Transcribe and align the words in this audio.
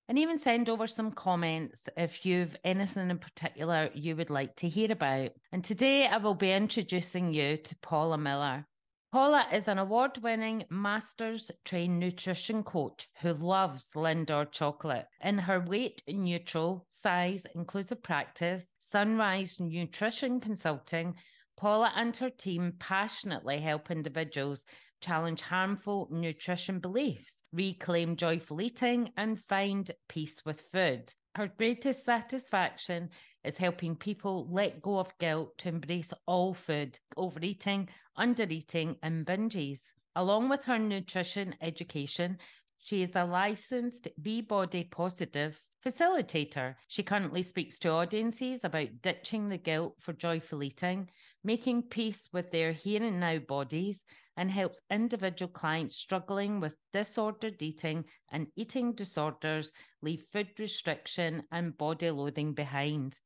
and 0.09 0.19
even 0.19 0.37
send 0.37 0.69
over 0.69 0.85
some 0.85 1.11
comments 1.11 1.87
if 1.95 2.25
you've 2.25 2.55
anything 2.63 3.09
in 3.09 3.17
particular 3.17 3.89
you 3.93 4.15
would 4.15 4.29
like 4.29 4.55
to 4.57 4.67
hear 4.67 4.91
about. 4.91 5.31
And 5.51 5.63
today 5.63 6.07
I 6.07 6.17
will 6.17 6.35
be 6.35 6.51
introducing 6.51 7.33
you 7.33 7.57
to 7.57 7.75
Paula 7.77 8.17
Miller. 8.17 8.65
Paula 9.13 9.45
is 9.53 9.67
an 9.67 9.77
award 9.77 10.17
winning 10.23 10.63
master's 10.71 11.51
trained 11.65 11.99
nutrition 11.99 12.63
coach 12.63 13.07
who 13.21 13.35
loves 13.35 13.91
Lindor 13.93 14.51
chocolate. 14.51 15.05
In 15.21 15.37
her 15.37 15.59
weight 15.59 16.01
neutral, 16.07 16.87
size 16.89 17.45
inclusive 17.53 18.01
practice, 18.01 18.65
Sunrise 18.79 19.59
Nutrition 19.59 20.39
Consulting, 20.39 21.13
Paula 21.55 21.91
and 21.95 22.17
her 22.17 22.31
team 22.31 22.73
passionately 22.79 23.59
help 23.59 23.91
individuals 23.91 24.65
challenge 24.99 25.41
harmful 25.41 26.07
nutrition 26.09 26.79
beliefs, 26.79 27.43
reclaim 27.51 28.15
joyful 28.15 28.61
eating, 28.61 29.11
and 29.15 29.39
find 29.47 29.91
peace 30.09 30.43
with 30.43 30.65
food. 30.73 31.13
Her 31.35 31.47
greatest 31.47 32.05
satisfaction 32.05 33.09
is 33.43 33.57
helping 33.57 33.95
people 33.95 34.47
let 34.51 34.83
go 34.83 34.99
of 34.99 35.17
guilt 35.17 35.57
to 35.59 35.69
embrace 35.69 36.13
all 36.27 36.53
food, 36.53 36.99
overeating, 37.17 37.89
undereating, 38.17 38.97
and 39.01 39.25
binges. 39.25 39.79
Along 40.15 40.47
with 40.47 40.63
her 40.65 40.77
nutrition 40.77 41.55
education, 41.59 42.37
she 42.77 43.01
is 43.01 43.15
a 43.15 43.25
licensed 43.25 44.07
Be 44.21 44.41
Body 44.41 44.83
Positive 44.83 45.59
facilitator. 45.83 46.75
She 46.87 47.01
currently 47.01 47.41
speaks 47.41 47.79
to 47.79 47.89
audiences 47.89 48.63
about 48.63 49.01
ditching 49.01 49.49
the 49.49 49.57
guilt 49.57 49.95
for 49.99 50.13
joyful 50.13 50.61
eating, 50.61 51.09
making 51.43 51.83
peace 51.83 52.29
with 52.31 52.51
their 52.51 52.71
here 52.71 53.03
and 53.03 53.19
now 53.19 53.37
bodies, 53.39 54.03
and 54.37 54.49
helps 54.49 54.79
individual 54.89 55.51
clients 55.51 55.95
struggling 55.95 56.59
with 56.59 56.75
disordered 56.91 57.61
eating 57.61 58.03
and 58.31 58.47
eating 58.55 58.93
disorders 58.93 59.71
leave 60.01 60.23
food 60.31 60.49
restriction 60.57 61.43
and 61.51 61.77
body 61.77 62.09
loading 62.09 62.53
behind. 62.53 63.19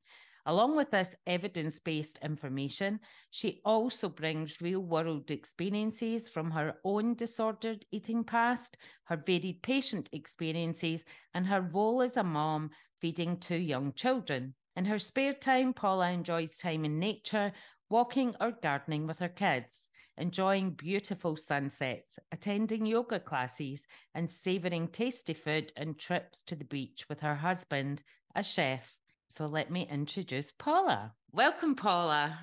Along 0.45 0.77
with 0.77 0.91
this 0.91 1.13
evidence 1.25 1.77
based 1.79 2.19
information, 2.23 3.01
she 3.31 3.59
also 3.65 4.07
brings 4.07 4.61
real 4.61 4.79
world 4.79 5.29
experiences 5.29 6.29
from 6.29 6.49
her 6.51 6.75
own 6.85 7.15
disordered 7.15 7.85
eating 7.91 8.23
past, 8.23 8.77
her 9.05 9.17
varied 9.17 9.61
patient 9.61 10.07
experiences, 10.13 11.03
and 11.33 11.45
her 11.45 11.61
role 11.61 12.01
as 12.01 12.15
a 12.15 12.23
mom 12.23 12.69
feeding 13.01 13.37
two 13.37 13.57
young 13.57 13.91
children. 13.91 14.53
In 14.77 14.85
her 14.85 14.99
spare 14.99 15.33
time, 15.33 15.73
Paula 15.73 16.11
enjoys 16.11 16.55
time 16.55 16.85
in 16.85 16.97
nature, 16.97 17.51
walking 17.89 18.35
or 18.39 18.51
gardening 18.51 19.07
with 19.07 19.19
her 19.19 19.29
kids, 19.29 19.87
enjoying 20.17 20.71
beautiful 20.71 21.35
sunsets, 21.35 22.17
attending 22.31 22.85
yoga 22.85 23.19
classes, 23.19 23.85
and 24.15 24.29
savouring 24.29 24.87
tasty 24.87 25.33
food 25.33 25.71
and 25.75 25.97
trips 25.97 26.43
to 26.43 26.55
the 26.55 26.65
beach 26.65 27.05
with 27.09 27.19
her 27.19 27.35
husband, 27.35 28.03
a 28.35 28.43
chef. 28.43 28.97
So 29.27 29.45
let 29.45 29.69
me 29.69 29.87
introduce 29.89 30.51
Paula. 30.51 31.13
Welcome, 31.31 31.75
Paula. 31.75 32.37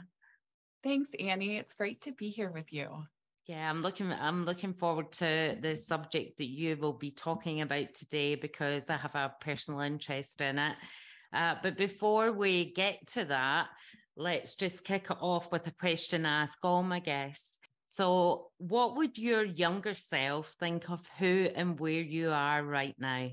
Thanks, 0.83 1.11
Annie. 1.19 1.57
It's 1.57 1.75
great 1.75 2.03
to 2.03 2.13
be 2.13 2.29
here 2.29 2.51
with 2.51 2.73
you. 2.73 2.89
Yeah, 3.47 3.69
I'm 3.69 3.83
looking 3.83 4.11
I'm 4.11 4.47
looking 4.47 4.73
forward 4.73 5.13
to 5.13 5.57
the 5.61 5.77
subject 5.77 6.39
that 6.39 6.49
you 6.49 6.77
will 6.77 6.95
be 6.95 7.11
talking 7.11 7.61
about 7.61 7.93
today 7.95 8.37
because 8.37 8.89
I 8.89 8.97
have 8.97 9.15
a 9.15 9.35
personal 9.41 9.81
interest 9.81 10.41
in 10.41 10.59
it. 10.59 10.77
Uh, 11.33 11.57
but 11.63 11.77
before 11.77 12.33
we 12.33 12.73
get 12.73 13.07
to 13.09 13.25
that, 13.27 13.67
let's 14.17 14.55
just 14.55 14.85
kick 14.85 15.07
it 15.11 15.17
off 15.21 15.51
with 15.51 15.67
a 15.67 15.73
question 15.73 16.27
I 16.27 16.43
ask 16.43 16.59
all 16.63 16.83
my 16.83 17.01
guests. 17.01 17.59
So, 17.89 18.49
what 18.59 18.97
would 18.97 19.19
your 19.19 19.45
younger 19.45 19.95
self 19.95 20.55
think 20.59 20.91
of 20.91 21.07
who 21.19 21.49
and 21.55 21.79
where 21.79 21.93
you 21.93 22.31
are 22.31 22.63
right 22.63 22.95
now? 22.99 23.29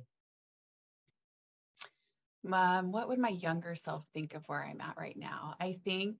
Mom, 2.43 2.91
what 2.91 3.07
would 3.07 3.19
my 3.19 3.29
younger 3.29 3.75
self 3.75 4.05
think 4.13 4.33
of 4.35 4.47
where 4.47 4.63
I'm 4.63 4.81
at 4.81 4.97
right 4.97 5.17
now? 5.17 5.55
I 5.59 5.79
think 5.83 6.17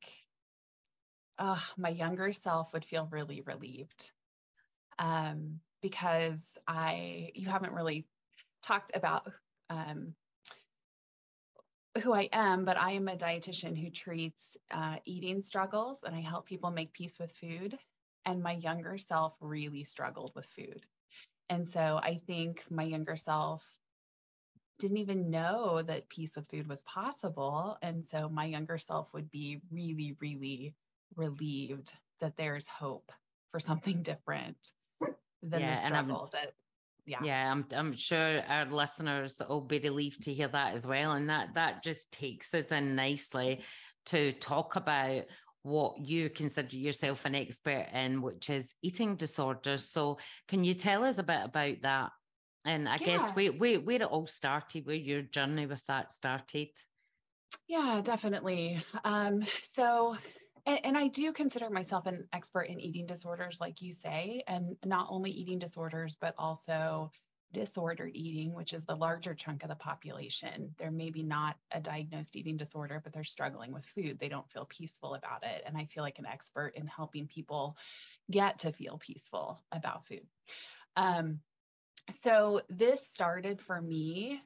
uh, 1.38 1.60
my 1.78 1.90
younger 1.90 2.32
self 2.32 2.74
would 2.74 2.86
feel 2.86 3.08
really 3.12 3.42
relieved 3.42 4.12
um, 5.00 5.60
because 5.82 6.40
I, 6.68 7.32
you 7.34 7.48
haven't 7.48 7.74
really 7.74 8.08
talked 8.64 8.92
about 8.96 9.32
um, 9.70 10.14
who 12.00 12.14
I 12.14 12.30
am, 12.32 12.66
but 12.66 12.78
I 12.78 12.92
am 12.92 13.08
a 13.08 13.16
dietitian 13.16 13.78
who 13.78 13.90
treats 13.90 14.58
uh, 14.72 14.98
eating 15.06 15.42
struggles 15.42 16.04
and 16.04 16.16
I 16.16 16.22
help 16.22 16.46
people 16.46 16.72
make 16.72 16.94
peace 16.94 17.20
with 17.20 17.32
food. 17.34 17.78
And 18.26 18.42
my 18.44 18.54
younger 18.54 18.98
self 18.98 19.36
really 19.42 19.84
struggled 19.84 20.34
with 20.36 20.46
food. 20.46 20.86
And 21.50 21.68
so 21.68 22.00
I 22.02 22.22
think 22.28 22.64
my 22.70 22.84
younger 22.84 23.18
self 23.18 23.64
didn't 24.80 24.98
even 24.98 25.30
know 25.30 25.82
that 25.82 26.10
peace 26.10 26.36
with 26.36 26.50
food 26.50 26.68
was 26.68 26.82
possible. 26.82 27.78
And 27.82 28.06
so 28.06 28.30
my 28.30 28.46
younger 28.46 28.78
self 28.78 29.14
would 29.14 29.30
be 29.32 29.62
really, 29.72 30.16
really 30.20 30.76
relieved 31.16 31.94
that 32.20 32.38
there's 32.38 32.68
hope 32.68 33.12
for 33.52 33.60
something 33.60 34.02
different 34.04 34.72
than 35.42 35.62
yeah, 35.62 35.74
the 35.74 35.76
struggle 35.76 36.30
that 36.34 36.54
yeah 37.06 37.20
yeah 37.24 37.52
I'm, 37.52 37.66
I'm 37.74 37.96
sure 37.96 38.42
our 38.48 38.66
listeners 38.66 39.42
will 39.48 39.62
be 39.62 39.80
relieved 39.80 40.24
to 40.24 40.34
hear 40.34 40.48
that 40.50 40.74
as 40.74 40.86
well 40.86 41.14
and 41.14 41.30
that 41.30 41.56
that 41.56 41.84
just 41.84 42.12
takes 42.12 42.54
us 42.54 42.72
in 42.72 42.96
nicely 42.96 43.62
to 44.08 44.34
talk 44.34 44.76
about 44.76 45.24
what 45.64 46.00
you 46.00 46.30
consider 46.30 46.76
yourself 46.76 47.26
an 47.26 47.36
expert 47.36 47.88
in 47.94 48.22
which 48.22 48.50
is 48.50 48.74
eating 48.82 49.16
disorders 49.16 49.90
so 49.90 50.18
can 50.48 50.64
you 50.64 50.74
tell 50.74 51.04
us 51.04 51.18
a 51.18 51.24
bit 51.24 51.42
about 51.44 51.82
that 51.82 52.12
and 52.66 52.88
I 52.88 52.98
yeah. 53.02 53.06
guess 53.06 53.30
where, 53.32 53.52
where, 53.52 53.80
where 53.80 54.02
it 54.02 54.04
all 54.04 54.28
started, 54.28 54.86
where 54.86 54.96
your 54.96 55.24
journey 55.24 55.66
with 55.66 55.84
that 55.88 56.12
started. 56.12 56.70
Yeah, 57.68 58.02
definitely. 58.04 58.84
Um, 59.04 59.44
so, 59.74 60.16
and, 60.66 60.80
and, 60.84 60.98
I 60.98 61.08
do 61.08 61.32
consider 61.32 61.70
myself 61.70 62.06
an 62.06 62.28
expert 62.34 62.64
in 62.64 62.80
eating 62.80 63.06
disorders, 63.06 63.60
like 63.60 63.82
you 63.82 63.94
say, 63.94 64.44
and 64.48 64.76
not 64.86 65.08
only 65.10 65.32
eating 65.32 65.60
disorders, 65.60 66.18
but 66.20 66.36
also 66.38 67.12
disordered 67.54 68.12
eating, 68.14 68.54
which 68.54 68.74
is 68.74 68.86
the 68.86 68.96
larger 68.96 69.34
chunk 69.34 69.64
of 69.64 69.70
the 69.70 69.76
population. 69.76 70.74
They're 70.78 70.92
maybe 70.92 71.24
not 71.24 71.58
a 71.72 71.82
diagnosed 71.82 72.36
eating 72.36 72.58
disorder, 72.58 73.02
but 73.04 73.14
they're 73.14 73.24
struggling 73.24 73.74
with 73.74 73.86
food. 73.86 74.20
They 74.20 74.30
don't 74.30 74.50
feel 74.50 74.66
peaceful 74.66 75.16
about 75.16 75.44
it. 75.44 75.64
And 75.66 75.78
I 75.78 75.86
feel 75.86 76.04
like 76.04 76.20
an 76.20 76.26
expert 76.26 76.74
in 76.76 76.88
helping 76.88 77.28
people 77.28 77.76
get 78.30 78.60
to 78.60 78.72
feel 78.72 78.98
peaceful 78.98 79.62
about 79.72 80.06
food. 80.08 80.26
Um, 80.96 81.40
so 82.24 82.62
this 82.70 83.06
started 83.08 83.62
for 83.62 83.82
me, 83.82 84.42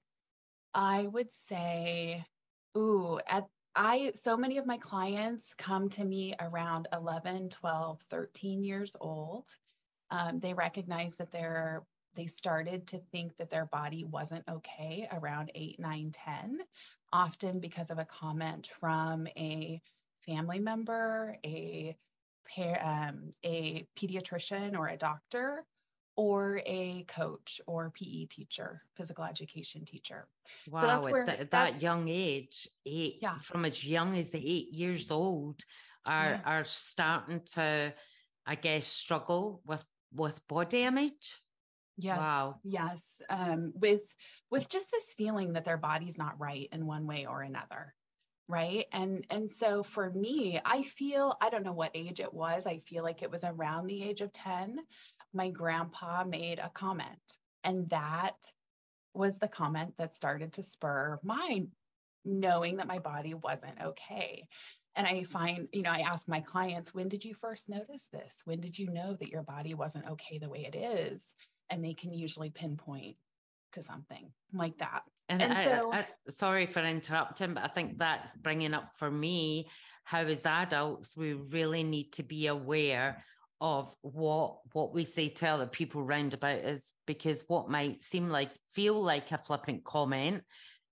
I 0.74 1.04
would 1.04 1.34
say, 1.48 2.26
ooh, 2.78 3.20
at 3.28 3.48
I 3.76 4.14
so 4.16 4.38
many 4.38 4.58
of 4.58 4.66
my 4.66 4.78
clients 4.78 5.54
come 5.54 5.90
to 5.90 6.06
me 6.06 6.34
around 6.40 6.88
11, 6.94 7.50
12, 7.50 8.02
13 8.10 8.64
years 8.64 8.96
old. 9.00 9.50
Um, 10.12 10.40
they 10.40 10.54
recognize 10.54 11.16
that 11.16 11.32
they're 11.32 11.84
they 12.16 12.28
started 12.28 12.88
to 12.88 13.00
think 13.12 13.36
that 13.38 13.50
their 13.50 13.66
body 13.66 14.06
wasn't 14.06 14.48
okay 14.50 15.06
around 15.12 15.52
8, 15.54 15.78
9, 15.80 16.12
10, 16.14 16.60
often 17.12 17.60
because 17.60 17.92
of 17.92 18.00
a 18.00 18.06
comment 18.06 18.70
from 18.80 19.28
a 19.36 19.82
family 20.26 20.60
member, 20.60 21.38
a 21.46 21.98
um, 22.82 23.32
a 23.44 23.86
pediatrician 23.98 24.78
or 24.78 24.88
a 24.88 24.98
doctor 24.98 25.66
or 26.18 26.62
a 26.66 27.04
coach 27.08 27.60
or 27.68 27.92
PE 27.92 28.26
teacher, 28.26 28.82
physical 28.96 29.24
education 29.26 29.84
teacher. 29.86 30.28
Wow, 30.70 30.82
so 30.82 30.88
that's 30.88 31.06
where, 31.12 31.30
at 31.30 31.52
that 31.52 31.82
young 31.82 32.08
age, 32.08 32.68
eight, 32.86 33.18
yeah. 33.22 33.40
from 33.44 33.66
as 33.66 33.86
young 33.86 34.18
as 34.18 34.32
the 34.32 34.40
eight 34.40 34.72
years 34.72 35.12
old, 35.12 35.64
are 36.08 36.32
yeah. 36.32 36.40
are 36.46 36.64
starting 36.66 37.42
to, 37.54 37.94
I 38.46 38.56
guess, 38.56 38.88
struggle 38.88 39.62
with 39.66 39.84
with 40.14 40.40
body 40.48 40.84
image. 40.84 41.42
Yes. 41.98 42.18
Wow. 42.18 42.60
Yes. 42.64 43.02
Um, 43.30 43.74
with 43.76 44.04
with 44.52 44.70
just 44.70 44.90
this 44.92 45.14
feeling 45.18 45.54
that 45.54 45.66
their 45.66 45.78
body's 45.78 46.18
not 46.18 46.40
right 46.40 46.70
in 46.72 46.86
one 46.86 47.08
way 47.08 47.26
or 47.26 47.42
another. 47.42 47.94
right 48.48 48.86
and 48.92 49.26
and 49.32 49.50
so 49.50 49.82
for 49.82 50.12
me 50.12 50.60
i 50.66 50.84
feel 50.84 51.36
i 51.42 51.50
don't 51.50 51.64
know 51.64 51.74
what 51.74 51.90
age 51.96 52.20
it 52.20 52.32
was 52.32 52.68
i 52.68 52.80
feel 52.86 53.04
like 53.04 53.24
it 53.24 53.32
was 53.32 53.44
around 53.44 53.88
the 53.88 54.04
age 54.04 54.22
of 54.22 54.32
10 54.34 54.78
my 55.36 55.50
grandpa 55.50 56.24
made 56.24 56.60
a 56.60 56.72
comment 56.74 57.38
and 57.64 57.90
that 57.90 58.36
was 59.14 59.38
the 59.38 59.48
comment 59.48 59.94
that 59.98 60.16
started 60.16 60.54
to 60.54 60.64
spur 60.64 61.20
my 61.24 61.64
knowing 62.24 62.78
that 62.78 62.88
my 62.88 63.00
body 63.00 63.34
wasn't 63.34 63.80
okay. 63.84 64.48
And 64.96 65.06
i 65.06 65.24
find 65.24 65.68
you 65.74 65.82
know 65.82 65.92
i 65.92 66.00
ask 66.00 66.28
my 66.28 66.40
clients 66.40 66.94
when 66.94 67.10
did 67.10 67.26
you 67.26 67.36
first 67.36 67.70
notice 67.70 68.08
this? 68.12 68.34
When 68.46 68.62
did 68.62 68.80
you 68.80 68.92
know 68.92 69.16
that 69.20 69.30
your 69.30 69.44
body 69.44 69.74
wasn't 69.74 70.10
okay 70.12 70.38
the 70.38 70.50
way 70.50 70.70
it 70.72 70.76
is? 70.76 71.22
And 71.70 71.84
they 71.84 71.94
can 71.94 72.14
usually 72.14 72.50
pinpoint 72.50 73.18
to 73.74 73.84
something 73.84 74.32
like 74.54 74.78
that. 74.78 75.02
And, 75.30 75.42
and 75.42 75.54
I, 75.54 75.66
so, 75.66 75.94
I, 75.94 76.08
sorry 76.30 76.66
for 76.66 76.82
interrupting, 76.82 77.56
but 77.56 77.64
I 77.64 77.68
think 77.68 77.98
that's 77.98 78.36
bringing 78.36 78.74
up 78.74 78.92
for 78.98 79.10
me 79.10 79.68
how, 80.04 80.20
as 80.20 80.46
adults, 80.46 81.18
we 81.18 81.34
really 81.34 81.84
need 81.84 82.14
to 82.14 82.24
be 82.24 82.48
aware 82.48 83.24
of 83.66 83.92
what 84.02 84.58
what 84.74 84.94
we 84.94 85.04
say 85.04 85.28
to 85.28 85.48
other 85.48 85.66
people 85.66 86.04
round 86.04 86.36
about 86.36 86.64
us, 86.64 86.94
because 87.08 87.44
what 87.48 87.68
might 87.68 88.04
seem 88.04 88.30
like 88.30 88.52
feel 88.70 89.02
like 89.02 89.32
a 89.32 89.40
flippant 89.40 89.84
comment 89.84 90.44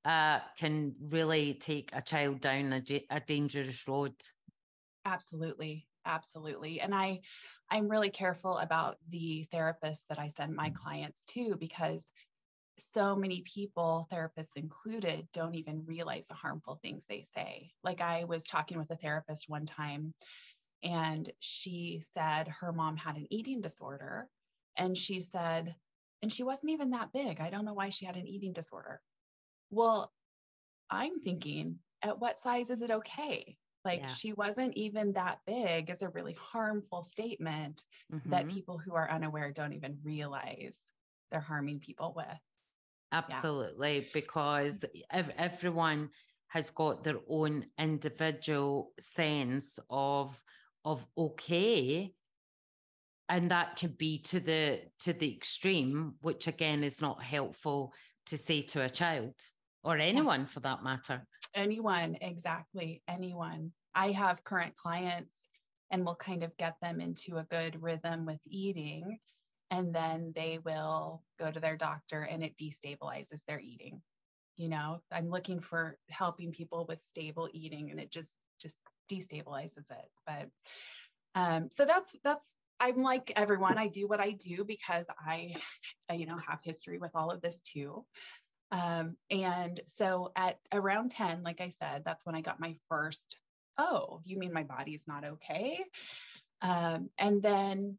uh, 0.05 0.39
can 0.57 0.95
really 0.99 1.53
take 1.53 1.91
a 1.93 2.01
child 2.01 2.41
down 2.41 2.73
a, 2.73 3.05
a 3.11 3.19
dangerous 3.19 3.87
road. 3.87 4.15
Absolutely, 5.05 5.85
absolutely, 6.07 6.81
and 6.81 6.95
I 6.95 7.19
I'm 7.69 7.87
really 7.87 8.09
careful 8.09 8.57
about 8.57 8.97
the 9.07 9.45
therapist 9.51 10.05
that 10.09 10.17
I 10.17 10.29
send 10.29 10.55
my 10.55 10.71
clients 10.71 11.21
to 11.33 11.55
because 11.59 12.11
so 12.79 13.15
many 13.15 13.41
people, 13.41 14.07
therapists 14.11 14.55
included, 14.55 15.27
don't 15.31 15.53
even 15.53 15.85
realize 15.85 16.25
the 16.25 16.33
harmful 16.33 16.79
things 16.81 17.03
they 17.07 17.23
say. 17.35 17.69
Like 17.83 18.01
I 18.01 18.23
was 18.23 18.43
talking 18.43 18.79
with 18.79 18.89
a 18.89 18.95
therapist 18.95 19.47
one 19.47 19.67
time, 19.67 20.15
and 20.83 21.31
she 21.39 22.01
said 22.13 22.47
her 22.47 22.71
mom 22.73 22.97
had 22.97 23.15
an 23.15 23.27
eating 23.29 23.61
disorder. 23.61 24.27
And 24.77 24.97
she 24.97 25.21
said, 25.21 25.75
and 26.21 26.31
she 26.31 26.43
wasn't 26.43 26.71
even 26.71 26.91
that 26.91 27.13
big. 27.13 27.39
I 27.39 27.49
don't 27.49 27.65
know 27.65 27.73
why 27.73 27.89
she 27.89 28.05
had 28.05 28.17
an 28.17 28.27
eating 28.27 28.53
disorder. 28.53 29.01
Well, 29.69 30.11
I'm 30.89 31.19
thinking, 31.19 31.79
at 32.01 32.19
what 32.19 32.41
size 32.41 32.69
is 32.69 32.81
it 32.81 32.91
okay? 32.91 33.57
Like 33.85 34.01
yeah. 34.01 34.07
she 34.07 34.33
wasn't 34.33 34.75
even 34.75 35.13
that 35.13 35.39
big 35.45 35.89
is 35.89 36.01
a 36.01 36.09
really 36.09 36.37
harmful 36.39 37.03
statement 37.03 37.83
mm-hmm. 38.13 38.29
that 38.29 38.47
people 38.47 38.77
who 38.77 38.93
are 38.93 39.09
unaware 39.09 39.51
don't 39.51 39.73
even 39.73 39.97
realize 40.03 40.77
they're 41.31 41.41
harming 41.41 41.79
people 41.79 42.13
with. 42.15 42.25
Absolutely, 43.11 43.95
yeah. 43.95 44.07
because 44.13 44.85
if 45.13 45.29
everyone 45.37 46.09
has 46.47 46.69
got 46.69 47.03
their 47.03 47.19
own 47.27 47.65
individual 47.77 48.93
sense 48.99 49.79
of 49.89 50.41
of 50.85 51.05
okay 51.17 52.13
and 53.29 53.51
that 53.51 53.77
can 53.77 53.93
be 53.97 54.19
to 54.19 54.39
the 54.39 54.81
to 54.99 55.13
the 55.13 55.33
extreme 55.33 56.15
which 56.21 56.47
again 56.47 56.83
is 56.83 57.01
not 57.01 57.23
helpful 57.23 57.93
to 58.25 58.37
say 58.37 58.61
to 58.61 58.81
a 58.81 58.89
child 58.89 59.33
or 59.83 59.97
anyone 59.97 60.41
yeah. 60.41 60.45
for 60.47 60.59
that 60.61 60.83
matter. 60.83 61.25
Anyone 61.55 62.17
exactly 62.21 63.01
anyone. 63.07 63.71
I 63.95 64.11
have 64.11 64.43
current 64.43 64.75
clients 64.75 65.33
and 65.91 66.05
we'll 66.05 66.15
kind 66.15 66.43
of 66.43 66.55
get 66.57 66.75
them 66.81 66.99
into 66.99 67.37
a 67.37 67.43
good 67.43 67.81
rhythm 67.81 68.25
with 68.25 68.39
eating 68.47 69.19
and 69.69 69.93
then 69.93 70.31
they 70.35 70.59
will 70.63 71.23
go 71.39 71.51
to 71.51 71.59
their 71.59 71.77
doctor 71.77 72.21
and 72.23 72.43
it 72.43 72.57
destabilizes 72.57 73.41
their 73.47 73.59
eating. 73.59 74.01
You 74.55 74.69
know 74.69 75.01
i'm 75.11 75.29
looking 75.29 75.59
for 75.59 75.97
helping 76.09 76.51
people 76.51 76.85
with 76.87 77.01
stable 77.11 77.49
eating 77.53 77.89
and 77.89 77.99
it 77.99 78.11
just 78.11 78.29
destabilizes 79.15 79.89
it. 79.89 80.11
But 80.25 80.49
um 81.35 81.69
so 81.71 81.85
that's 81.85 82.11
that's 82.23 82.51
i'm 82.79 83.01
like 83.01 83.31
everyone 83.35 83.77
i 83.77 83.87
do 83.87 84.07
what 84.07 84.19
i 84.19 84.31
do 84.31 84.63
because 84.63 85.05
i 85.19 85.53
you 86.13 86.25
know 86.25 86.37
have 86.47 86.59
history 86.63 86.97
with 86.97 87.11
all 87.15 87.31
of 87.31 87.41
this 87.41 87.59
too. 87.59 88.05
Um 88.71 89.15
and 89.29 89.81
so 89.85 90.31
at 90.35 90.59
around 90.71 91.11
10 91.11 91.43
like 91.43 91.61
i 91.61 91.69
said 91.69 92.03
that's 92.05 92.25
when 92.25 92.35
i 92.35 92.41
got 92.41 92.59
my 92.59 92.75
first 92.89 93.37
oh 93.77 94.21
you 94.25 94.37
mean 94.37 94.53
my 94.53 94.63
body's 94.63 95.03
not 95.07 95.23
okay? 95.23 95.79
Um 96.61 97.09
and 97.17 97.41
then 97.41 97.97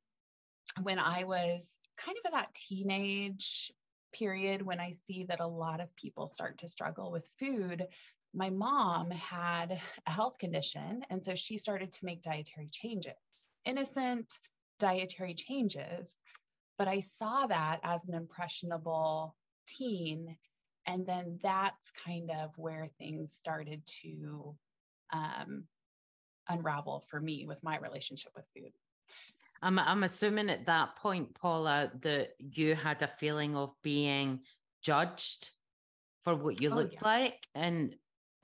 when 0.82 0.99
I 0.99 1.25
was 1.25 1.62
kind 1.96 2.16
of 2.19 2.26
at 2.26 2.32
that 2.32 2.55
teenage 2.55 3.72
period 4.12 4.62
when 4.62 4.81
I 4.81 4.93
see 5.06 5.25
that 5.28 5.40
a 5.40 5.46
lot 5.46 5.81
of 5.81 5.94
people 5.96 6.26
start 6.28 6.58
to 6.58 6.69
struggle 6.69 7.11
with 7.11 7.28
food, 7.38 7.87
my 8.34 8.50
mom 8.50 9.10
had 9.10 9.81
a 10.06 10.10
health 10.10 10.38
condition. 10.38 11.02
And 11.10 11.22
so 11.22 11.34
she 11.34 11.56
started 11.56 11.92
to 11.92 12.04
make 12.04 12.22
dietary 12.22 12.69
changes, 12.70 13.12
innocent 13.64 14.38
dietary 14.78 15.34
changes. 15.34 16.16
But 16.76 16.88
I 16.88 17.02
saw 17.19 17.46
that 17.46 17.81
as 17.84 18.04
an 18.08 18.14
impressionable 18.14 19.36
teen. 19.66 20.36
And 20.86 21.06
then 21.06 21.38
that's 21.42 21.90
kind 22.04 22.31
of 22.31 22.50
where 22.56 22.88
things 22.98 23.32
started 23.32 23.82
to 24.02 24.54
um, 25.12 25.64
unravel 26.48 27.04
for 27.08 27.20
me 27.20 27.46
with 27.46 27.62
my 27.62 27.78
relationship 27.78 28.32
with 28.34 28.44
food. 28.54 28.72
I'm 29.62 29.78
I'm 29.78 30.02
assuming 30.02 30.50
at 30.50 30.66
that 30.66 30.96
point, 30.96 31.34
Paula, 31.34 31.90
that 32.02 32.34
you 32.38 32.75
had 32.75 33.00
a 33.00 33.10
feeling 33.19 33.56
of 33.56 33.72
being 33.82 34.40
judged 34.82 35.52
for 36.22 36.34
what 36.34 36.60
you 36.60 36.70
oh, 36.70 36.75
looked 36.75 36.94
yeah. 36.94 37.08
like, 37.08 37.46
and 37.54 37.94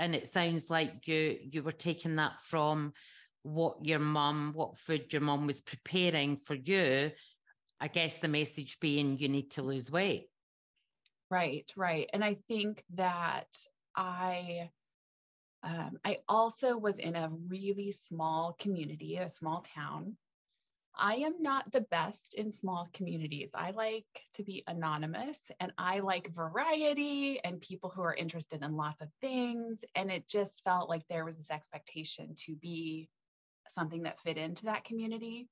and 0.00 0.14
it 0.14 0.26
sounds 0.26 0.70
like 0.70 1.06
you 1.06 1.38
you 1.43 1.62
were 1.62 1.70
taking 1.70 2.17
that 2.17 2.41
from 2.41 2.93
what 3.43 3.85
your 3.85 4.00
mum, 4.00 4.52
what 4.55 4.76
food 4.79 5.12
your 5.12 5.23
mum 5.23 5.47
was 5.47 5.61
preparing 5.61 6.38
for 6.44 6.55
you. 6.55 7.12
I 7.79 7.88
guess 7.88 8.19
the 8.19 8.29
message 8.29 8.81
being 8.81 9.19
you 9.19 9.29
need 9.29 9.52
to 9.52 9.62
lose 9.62 9.91
weight. 9.91 10.29
Right, 11.31 11.70
right, 11.76 12.08
and 12.12 12.25
I 12.25 12.38
think 12.49 12.82
that 12.94 13.47
I. 13.94 14.70
Um, 15.62 15.99
I 16.06 16.17
also 16.26 16.79
was 16.79 16.99
in 16.99 17.17
a 17.17 17.31
really 17.46 17.94
small 18.08 18.56
community, 18.58 19.19
a 19.19 19.29
small 19.29 19.62
town, 19.75 20.17
I 21.00 21.14
am 21.14 21.41
not 21.41 21.73
the 21.73 21.81
best 21.81 22.35
in 22.35 22.52
small 22.52 22.91
communities. 22.93 23.50
I 23.55 23.70
like 23.70 24.05
to 24.35 24.44
be 24.44 24.62
anonymous 24.67 25.38
and 25.58 25.73
I 25.79 26.00
like 26.00 26.35
variety 26.35 27.41
and 27.43 27.58
people 27.61 27.88
who 27.88 28.02
are 28.02 28.14
interested 28.14 28.62
in 28.62 28.76
lots 28.76 29.00
of 29.00 29.08
things. 29.23 29.82
And 29.94 30.11
it 30.11 30.29
just 30.29 30.62
felt 30.62 30.91
like 30.91 31.08
there 31.08 31.25
was 31.25 31.38
this 31.38 31.50
expectation 31.50 32.35
to 32.44 32.55
be 32.55 33.08
something 33.69 34.02
that 34.02 34.20
fit 34.20 34.37
into 34.37 34.67
that 34.67 34.85
community. 34.85 35.49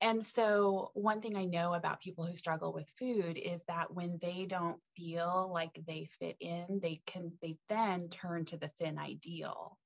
And 0.00 0.24
so, 0.24 0.92
one 0.94 1.20
thing 1.20 1.36
I 1.36 1.44
know 1.44 1.74
about 1.74 2.00
people 2.00 2.24
who 2.24 2.34
struggle 2.34 2.72
with 2.72 2.88
food 2.98 3.36
is 3.36 3.62
that 3.64 3.92
when 3.92 4.18
they 4.22 4.46
don't 4.48 4.80
feel 4.96 5.50
like 5.52 5.78
they 5.86 6.08
fit 6.18 6.36
in, 6.40 6.80
they 6.80 7.02
can, 7.06 7.32
they 7.42 7.56
then 7.68 8.08
turn 8.08 8.46
to 8.46 8.56
the 8.56 8.70
thin 8.78 8.98
ideal. 8.98 9.76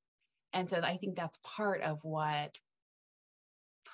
And 0.53 0.71
so, 0.71 0.79
I 0.81 0.99
think 0.99 1.17
that's 1.17 1.39
part 1.43 1.81
of 1.83 1.99
what 2.05 2.57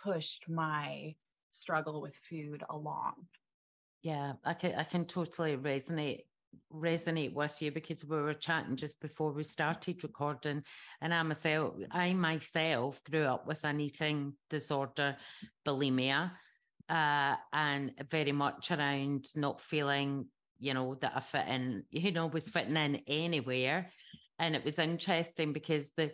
pushed 0.02 0.48
my 0.48 1.14
struggle 1.50 2.00
with 2.00 2.16
food 2.28 2.62
along. 2.70 3.14
Yeah, 4.02 4.34
I 4.44 4.54
can 4.54 4.74
I 4.74 4.84
can 4.84 5.04
totally 5.04 5.56
resonate 5.56 6.20
resonate 6.72 7.32
with 7.32 7.60
you 7.62 7.70
because 7.70 8.04
we 8.04 8.16
were 8.16 8.34
chatting 8.34 8.76
just 8.76 9.00
before 9.00 9.32
we 9.32 9.44
started 9.44 10.02
recording 10.02 10.62
and 11.00 11.14
I 11.14 11.22
myself 11.22 11.74
I 11.92 12.12
myself 12.14 13.00
grew 13.08 13.22
up 13.22 13.46
with 13.46 13.62
an 13.64 13.78
eating 13.80 14.34
disorder 14.48 15.16
bulimia 15.64 16.32
uh, 16.88 17.36
and 17.52 17.92
very 18.10 18.32
much 18.32 18.72
around 18.72 19.26
not 19.36 19.60
feeling 19.60 20.26
you 20.58 20.74
know 20.74 20.96
that 20.96 21.12
I 21.14 21.20
fit 21.20 21.46
in 21.46 21.84
you 21.90 22.10
know 22.10 22.26
was 22.26 22.48
fitting 22.48 22.76
in 22.76 23.02
anywhere 23.06 23.90
and 24.40 24.56
it 24.56 24.64
was 24.64 24.78
interesting 24.78 25.52
because 25.52 25.92
the 25.96 26.10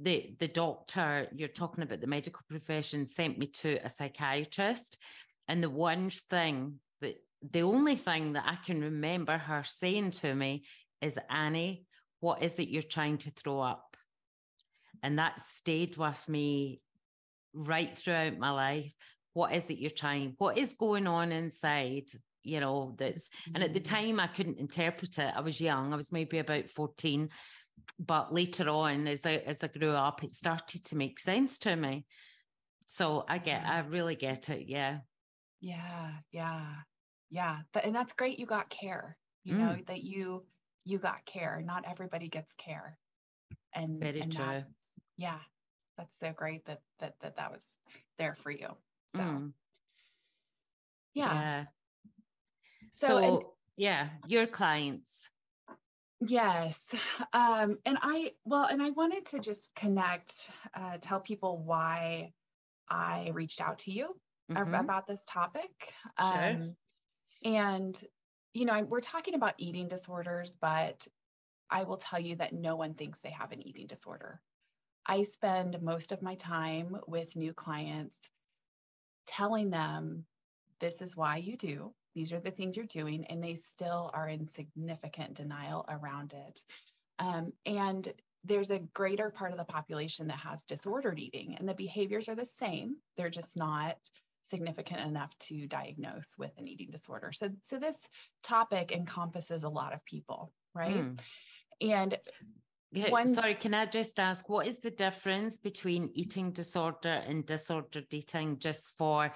the 0.00 0.34
the 0.38 0.48
doctor 0.48 1.28
you're 1.34 1.48
talking 1.48 1.82
about 1.82 2.00
the 2.00 2.06
medical 2.06 2.42
profession 2.48 3.06
sent 3.06 3.38
me 3.38 3.46
to 3.46 3.78
a 3.84 3.88
psychiatrist 3.88 4.98
and 5.48 5.62
the 5.62 5.70
one 5.70 6.10
thing 6.10 6.80
that 7.00 7.16
the 7.50 7.62
only 7.62 7.96
thing 7.96 8.32
that 8.32 8.44
I 8.46 8.56
can 8.64 8.80
remember 8.80 9.38
her 9.38 9.62
saying 9.64 10.12
to 10.12 10.34
me 10.34 10.64
is 11.00 11.18
Annie 11.30 11.86
what 12.20 12.42
is 12.42 12.58
it 12.58 12.68
you're 12.68 12.82
trying 12.82 13.18
to 13.18 13.30
throw 13.30 13.60
up? 13.60 13.96
And 15.02 15.18
that 15.18 15.40
stayed 15.40 15.96
with 15.96 16.28
me 16.28 16.80
right 17.52 17.96
throughout 17.96 18.38
my 18.38 18.50
life. 18.50 18.92
What 19.34 19.54
is 19.54 19.68
it 19.68 19.78
you're 19.78 19.90
trying 19.90 20.34
what 20.38 20.58
is 20.58 20.72
going 20.72 21.06
on 21.06 21.32
inside? 21.32 22.04
You 22.42 22.60
know 22.60 22.94
that's 22.96 23.28
and 23.54 23.62
at 23.62 23.74
the 23.74 23.80
mm-hmm. 23.80 23.94
time 23.94 24.20
I 24.20 24.28
couldn't 24.28 24.58
interpret 24.58 25.18
it. 25.18 25.32
I 25.36 25.40
was 25.40 25.60
young 25.60 25.92
I 25.92 25.96
was 25.96 26.12
maybe 26.12 26.38
about 26.38 26.70
14 26.70 27.28
but 27.98 28.32
later 28.32 28.68
on, 28.68 29.06
as 29.08 29.24
I 29.24 29.36
as 29.46 29.62
I 29.64 29.68
grew 29.68 29.92
up, 29.92 30.22
it 30.22 30.32
started 30.32 30.84
to 30.86 30.96
make 30.96 31.18
sense 31.18 31.58
to 31.60 31.76
me. 31.76 32.04
So 32.86 33.24
I 33.28 33.38
get, 33.38 33.66
I 33.66 33.80
really 33.80 34.14
get 34.14 34.48
it. 34.48 34.68
Yeah. 34.68 34.98
Yeah, 35.60 36.12
yeah, 36.30 36.66
yeah. 37.30 37.58
And 37.82 37.94
that's 37.94 38.12
great. 38.12 38.38
You 38.38 38.46
got 38.46 38.70
care. 38.70 39.16
You 39.42 39.54
mm. 39.54 39.58
know 39.58 39.76
that 39.88 40.02
you 40.02 40.44
you 40.84 40.98
got 40.98 41.24
care. 41.24 41.62
Not 41.64 41.84
everybody 41.88 42.28
gets 42.28 42.52
care. 42.54 42.98
And 43.74 44.00
very 44.00 44.20
and 44.20 44.32
true. 44.32 44.44
that's- 44.44 44.64
yeah, 45.16 45.38
that's 45.96 46.20
so 46.20 46.32
great 46.32 46.64
that 46.66 46.80
that 47.00 47.14
that 47.22 47.36
that 47.36 47.50
was 47.50 47.62
there 48.18 48.36
for 48.42 48.50
you. 48.50 48.68
So 49.16 49.22
Mm, 49.22 49.52
yeah. 51.14 51.34
yeah. 51.34 51.64
So, 52.92 53.06
So, 53.06 53.18
and 53.18 53.42
yeah, 53.76 54.08
your 54.26 54.46
clients. 54.46 55.30
Yes. 56.20 56.82
Um, 57.32 57.78
and 57.84 57.98
I 58.00 58.36
well, 58.44 58.66
and 58.66 58.82
I 58.82 58.90
wanted 58.90 59.26
to 59.26 59.38
just 59.40 59.74
connect, 59.74 60.50
uh, 60.74 60.98
tell 60.98 61.20
people 61.20 61.58
why 61.58 62.34
I 62.88 63.30
reached 63.30 63.60
out 63.60 63.80
to 63.80 63.92
you 63.92 64.20
Mhm, 64.48 64.86
about 64.86 65.06
this 65.06 65.24
topic. 65.26 65.94
Sure. 66.18 66.60
Um, 66.60 66.76
and 67.44 68.02
you 68.54 68.66
know, 68.66 68.74
I- 68.74 68.82
we're 68.84 69.00
talking 69.00 69.34
about 69.34 69.56
eating 69.58 69.88
disorders, 69.88 70.54
but 70.54 71.08
I 71.70 71.84
will 71.84 71.98
tell 71.98 72.20
you 72.20 72.36
that 72.36 72.54
no 72.54 72.76
one 72.76 72.94
thinks 72.94 73.20
they 73.20 73.30
have 73.30 73.52
an 73.52 73.62
eating 73.66 73.86
disorder. 73.88 74.42
I 75.06 75.24
spend 75.24 75.82
most 75.82 76.12
of 76.12 76.22
my 76.22 76.36
time 76.36 76.98
with 77.08 77.36
new 77.36 77.54
clients 77.54 78.30
telling 79.26 79.70
them 79.70 80.26
this 80.80 81.02
is 81.02 81.16
why 81.16 81.36
you 81.38 81.56
do, 81.56 81.94
these 82.16 82.32
are 82.32 82.40
the 82.40 82.50
things 82.50 82.76
you're 82.76 82.86
doing, 82.86 83.26
and 83.26 83.44
they 83.44 83.54
still 83.54 84.10
are 84.14 84.28
in 84.28 84.48
significant 84.48 85.34
denial 85.34 85.84
around 85.88 86.32
it. 86.32 86.60
Um, 87.18 87.52
and 87.66 88.08
there's 88.42 88.70
a 88.70 88.78
greater 88.94 89.28
part 89.28 89.52
of 89.52 89.58
the 89.58 89.64
population 89.64 90.26
that 90.28 90.38
has 90.38 90.62
disordered 90.62 91.18
eating, 91.18 91.56
and 91.58 91.68
the 91.68 91.74
behaviors 91.74 92.30
are 92.30 92.34
the 92.34 92.48
same. 92.58 92.96
They're 93.18 93.28
just 93.28 93.54
not 93.54 93.98
significant 94.48 95.00
enough 95.00 95.36
to 95.40 95.66
diagnose 95.66 96.28
with 96.38 96.52
an 96.56 96.66
eating 96.66 96.90
disorder. 96.90 97.32
So, 97.32 97.50
so 97.62 97.78
this 97.78 97.96
topic 98.42 98.92
encompasses 98.92 99.64
a 99.64 99.68
lot 99.68 99.92
of 99.92 100.02
people, 100.06 100.52
right? 100.74 101.04
Mm. 101.04 101.18
And 101.82 102.16
Yeah, 102.92 103.10
one 103.10 103.28
Sorry, 103.28 103.54
can 103.54 103.74
I 103.74 103.86
just 103.86 104.18
ask 104.18 104.48
what 104.48 104.66
is 104.66 104.78
the 104.78 104.90
difference 104.90 105.58
between 105.58 106.10
eating 106.14 106.52
disorder 106.52 107.22
and 107.26 107.44
disordered 107.44 108.06
eating? 108.12 108.58
Just 108.58 108.96
for 108.96 109.32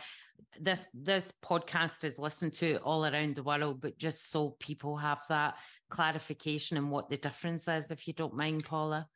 this, 0.58 0.86
this 0.94 1.32
podcast 1.44 2.04
is 2.04 2.18
listened 2.18 2.54
to 2.54 2.76
all 2.78 3.04
around 3.04 3.36
the 3.36 3.42
world, 3.42 3.80
but 3.80 3.98
just 3.98 4.30
so 4.30 4.56
people 4.60 4.96
have 4.96 5.20
that 5.28 5.56
clarification 5.90 6.76
and 6.76 6.90
what 6.90 7.10
the 7.10 7.16
difference 7.16 7.66
is, 7.68 7.90
if 7.90 8.06
you 8.06 8.14
don't 8.14 8.36
mind, 8.36 8.64
Paula. 8.64 9.08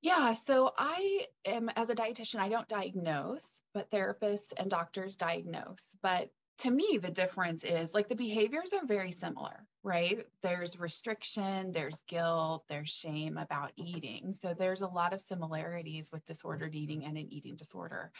Yeah, 0.00 0.34
so 0.34 0.72
I 0.76 1.26
am, 1.46 1.70
as 1.76 1.88
a 1.88 1.94
dietitian, 1.94 2.38
I 2.38 2.50
don't 2.50 2.68
diagnose, 2.68 3.62
but 3.72 3.90
therapists 3.90 4.52
and 4.56 4.70
doctors 4.70 5.16
diagnose. 5.16 5.96
But 6.02 6.28
to 6.58 6.70
me, 6.70 6.98
the 7.02 7.10
difference 7.10 7.64
is 7.64 7.92
like 7.92 8.08
the 8.08 8.14
behaviors 8.14 8.72
are 8.72 8.86
very 8.86 9.12
similar, 9.12 9.66
right? 9.82 10.24
There's 10.42 10.78
restriction, 10.78 11.72
there's 11.72 12.00
guilt, 12.06 12.64
there's 12.68 12.90
shame 12.90 13.38
about 13.38 13.72
eating. 13.76 14.34
So 14.40 14.54
there's 14.54 14.82
a 14.82 14.86
lot 14.86 15.12
of 15.12 15.20
similarities 15.20 16.08
with 16.12 16.24
disordered 16.24 16.74
eating 16.74 17.04
and 17.04 17.16
an 17.16 17.32
eating 17.32 17.56
disorder. 17.56 18.12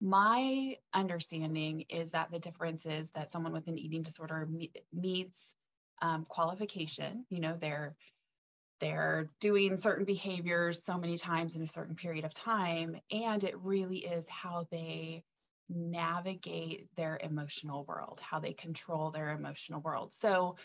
My 0.00 0.76
understanding 0.92 1.84
is 1.88 2.10
that 2.10 2.30
the 2.30 2.38
difference 2.38 2.84
is 2.86 3.08
that 3.10 3.32
someone 3.32 3.52
with 3.52 3.68
an 3.68 3.78
eating 3.78 4.02
disorder 4.02 4.46
me- 4.46 4.72
meets 4.92 5.54
um, 6.02 6.26
qualification, 6.28 7.24
you 7.30 7.40
know, 7.40 7.56
they're 7.58 7.96
they're 8.80 9.30
doing 9.40 9.76
certain 9.76 10.04
behaviors 10.04 10.82
so 10.84 10.98
many 10.98 11.16
times 11.16 11.56
in 11.56 11.62
a 11.62 11.66
certain 11.66 11.94
period 11.94 12.26
of 12.26 12.34
time. 12.34 12.96
And 13.10 13.42
it 13.42 13.58
really 13.58 13.98
is 13.98 14.28
how 14.28 14.66
they 14.70 15.24
navigate 15.68 16.94
their 16.96 17.18
emotional 17.22 17.84
world, 17.84 18.20
how 18.20 18.40
they 18.40 18.54
control 18.54 19.10
their 19.10 19.30
emotional 19.30 19.80
world. 19.80 20.12
So 20.14 20.56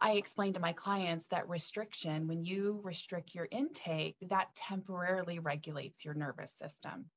I 0.00 0.12
explain 0.12 0.54
to 0.54 0.60
my 0.60 0.72
clients 0.72 1.28
that 1.28 1.48
restriction, 1.48 2.26
when 2.26 2.44
you 2.44 2.80
restrict 2.82 3.34
your 3.34 3.48
intake, 3.50 4.16
that 4.22 4.54
temporarily 4.54 5.38
regulates 5.38 6.04
your 6.04 6.14
nervous 6.14 6.52
system. 6.56 7.10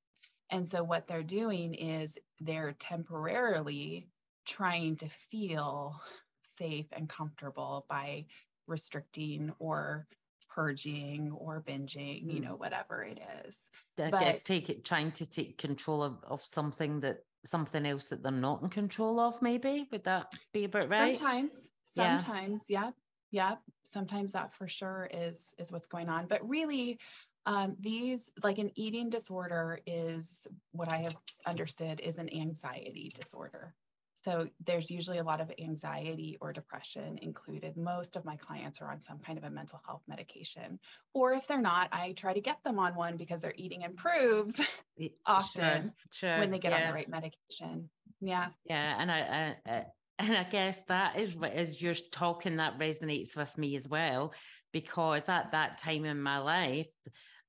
And 0.49 0.67
so 0.69 0.83
what 0.83 1.07
they're 1.07 1.23
doing 1.23 1.73
is 1.73 2.17
they're 2.39 2.73
temporarily 2.73 4.11
trying 4.45 4.97
to 4.97 5.09
feel 5.09 6.01
safe 6.47 6.87
and 6.91 7.09
comfortable 7.09 7.85
by 7.89 8.27
restricting 8.67 9.51
or 9.59 10.07
purging 10.49 11.31
or 11.31 11.63
binging, 11.63 12.31
you 12.31 12.41
Mm. 12.41 12.43
know, 12.43 12.55
whatever 12.55 13.03
it 13.03 13.19
is. 13.45 13.57
I 13.99 14.09
But- 14.09 14.19
guess 14.21 14.41
take 14.41 14.69
it 14.69 14.83
trying 14.85 15.11
to 15.13 15.25
take 15.25 15.57
control 15.57 16.01
of, 16.01 16.23
of 16.23 16.43
something 16.43 16.99
that 17.01 17.25
something 17.45 17.85
else 17.85 18.07
that 18.07 18.23
they're 18.23 18.31
not 18.31 18.61
in 18.63 18.69
control 18.69 19.19
of, 19.19 19.41
maybe. 19.41 19.87
Would 19.91 20.05
that 20.05 20.33
be 20.53 20.63
about 20.63 20.89
right? 20.89 21.17
Sometimes, 21.17 21.69
Yeah. 21.95 22.17
sometimes, 22.17 22.63
yeah, 22.69 22.91
yeah. 23.31 23.57
Sometimes 23.83 24.31
that 24.31 24.53
for 24.53 24.67
sure 24.67 25.09
is 25.13 25.37
is 25.57 25.71
what's 25.71 25.87
going 25.87 26.09
on. 26.09 26.27
But 26.27 26.47
really, 26.47 26.99
um, 27.45 27.75
these 27.79 28.31
like 28.41 28.57
an 28.57 28.71
eating 28.75 29.09
disorder 29.09 29.79
is 29.85 30.47
what 30.71 30.89
I 30.89 30.97
have 30.97 31.17
understood 31.45 31.99
is 31.99 32.17
an 32.17 32.33
anxiety 32.33 33.11
disorder. 33.13 33.75
So 34.23 34.47
there's 34.65 34.89
usually 34.89 35.17
a 35.17 35.23
lot 35.23 35.41
of 35.41 35.51
anxiety 35.59 36.37
or 36.39 36.53
depression 36.53 37.17
included. 37.21 37.75
Most 37.75 38.15
of 38.15 38.23
my 38.23 38.37
clients 38.37 38.81
are 38.81 38.89
on 38.89 39.01
some 39.01 39.19
kind 39.19 39.37
of 39.37 39.43
a 39.43 39.49
mental 39.49 39.81
health 39.85 40.03
medication, 40.07 40.79
or 41.13 41.33
if 41.33 41.45
they're 41.47 41.61
not, 41.61 41.89
I 41.91 42.13
try 42.13 42.33
to 42.33 42.41
get 42.41 42.63
them 42.63 42.79
on 42.79 42.95
one 42.95 43.17
because 43.17 43.41
their 43.41 43.53
eating 43.57 43.81
improves 43.81 44.61
often 45.25 45.91
sure, 46.11 46.29
sure, 46.31 46.39
when 46.39 46.51
they 46.51 46.59
get 46.59 46.73
on 46.73 46.83
the 46.83 46.93
right 46.93 47.09
medication. 47.09 47.89
Yeah. 48.21 48.49
Yeah, 48.65 48.95
and 48.97 49.11
I, 49.11 49.55
I, 49.65 49.71
I 49.71 49.85
and 50.19 50.37
I 50.37 50.43
guess 50.43 50.79
that 50.87 51.17
is 51.17 51.35
what 51.35 51.51
as 51.53 51.81
you're 51.81 51.95
talking 52.11 52.57
that 52.57 52.79
resonates 52.79 53.35
with 53.35 53.57
me 53.57 53.75
as 53.75 53.87
well, 53.87 54.33
because 54.71 55.27
at 55.27 55.51
that 55.51 55.79
time 55.79 56.05
in 56.05 56.21
my 56.21 56.37
life, 56.37 56.87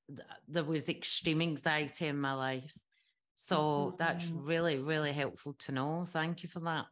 th- 0.08 0.26
there 0.48 0.64
was 0.64 0.88
extreme 0.88 1.40
anxiety 1.40 2.06
in 2.08 2.20
my 2.20 2.32
life. 2.32 2.72
So 3.34 3.96
that's 3.98 4.32
Mhm. 4.32 4.34
really, 4.34 4.78
really 4.78 5.12
helpful 5.12 5.54
to 5.54 5.72
know. 5.72 6.04
Thank 6.06 6.42
you 6.42 6.48
for 6.48 6.60
that. 6.60 6.86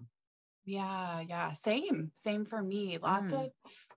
Yeah, 0.64 1.20
yeah, 1.20 1.52
same, 1.52 2.12
same 2.22 2.44
for 2.44 2.62
me. 2.62 2.98
Lots 2.98 3.32
Mm. 3.32 3.32
of 3.32 3.52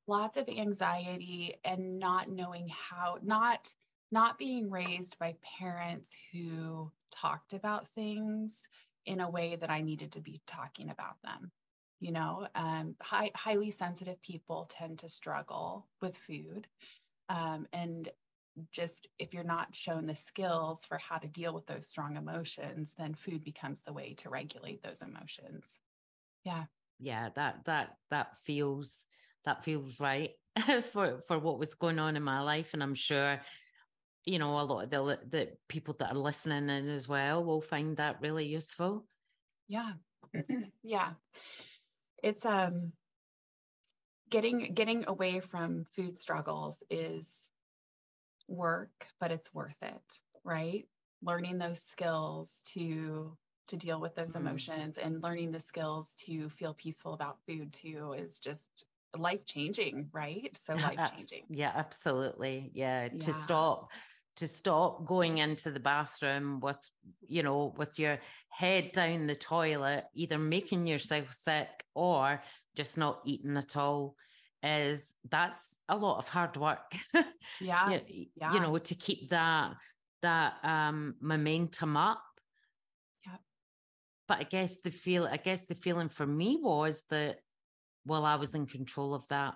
lots 0.07 0.37
of 0.37 0.49
anxiety 0.49 1.59
and 1.63 1.99
not 1.99 2.29
knowing 2.29 2.67
how 2.69 3.19
not 3.21 3.73
not 4.11 4.37
being 4.37 4.69
raised 4.69 5.17
by 5.19 5.37
parents 5.59 6.15
who 6.31 6.91
talked 7.11 7.53
about 7.53 7.87
things 7.89 8.53
in 9.05 9.19
a 9.19 9.29
way 9.29 9.55
that 9.55 9.69
I 9.69 9.81
needed 9.81 10.13
to 10.13 10.21
be 10.21 10.41
talking 10.47 10.89
about 10.89 11.21
them. 11.23 11.51
You 11.99 12.11
know, 12.11 12.47
um, 12.55 12.95
high, 13.01 13.31
highly 13.35 13.71
sensitive 13.71 14.21
people 14.21 14.65
tend 14.65 14.99
to 14.99 15.09
struggle 15.09 15.87
with 16.01 16.17
food. 16.17 16.67
Um, 17.29 17.67
and 17.73 18.11
just 18.71 19.07
if 19.19 19.33
you're 19.33 19.43
not 19.43 19.75
shown 19.75 20.05
the 20.05 20.15
skills 20.15 20.85
for 20.85 20.97
how 20.97 21.17
to 21.17 21.27
deal 21.27 21.53
with 21.53 21.65
those 21.65 21.87
strong 21.87 22.15
emotions, 22.17 22.93
then 22.97 23.13
food 23.13 23.43
becomes 23.43 23.81
the 23.81 23.93
way 23.93 24.13
to 24.15 24.29
regulate 24.29 24.81
those 24.81 25.01
emotions. 25.01 25.79
Yeah. 26.43 26.65
Yeah, 26.99 27.29
that 27.35 27.65
that 27.65 27.97
that 28.09 28.37
feels 28.39 29.05
that 29.43 29.63
feels 29.63 29.99
right 29.99 30.31
for 30.91 31.21
for 31.27 31.39
what 31.39 31.59
was 31.59 31.73
going 31.73 31.99
on 31.99 32.15
in 32.15 32.23
my 32.23 32.41
life, 32.41 32.73
and 32.73 32.81
I'm 32.81 32.95
sure 32.95 33.41
you 34.23 34.39
know 34.39 34.59
a 34.59 34.63
lot 34.63 34.83
of 34.85 34.89
the 34.89 35.19
the 35.29 35.57
people 35.67 35.95
that 35.99 36.11
are 36.11 36.17
listening 36.17 36.69
in 36.69 36.87
as 36.89 37.07
well 37.07 37.43
will 37.43 37.61
find 37.61 37.97
that 37.97 38.21
really 38.21 38.45
useful. 38.45 39.07
Yeah. 39.67 39.93
yeah. 40.83 41.13
It's 42.23 42.45
um 42.45 42.93
getting 44.29 44.73
getting 44.73 45.05
away 45.07 45.39
from 45.39 45.85
food 45.95 46.17
struggles 46.17 46.81
is 46.89 47.44
work, 48.47 49.07
but 49.19 49.31
it's 49.31 49.53
worth 49.53 49.81
it, 49.81 50.21
right? 50.43 50.87
Learning 51.21 51.57
those 51.57 51.81
skills 51.81 52.53
to 52.65 53.37
to 53.67 53.77
deal 53.77 53.99
with 53.99 54.13
those 54.13 54.35
Mhm. 54.35 54.35
emotions 54.35 54.97
and 54.99 55.23
learning 55.23 55.51
the 55.51 55.59
skills 55.59 56.13
to 56.13 56.49
feel 56.49 56.75
peaceful 56.75 57.13
about 57.13 57.39
food 57.47 57.73
too 57.73 58.13
is 58.13 58.39
just 58.39 58.85
life 59.17 59.43
changing, 59.45 60.09
right? 60.13 60.55
So 60.57 60.75
life 60.77 61.03
changing. 61.03 61.49
Yeah, 61.49 61.71
absolutely. 61.75 62.71
Yeah, 62.73 63.09
to 63.19 63.33
stop 63.33 63.91
to 64.37 64.47
stop 64.49 65.05
going 65.05 65.37
into 65.37 65.71
the 65.71 65.79
bathroom 65.79 66.59
with 66.59 66.79
you 67.21 67.41
know 67.41 67.73
with 67.77 67.97
your 67.97 68.19
head 68.49 68.91
down 68.91 69.27
the 69.27 69.35
toilet, 69.35 70.05
either 70.13 70.37
making 70.37 70.87
yourself 70.87 71.31
sick 71.31 71.85
or 71.93 72.41
just 72.75 72.97
not 72.97 73.21
eating 73.25 73.57
at 73.57 73.77
all 73.77 74.15
is 74.65 75.13
that's 75.29 75.79
a 75.87 75.95
lot 75.95 76.17
of 76.17 76.27
hard 76.27 76.57
work. 76.57 76.91
Yeah. 77.61 77.99
you, 78.07 78.25
yeah. 78.35 78.53
you 78.53 78.59
know, 78.59 78.77
to 78.77 78.95
keep 78.95 79.29
that 79.29 79.75
that 80.21 80.55
um 80.63 81.15
momentum 81.21 81.95
up. 81.95 82.23
Yeah. 83.25 83.37
But 84.27 84.39
I 84.39 84.43
guess 84.43 84.81
the 84.81 84.91
feel 84.91 85.25
I 85.25 85.37
guess 85.37 85.65
the 85.65 85.75
feeling 85.75 86.09
for 86.09 86.25
me 86.25 86.59
was 86.61 87.03
that 87.09 87.37
well, 88.05 88.25
I 88.25 88.35
was 88.35 88.53
in 88.55 88.65
control 88.67 89.13
of 89.13 89.27
that. 89.29 89.55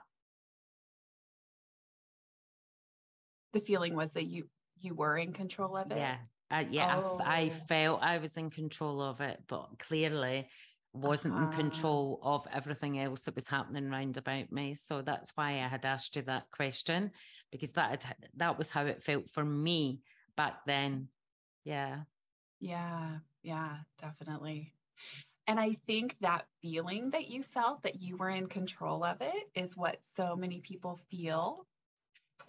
The 3.53 3.59
feeling 3.59 3.95
was 3.95 4.13
that 4.13 4.25
you 4.25 4.49
you 4.79 4.93
were 4.93 5.17
in 5.17 5.33
control 5.33 5.75
of 5.75 5.91
it. 5.91 5.97
Yeah. 5.97 6.17
Uh, 6.51 6.63
yeah, 6.69 6.97
I 7.23 7.51
Oh. 7.53 7.65
felt 7.67 8.01
I 8.01 8.17
was 8.17 8.37
in 8.37 8.49
control 8.49 9.01
of 9.01 9.21
it, 9.21 9.39
but 9.47 9.77
clearly 9.77 10.47
wasn't 10.93 11.35
Uh-huh. 11.35 11.37
in 11.37 11.49
control 11.49 12.19
of 12.23 12.47
everything 12.51 12.99
else 12.99 13.21
that 13.23 13.35
was 13.35 13.47
happening 13.47 13.89
round 13.89 14.17
about 14.17 14.51
me. 14.51 14.75
So 14.75 15.01
that's 15.01 15.31
why 15.35 15.51
I 15.51 15.67
had 15.67 15.85
asked 15.85 16.15
you 16.15 16.23
that 16.23 16.49
question 16.51 17.11
because 17.51 17.73
that 17.73 18.03
had, 18.03 18.29
that 18.37 18.57
was 18.57 18.69
how 18.69 18.85
it 18.85 19.03
felt 19.03 19.29
for 19.29 19.45
me 19.45 20.01
back 20.35 20.65
then. 20.65 21.09
Yeah. 21.63 22.03
Yeah, 22.59 23.19
yeah, 23.43 23.77
definitely. 23.97 24.73
And 25.47 25.59
I 25.59 25.73
think 25.87 26.17
that 26.21 26.47
feeling 26.61 27.11
that 27.11 27.29
you 27.29 27.43
felt 27.43 27.83
that 27.83 28.01
you 28.01 28.17
were 28.17 28.29
in 28.29 28.47
control 28.47 29.03
of 29.03 29.21
it 29.21 29.49
is 29.55 29.77
what 29.77 29.99
so 30.05 30.35
many 30.35 30.61
people 30.61 30.99
feel 31.09 31.67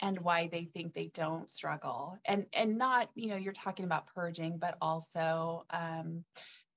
and 0.00 0.20
why 0.20 0.48
they 0.48 0.64
think 0.66 0.94
they 0.94 1.08
don't 1.08 1.50
struggle. 1.50 2.18
And 2.26 2.46
and 2.52 2.78
not, 2.78 3.10
you 3.14 3.28
know, 3.28 3.36
you're 3.36 3.52
talking 3.52 3.86
about 3.86 4.08
purging, 4.08 4.58
but 4.58 4.76
also 4.80 5.66
um 5.70 6.24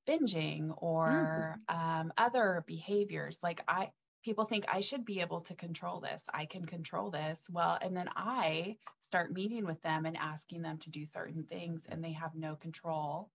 binging 0.07 0.73
or 0.81 1.59
um, 1.67 2.13
other 2.17 2.63
behaviors. 2.67 3.39
Like 3.43 3.63
I 3.67 3.93
people 4.23 4.45
think 4.45 4.65
I 4.67 4.79
should 4.81 5.05
be 5.05 5.19
able 5.21 5.41
to 5.41 5.55
control 5.55 5.99
this. 5.99 6.23
I 6.33 6.45
can 6.45 6.65
control 6.65 7.11
this. 7.11 7.49
Well, 7.49 7.77
and 7.81 7.95
then 7.95 8.09
I 8.15 8.77
start 8.99 9.33
meeting 9.33 9.65
with 9.65 9.81
them 9.81 10.05
and 10.05 10.15
asking 10.17 10.61
them 10.61 10.79
to 10.79 10.89
do 10.89 11.05
certain 11.05 11.45
things 11.45 11.85
and 11.85 12.03
they 12.03 12.13
have 12.13 12.35
no 12.35 12.55
control. 12.55 13.31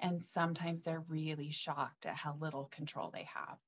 And 0.00 0.24
sometimes 0.24 0.82
they're 0.82 1.00
really 1.00 1.50
shocked 1.52 2.06
at 2.06 2.16
how 2.16 2.36
little 2.36 2.66
control 2.66 3.10
they 3.10 3.24
have. 3.24 3.60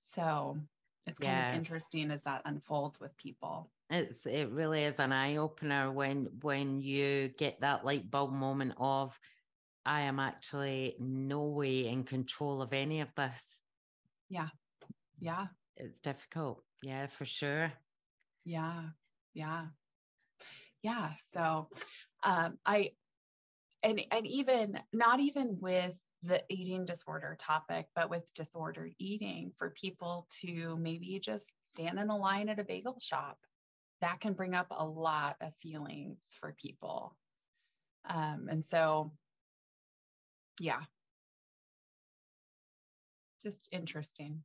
So 0.00 0.60
it's 1.06 1.18
kind 1.18 1.38
Yeah. 1.38 1.48
of 1.48 1.56
interesting 1.56 2.10
as 2.10 2.22
that 2.24 2.42
unfolds 2.44 3.00
with 3.00 3.16
people. 3.16 3.72
It's 3.90 4.24
it 4.26 4.48
really 4.50 4.84
is 4.84 4.98
an 4.98 5.12
eye 5.12 5.36
opener 5.36 5.92
when 5.92 6.40
when 6.40 6.80
you 6.80 7.28
get 7.28 7.60
that 7.60 7.84
light 7.84 8.10
bulb 8.10 8.32
moment 8.32 8.74
of 8.78 9.18
I 9.84 10.02
am 10.02 10.18
actually 10.20 10.96
no 10.98 11.44
way 11.46 11.86
in 11.88 12.04
control 12.04 12.62
of 12.62 12.72
any 12.72 13.00
of 13.00 13.08
this. 13.16 13.60
Yeah. 14.28 14.48
Yeah. 15.18 15.46
It's 15.76 16.00
difficult. 16.00 16.62
Yeah, 16.82 17.06
for 17.06 17.24
sure. 17.24 17.72
Yeah. 18.44 18.82
Yeah. 19.34 19.66
Yeah. 20.82 21.10
So 21.34 21.68
um 22.22 22.58
I 22.64 22.92
and 23.82 24.00
and 24.10 24.26
even 24.26 24.78
not 24.92 25.20
even 25.20 25.58
with 25.60 25.94
the 26.22 26.42
eating 26.48 26.84
disorder 26.84 27.36
topic, 27.38 27.86
but 27.96 28.08
with 28.08 28.32
disordered 28.34 28.94
eating 28.98 29.52
for 29.58 29.70
people 29.70 30.28
to 30.40 30.76
maybe 30.80 31.18
just 31.18 31.50
stand 31.72 31.98
in 31.98 32.10
a 32.10 32.16
line 32.16 32.48
at 32.48 32.60
a 32.60 32.64
bagel 32.64 32.98
shop. 33.00 33.38
That 34.00 34.20
can 34.20 34.34
bring 34.34 34.54
up 34.54 34.68
a 34.70 34.84
lot 34.84 35.36
of 35.40 35.52
feelings 35.60 36.18
for 36.40 36.54
people. 36.60 37.16
Um, 38.08 38.48
and 38.50 38.64
so 38.70 39.12
yeah. 40.60 40.80
Just 43.42 43.68
interesting. 43.72 44.42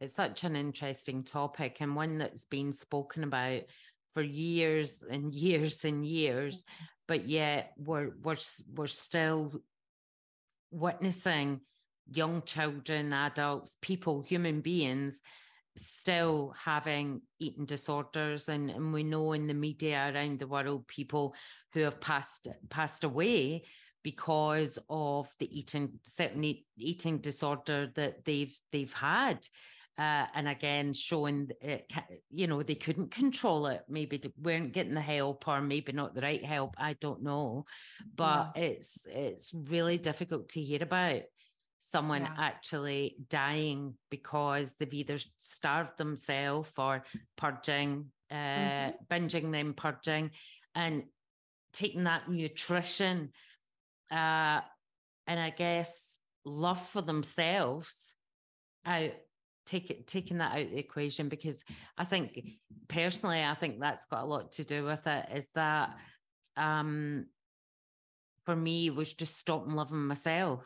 It's 0.00 0.14
such 0.14 0.44
an 0.44 0.56
interesting 0.56 1.22
topic 1.22 1.78
and 1.80 1.96
one 1.96 2.18
that's 2.18 2.44
been 2.44 2.72
spoken 2.72 3.24
about 3.24 3.62
for 4.14 4.22
years 4.22 5.02
and 5.08 5.32
years 5.34 5.84
and 5.84 6.04
years, 6.04 6.62
mm-hmm. 6.62 6.84
but 7.08 7.28
yet 7.28 7.72
we're 7.78 8.12
we're 8.22 8.36
we're 8.74 8.86
still 8.86 9.52
witnessing 10.70 11.60
young 12.12 12.42
children, 12.42 13.12
adults, 13.12 13.76
people, 13.80 14.22
human 14.22 14.60
beings 14.60 15.20
still 15.78 16.54
having 16.62 17.20
eating 17.38 17.66
disorders 17.66 18.48
and, 18.48 18.70
and 18.70 18.92
we 18.92 19.02
know 19.02 19.32
in 19.32 19.46
the 19.46 19.54
media 19.54 20.10
around 20.14 20.38
the 20.38 20.46
world 20.46 20.86
people 20.88 21.34
who 21.72 21.80
have 21.80 22.00
passed 22.00 22.48
passed 22.70 23.04
away 23.04 23.62
because 24.06 24.78
of 24.88 25.28
the 25.40 25.48
eating 25.58 25.98
certain 26.04 26.44
eat- 26.44 26.66
eating 26.78 27.18
disorder 27.18 27.90
that 27.96 28.24
they've 28.24 28.56
they've 28.72 28.92
had. 28.92 29.38
Uh, 29.98 30.26
and 30.34 30.46
again 30.46 30.92
showing 30.92 31.48
it 31.62 31.90
you 32.30 32.46
know 32.46 32.62
they 32.62 32.74
couldn't 32.76 33.10
control 33.10 33.66
it. 33.66 33.82
Maybe 33.88 34.18
they 34.18 34.30
weren't 34.40 34.74
getting 34.74 34.94
the 34.94 35.00
help 35.00 35.48
or 35.48 35.60
maybe 35.62 35.90
not 35.92 36.14
the 36.14 36.20
right 36.20 36.44
help. 36.44 36.74
I 36.78 36.92
don't 37.00 37.22
know. 37.22 37.64
But 38.14 38.52
it's 38.56 39.06
it's 39.10 39.52
really 39.54 39.98
difficult 39.98 40.50
to 40.50 40.60
hear 40.60 40.82
about 40.82 41.22
someone 41.78 42.22
Yeah. 42.22 42.34
actually 42.50 43.16
dying 43.28 43.94
because 44.10 44.74
they've 44.78 44.94
either 45.02 45.18
starved 45.38 45.96
themselves 45.98 46.72
or 46.78 47.02
purging 47.36 48.12
uh 48.30 48.34
Mhm. 48.36 48.94
binging 49.10 49.50
then 49.52 49.72
purging 49.72 50.30
and 50.74 51.04
taking 51.72 52.04
that 52.04 52.28
nutrition 52.28 53.32
uh 54.10 54.60
and 55.26 55.40
i 55.40 55.50
guess 55.50 56.18
love 56.44 56.80
for 56.88 57.02
themselves 57.02 58.16
out 58.84 59.10
take 59.64 59.90
it 59.90 60.06
taking 60.06 60.38
that 60.38 60.52
out 60.52 60.62
of 60.62 60.70
the 60.70 60.78
equation 60.78 61.28
because 61.28 61.64
i 61.98 62.04
think 62.04 62.40
personally 62.88 63.42
i 63.42 63.54
think 63.54 63.80
that's 63.80 64.06
got 64.06 64.22
a 64.22 64.26
lot 64.26 64.52
to 64.52 64.64
do 64.64 64.84
with 64.84 65.06
it 65.06 65.26
is 65.34 65.48
that 65.54 65.96
um 66.56 67.26
for 68.44 68.54
me 68.54 68.90
was 68.90 69.12
just 69.12 69.36
stopping 69.36 69.74
loving 69.74 70.06
myself 70.06 70.64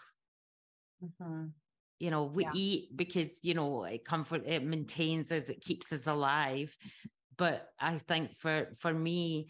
Mhm. 1.03 1.53
you 1.99 2.11
know 2.11 2.25
we 2.25 2.45
Yeah. 2.45 2.53
eat 2.53 2.97
because 2.97 3.41
you 3.43 3.55
know 3.55 3.85
it 3.85 4.05
comfort 4.05 4.43
it 4.47 4.63
maintains 4.63 5.33
us 5.33 5.49
it 5.49 5.63
keeps 5.63 5.93
us 5.93 6.07
alive 6.07 6.77
but 7.37 7.73
i 7.79 7.97
think 7.97 8.37
for 8.37 8.77
for 8.81 8.93
me 8.93 9.49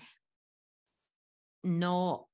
not 1.65 2.25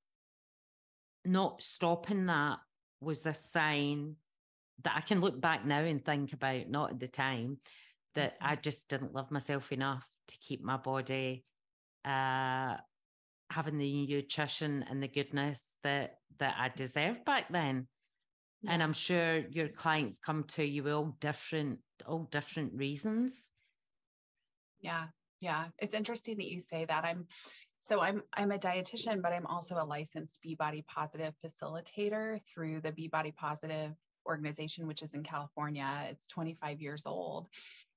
not 1.27 1.61
stopping 1.61 2.25
that 2.27 2.57
was 3.01 3.25
a 3.25 3.33
sign 3.33 4.15
that 4.83 4.93
i 4.95 5.01
can 5.01 5.21
look 5.21 5.39
back 5.39 5.65
now 5.65 5.79
and 5.79 6.03
think 6.03 6.33
about 6.33 6.69
not 6.69 6.91
at 6.91 6.99
the 6.99 7.07
time 7.07 7.57
that 8.15 8.35
i 8.41 8.55
just 8.55 8.87
didn't 8.87 9.13
love 9.13 9.29
myself 9.31 9.71
enough 9.71 10.05
to 10.27 10.37
keep 10.39 10.63
my 10.63 10.77
body 10.77 11.43
uh 12.05 12.75
having 13.49 13.77
the 13.77 14.07
nutrition 14.07 14.83
and 14.89 15.01
the 15.01 15.07
goodness 15.07 15.63
that 15.83 16.15
that 16.39 16.55
i 16.59 16.69
deserved 16.69 17.23
back 17.25 17.45
then 17.49 17.87
and 18.65 18.81
I'm 18.81 18.93
sure 18.93 19.39
your 19.51 19.67
clients 19.67 20.17
come 20.17 20.43
to 20.49 20.63
you 20.63 20.83
with 20.83 20.93
all 20.93 21.15
different, 21.19 21.79
all 22.05 22.27
different 22.31 22.73
reasons. 22.73 23.49
Yeah, 24.81 25.05
yeah. 25.41 25.65
It's 25.77 25.93
interesting 25.93 26.37
that 26.37 26.47
you 26.47 26.59
say 26.59 26.85
that. 26.85 27.05
I'm 27.05 27.27
so 27.87 28.01
I'm 28.01 28.21
I'm 28.33 28.51
a 28.51 28.57
dietitian, 28.57 29.21
but 29.21 29.31
I'm 29.31 29.45
also 29.45 29.75
a 29.75 29.85
licensed 29.85 30.39
Be 30.41 30.55
Body 30.55 30.83
Positive 30.87 31.33
facilitator 31.45 32.39
through 32.43 32.81
the 32.81 32.91
Be 32.91 33.07
Body 33.07 33.31
Positive 33.31 33.93
organization, 34.27 34.87
which 34.87 35.01
is 35.01 35.13
in 35.13 35.23
California. 35.23 36.07
It's 36.09 36.25
25 36.27 36.81
years 36.81 37.03
old. 37.05 37.47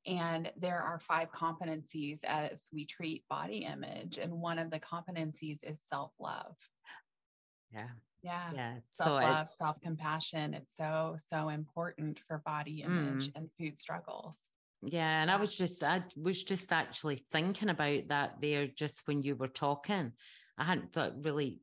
And 0.06 0.50
there 0.56 0.80
are 0.80 0.98
five 0.98 1.30
competencies 1.30 2.20
as 2.24 2.64
we 2.72 2.86
treat 2.86 3.26
body 3.28 3.66
image. 3.70 4.18
And 4.18 4.40
one 4.40 4.58
of 4.58 4.70
the 4.70 4.80
competencies 4.80 5.58
is 5.62 5.78
self-love. 5.90 6.56
Yeah, 7.72 7.88
Yeah. 8.22 8.50
yeah. 8.54 8.74
So 8.92 9.04
Self 9.04 9.22
love, 9.22 9.48
self 9.58 9.80
compassion. 9.82 10.54
It's 10.54 10.70
so, 10.76 11.16
so 11.28 11.50
important 11.50 12.18
for 12.26 12.38
body 12.38 12.82
image 12.82 13.28
mm. 13.28 13.36
and 13.36 13.50
food 13.58 13.78
struggles. 13.78 14.34
Yeah, 14.82 15.22
and 15.22 15.30
I 15.30 15.36
was 15.36 15.54
just, 15.54 15.84
I 15.84 16.02
was 16.16 16.42
just 16.42 16.72
actually 16.72 17.24
thinking 17.32 17.68
about 17.68 18.08
that 18.08 18.40
there 18.40 18.66
just 18.66 19.06
when 19.06 19.22
you 19.22 19.34
were 19.36 19.48
talking. 19.48 20.12
I 20.56 20.64
hadn't 20.64 20.92
thought 20.92 21.24
really, 21.24 21.60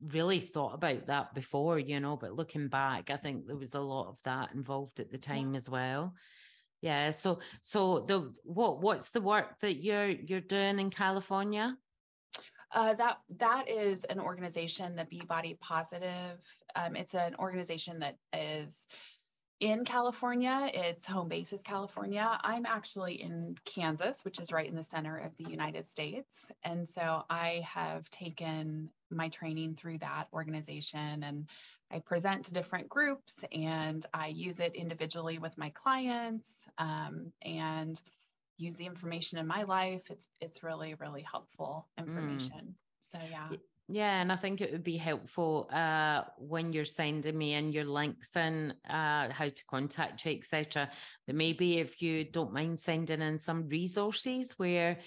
really 0.00 0.40
thought 0.40 0.74
about 0.74 1.06
that 1.06 1.34
before, 1.34 1.78
you 1.78 2.00
know. 2.00 2.16
But 2.16 2.34
looking 2.34 2.68
back, 2.68 3.10
I 3.10 3.16
think 3.16 3.46
there 3.46 3.56
was 3.56 3.74
a 3.74 3.80
lot 3.80 4.08
of 4.08 4.18
that 4.24 4.54
involved 4.54 5.00
at 5.00 5.10
the 5.10 5.18
time 5.18 5.54
as 5.54 5.68
well. 5.68 6.14
Yeah. 6.80 7.10
So, 7.10 7.40
so 7.60 8.00
the 8.00 8.32
what, 8.44 8.80
what's 8.80 9.10
the 9.10 9.20
work 9.20 9.60
that 9.60 9.82
you're 9.82 10.08
you're 10.08 10.40
doing 10.40 10.78
in 10.78 10.90
California? 10.90 11.76
Uh, 12.72 12.94
that 12.94 13.16
that 13.38 13.68
is 13.68 14.04
an 14.04 14.20
organization, 14.20 14.94
the 14.94 15.06
Be 15.06 15.22
Body 15.26 15.56
Positive. 15.60 16.38
Um, 16.76 16.96
it's 16.96 17.14
an 17.14 17.34
organization 17.38 17.98
that 18.00 18.16
is 18.32 18.78
in 19.60 19.84
California. 19.84 20.70
Its 20.72 21.06
home 21.06 21.28
base 21.28 21.52
is 21.52 21.62
California. 21.62 22.38
I'm 22.42 22.66
actually 22.66 23.20
in 23.20 23.56
Kansas, 23.64 24.24
which 24.24 24.38
is 24.38 24.52
right 24.52 24.68
in 24.68 24.76
the 24.76 24.84
center 24.84 25.18
of 25.18 25.32
the 25.36 25.50
United 25.50 25.88
States, 25.88 26.46
and 26.64 26.88
so 26.88 27.24
I 27.28 27.62
have 27.66 28.08
taken 28.10 28.90
my 29.10 29.28
training 29.28 29.74
through 29.74 29.98
that 29.98 30.28
organization, 30.32 31.22
and 31.24 31.48
I 31.90 32.00
present 32.00 32.44
to 32.44 32.52
different 32.52 32.88
groups, 32.88 33.34
and 33.52 34.04
I 34.12 34.28
use 34.28 34.60
it 34.60 34.74
individually 34.74 35.38
with 35.38 35.56
my 35.58 35.70
clients, 35.70 36.46
um, 36.78 37.32
and 37.42 38.00
use 38.58 38.76
the 38.76 38.86
information 38.86 39.38
in 39.38 39.46
my 39.46 39.62
life. 39.62 40.02
It's 40.10 40.28
it's 40.40 40.62
really 40.62 40.94
really 40.94 41.22
helpful 41.22 41.88
information. 41.98 42.74
So 43.12 43.20
yeah. 43.30 43.48
Yeah, 43.90 44.20
and 44.20 44.30
I 44.30 44.36
think 44.36 44.60
it 44.60 44.70
would 44.70 44.84
be 44.84 44.98
helpful 44.98 45.68
uh, 45.72 46.24
when 46.36 46.74
you're 46.74 46.84
sending 46.84 47.36
me 47.38 47.54
in 47.54 47.72
your 47.72 47.86
links 47.86 48.36
and 48.36 48.72
uh, 48.88 49.30
how 49.30 49.48
to 49.48 49.64
contact 49.66 50.26
you, 50.26 50.32
etc. 50.32 50.90
That 51.26 51.34
maybe 51.34 51.78
if 51.78 52.02
you 52.02 52.24
don't 52.24 52.52
mind 52.52 52.78
sending 52.78 53.22
in 53.22 53.38
some 53.38 53.66
resources 53.68 54.52
where 54.58 54.98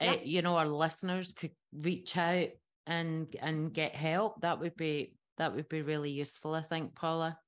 Yeah. 0.00 0.12
uh, 0.12 0.16
you 0.24 0.40
know 0.40 0.56
our 0.56 0.66
listeners 0.66 1.34
could 1.34 1.54
reach 1.72 2.16
out 2.16 2.48
and 2.86 3.36
and 3.40 3.74
get 3.74 3.94
help, 3.94 4.40
that 4.40 4.58
would 4.58 4.74
be 4.76 5.16
that 5.36 5.54
would 5.54 5.68
be 5.68 5.82
really 5.82 6.10
useful. 6.10 6.54
I 6.54 6.62
think, 6.62 6.94
Paula. 6.94 7.38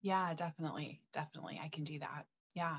Yeah, 0.00 0.32
definitely. 0.32 1.02
Definitely. 1.12 1.60
I 1.62 1.68
can 1.68 1.84
do 1.84 1.98
that. 1.98 2.24
Yeah. 2.54 2.78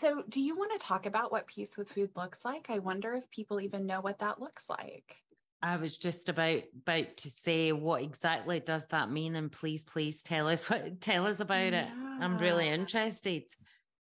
So, 0.00 0.22
do 0.28 0.42
you 0.42 0.56
want 0.56 0.72
to 0.72 0.84
talk 0.86 1.06
about 1.06 1.30
what 1.30 1.46
peace 1.46 1.76
with 1.76 1.88
food 1.90 2.10
looks 2.16 2.44
like? 2.44 2.66
I 2.68 2.78
wonder 2.80 3.14
if 3.14 3.30
people 3.30 3.60
even 3.60 3.86
know 3.86 4.00
what 4.00 4.18
that 4.18 4.40
looks 4.40 4.64
like. 4.68 5.16
I 5.62 5.76
was 5.76 5.96
just 5.96 6.28
about 6.28 6.62
about 6.82 7.16
to 7.18 7.30
say 7.30 7.72
what 7.72 8.02
exactly 8.02 8.60
does 8.60 8.86
that 8.88 9.10
mean 9.10 9.34
and 9.34 9.50
please 9.50 9.82
please 9.82 10.22
tell 10.22 10.48
us 10.48 10.70
what 10.70 11.00
tell 11.00 11.26
us 11.26 11.40
about 11.40 11.72
yeah. 11.72 11.86
it. 11.86 11.90
I'm 12.20 12.38
really 12.38 12.68
interested. 12.68 13.44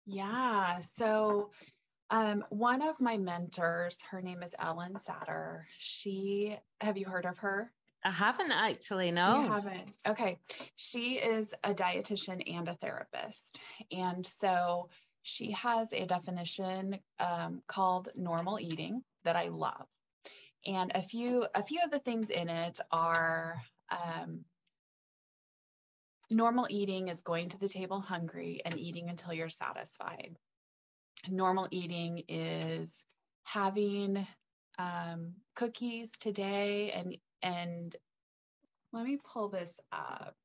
Yeah. 0.06 0.80
So 0.98 1.52
um, 2.10 2.44
one 2.50 2.82
of 2.82 3.00
my 3.02 3.18
mentors, 3.18 4.00
her 4.12 4.22
name 4.22 4.44
is 4.44 4.54
Ellen 4.60 4.94
Satter. 4.94 5.62
She 5.80 6.58
have 6.80 6.98
you 6.98 7.06
heard 7.06 7.26
of 7.26 7.38
her? 7.40 7.72
I 8.06 8.12
haven't 8.12 8.52
actually, 8.52 9.12
no. 9.12 9.42
You 9.42 9.48
haven't. 9.48 9.84
Okay. 10.08 10.38
She 10.76 11.16
is 11.16 11.54
a 11.64 11.74
dietitian 11.74 12.44
and 12.54 12.68
a 12.68 12.76
therapist. 12.76 13.60
And 13.92 14.28
so 14.40 14.90
she 15.22 15.52
has 15.52 15.94
a 15.94 16.06
definition 16.06 17.00
um, 17.20 17.62
called 17.68 18.10
normal 18.16 18.60
eating 18.60 19.04
that 19.24 19.38
I 19.38 19.48
love. 19.48 19.88
And 20.66 20.92
a 20.96 21.02
few 21.02 21.46
a 21.56 21.64
few 21.64 21.80
of 21.84 21.92
the 21.92 22.00
things 22.00 22.30
in 22.30 22.50
it 22.50 22.80
are 22.92 23.62
um, 23.92 24.46
normal 26.30 26.68
eating 26.70 27.10
is 27.10 27.22
going 27.22 27.50
to 27.50 27.60
the 27.60 27.68
table 27.68 28.00
hungry 28.00 28.62
and 28.66 28.78
eating 28.78 29.10
until 29.10 29.34
you're 29.34 29.50
satisfied. 29.50 30.38
Normal 31.30 31.68
eating 31.72 32.24
is 32.28 32.92
having 33.44 34.26
um, 34.80 35.34
cookies 35.56 36.12
today 36.12 36.92
and 36.92 37.18
and 37.42 37.96
let 38.92 39.06
me 39.06 39.18
pull 39.34 39.50
this 39.50 39.80
up. 39.92 40.36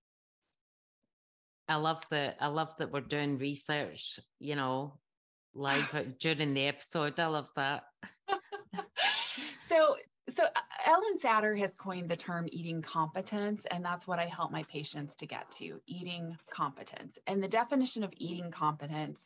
I 1.68 1.76
love 1.76 2.02
that. 2.10 2.36
I 2.40 2.46
love 2.46 2.74
that 2.78 2.90
we're 2.92 3.00
doing 3.02 3.38
research. 3.38 4.18
You 4.40 4.56
know, 4.56 4.94
live 5.54 6.16
during 6.18 6.54
the 6.54 6.66
episode. 6.66 7.18
I 7.20 7.26
love 7.26 7.48
that. 7.56 7.84
so 9.68 9.96
so 10.38 10.44
uh, 10.44 10.60
Ellen 10.86 11.18
Satter 11.20 11.58
has 11.58 11.74
coined 11.74 12.08
the 12.08 12.16
term 12.16 12.48
eating 12.52 12.80
competence, 12.80 13.66
and 13.72 13.84
that's 13.84 14.06
what 14.06 14.20
I 14.20 14.26
help 14.26 14.52
my 14.52 14.62
patients 14.64 15.16
to 15.16 15.26
get 15.26 15.50
to 15.52 15.80
eating 15.86 16.38
competence. 16.48 17.18
And 17.26 17.42
the 17.42 17.48
definition 17.48 18.04
of 18.04 18.12
eating 18.16 18.52
competence 18.52 19.24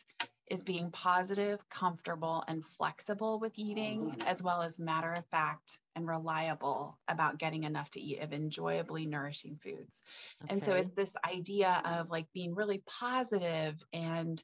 is 0.50 0.62
being 0.62 0.90
positive, 0.90 1.60
comfortable, 1.68 2.44
and 2.48 2.64
flexible 2.78 3.38
with 3.38 3.52
eating, 3.56 4.16
as 4.26 4.42
well 4.42 4.62
as 4.62 4.78
matter 4.78 5.12
of 5.12 5.26
fact 5.26 5.78
and 5.96 6.08
reliable 6.08 6.98
about 7.08 7.38
getting 7.38 7.64
enough 7.64 7.90
to 7.90 8.00
eat 8.00 8.20
of 8.20 8.32
enjoyably 8.32 9.04
nourishing 9.04 9.58
foods. 9.62 10.02
Okay. 10.44 10.54
And 10.54 10.64
so 10.64 10.72
it's 10.72 10.94
this 10.94 11.14
idea 11.30 11.82
of 11.84 12.08
like 12.08 12.26
being 12.32 12.54
really 12.54 12.82
positive 12.86 13.76
and 13.92 14.42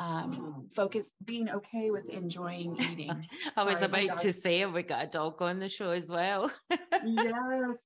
um, 0.00 0.66
focus 0.74 1.06
being 1.24 1.50
okay 1.50 1.90
with 1.90 2.08
enjoying 2.08 2.74
eating. 2.80 3.28
I 3.56 3.64
was 3.64 3.80
Sorry, 3.80 4.06
about 4.06 4.18
to 4.18 4.32
say 4.32 4.64
we 4.64 4.82
got 4.82 5.04
a 5.04 5.06
dog 5.06 5.42
on 5.42 5.58
the 5.58 5.68
show 5.68 5.90
as 5.90 6.08
well. 6.08 6.50
yes, 7.04 7.34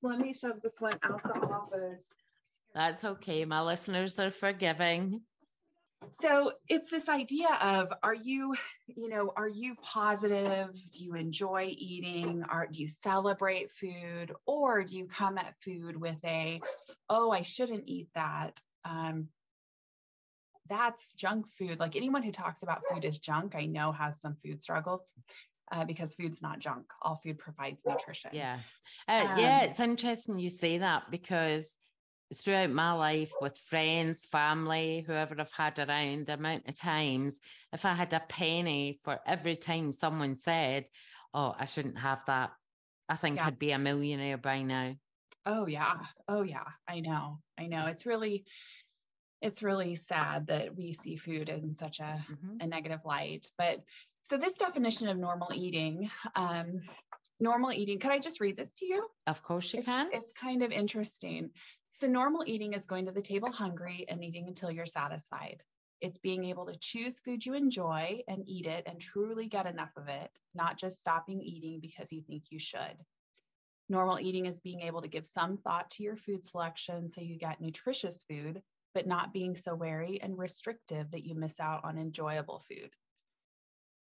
let 0.01 0.19
me 0.19 0.33
shove 0.33 0.61
this 0.63 0.71
one 0.79 0.97
out 1.03 1.21
the 1.23 1.39
office. 1.41 1.99
That's 2.73 3.03
okay. 3.03 3.43
My 3.43 3.61
listeners 3.61 4.17
are 4.19 4.31
forgiving. 4.31 5.21
So 6.21 6.53
it's 6.69 6.89
this 6.89 7.09
idea 7.09 7.49
of 7.61 7.91
are 8.01 8.13
you, 8.13 8.55
you 8.87 9.09
know, 9.09 9.33
are 9.35 9.47
you 9.47 9.75
positive? 9.81 10.69
Do 10.91 11.03
you 11.03 11.15
enjoy 11.15 11.73
eating? 11.77 12.43
Are 12.49 12.67
do 12.67 12.81
you 12.81 12.87
celebrate 12.87 13.71
food? 13.71 14.31
Or 14.45 14.83
do 14.83 14.95
you 14.97 15.07
come 15.07 15.37
at 15.37 15.55
food 15.63 15.99
with 15.99 16.23
a, 16.23 16.61
oh, 17.09 17.31
I 17.31 17.41
shouldn't 17.41 17.83
eat 17.87 18.07
that? 18.15 18.57
Um, 18.85 19.29
that's 20.69 21.03
junk 21.15 21.45
food. 21.57 21.79
Like 21.79 21.95
anyone 21.95 22.23
who 22.23 22.31
talks 22.31 22.63
about 22.63 22.81
food 22.91 23.05
as 23.05 23.19
junk, 23.19 23.55
I 23.55 23.65
know 23.65 23.91
has 23.91 24.15
some 24.21 24.35
food 24.43 24.61
struggles. 24.61 25.03
Uh, 25.71 25.83
because 25.83 26.13
food's 26.13 26.43
not 26.43 26.59
junk. 26.59 26.85
All 27.01 27.19
food 27.23 27.39
provides 27.39 27.79
nutrition. 27.87 28.29
Yeah. 28.33 28.59
Uh, 29.07 29.25
um, 29.31 29.39
yeah, 29.39 29.61
it's 29.61 29.79
interesting 29.79 30.37
you 30.37 30.51
say 30.51 30.77
that 30.77 31.09
because 31.09 31.75
throughout 32.35 32.69
my 32.69 32.91
life 32.91 33.31
with 33.41 33.57
friends, 33.57 34.27
family, 34.31 35.03
whoever 35.07 35.35
I've 35.39 35.51
had 35.51 35.79
around, 35.79 36.27
the 36.27 36.33
amount 36.33 36.67
of 36.67 36.75
times, 36.75 37.39
if 37.73 37.83
I 37.83 37.95
had 37.95 38.13
a 38.13 38.21
penny 38.29 38.99
for 39.03 39.19
every 39.25 39.55
time 39.55 39.91
someone 39.91 40.35
said, 40.35 40.87
Oh, 41.33 41.55
I 41.57 41.65
shouldn't 41.65 41.97
have 41.97 42.21
that, 42.27 42.51
I 43.09 43.15
think 43.15 43.37
yeah. 43.37 43.47
I'd 43.47 43.59
be 43.59 43.71
a 43.71 43.79
millionaire 43.79 44.37
by 44.37 44.61
now. 44.61 44.93
Oh, 45.45 45.67
yeah. 45.67 45.95
Oh, 46.27 46.41
yeah. 46.41 46.63
I 46.87 47.01
know. 47.01 47.39
I 47.57 47.67
know. 47.67 47.87
It's 47.87 48.05
really, 48.05 48.45
it's 49.41 49.63
really 49.63 49.95
sad 49.95 50.47
that 50.47 50.75
we 50.75 50.91
see 50.91 51.15
food 51.15 51.49
in 51.49 51.75
such 51.75 51.99
a, 51.99 52.23
mm-hmm. 52.31 52.57
a 52.61 52.67
negative 52.67 53.01
light. 53.05 53.49
But 53.57 53.83
so 54.21 54.37
this 54.37 54.55
definition 54.55 55.07
of 55.07 55.17
normal 55.17 55.51
eating, 55.53 56.09
um, 56.35 56.81
normal 57.39 57.71
eating, 57.71 57.99
could 57.99 58.11
I 58.11 58.19
just 58.19 58.41
read 58.41 58.57
this 58.57 58.73
to 58.75 58.85
you? 58.85 59.07
Of 59.27 59.43
course 59.43 59.73
you 59.73 59.79
it's, 59.79 59.85
can. 59.85 60.09
It's 60.11 60.31
kind 60.31 60.63
of 60.63 60.71
interesting. 60.71 61.51
So 61.93 62.07
normal 62.07 62.43
eating 62.45 62.73
is 62.73 62.85
going 62.85 63.05
to 63.05 63.11
the 63.11 63.21
table 63.21 63.51
hungry 63.51 64.05
and 64.09 64.23
eating 64.23 64.47
until 64.47 64.71
you're 64.71 64.85
satisfied. 64.85 65.61
It's 66.01 66.17
being 66.17 66.45
able 66.45 66.65
to 66.65 66.77
choose 66.79 67.19
food 67.19 67.45
you 67.45 67.53
enjoy 67.53 68.21
and 68.27 68.43
eat 68.47 68.65
it 68.65 68.83
and 68.85 68.99
truly 68.99 69.47
get 69.47 69.65
enough 69.65 69.91
of 69.95 70.07
it, 70.07 70.29
not 70.53 70.77
just 70.77 70.99
stopping 70.99 71.41
eating 71.41 71.79
because 71.79 72.11
you 72.11 72.21
think 72.21 72.43
you 72.49 72.59
should. 72.59 72.97
Normal 73.87 74.19
eating 74.19 74.45
is 74.45 74.59
being 74.59 74.81
able 74.81 75.01
to 75.03 75.07
give 75.07 75.25
some 75.25 75.57
thought 75.57 75.89
to 75.91 76.03
your 76.03 76.15
food 76.15 76.45
selection 76.45 77.07
so 77.07 77.21
you 77.21 77.37
get 77.37 77.61
nutritious 77.61 78.23
food 78.27 78.61
but 78.95 79.05
not 79.05 79.33
being 79.33 79.55
so 79.55 79.75
wary 79.75 80.19
and 80.23 80.39
restrictive 80.39 81.11
that 81.11 81.25
you 81.25 81.35
miss 81.35 81.59
out 81.59 81.83
on 81.83 81.99
enjoyable 81.99 82.63
food. 82.67 82.89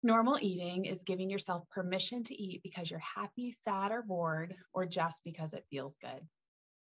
Normal 0.02 0.38
eating 0.40 0.86
is 0.86 1.02
giving 1.02 1.28
yourself 1.28 1.68
permission 1.68 2.24
to 2.24 2.34
eat 2.34 2.62
because 2.62 2.90
you're 2.90 3.00
happy, 3.00 3.52
sad, 3.52 3.92
or 3.92 4.02
bored, 4.02 4.56
or 4.72 4.86
just 4.86 5.22
because 5.22 5.52
it 5.52 5.66
feels 5.70 5.98
good. 5.98 6.26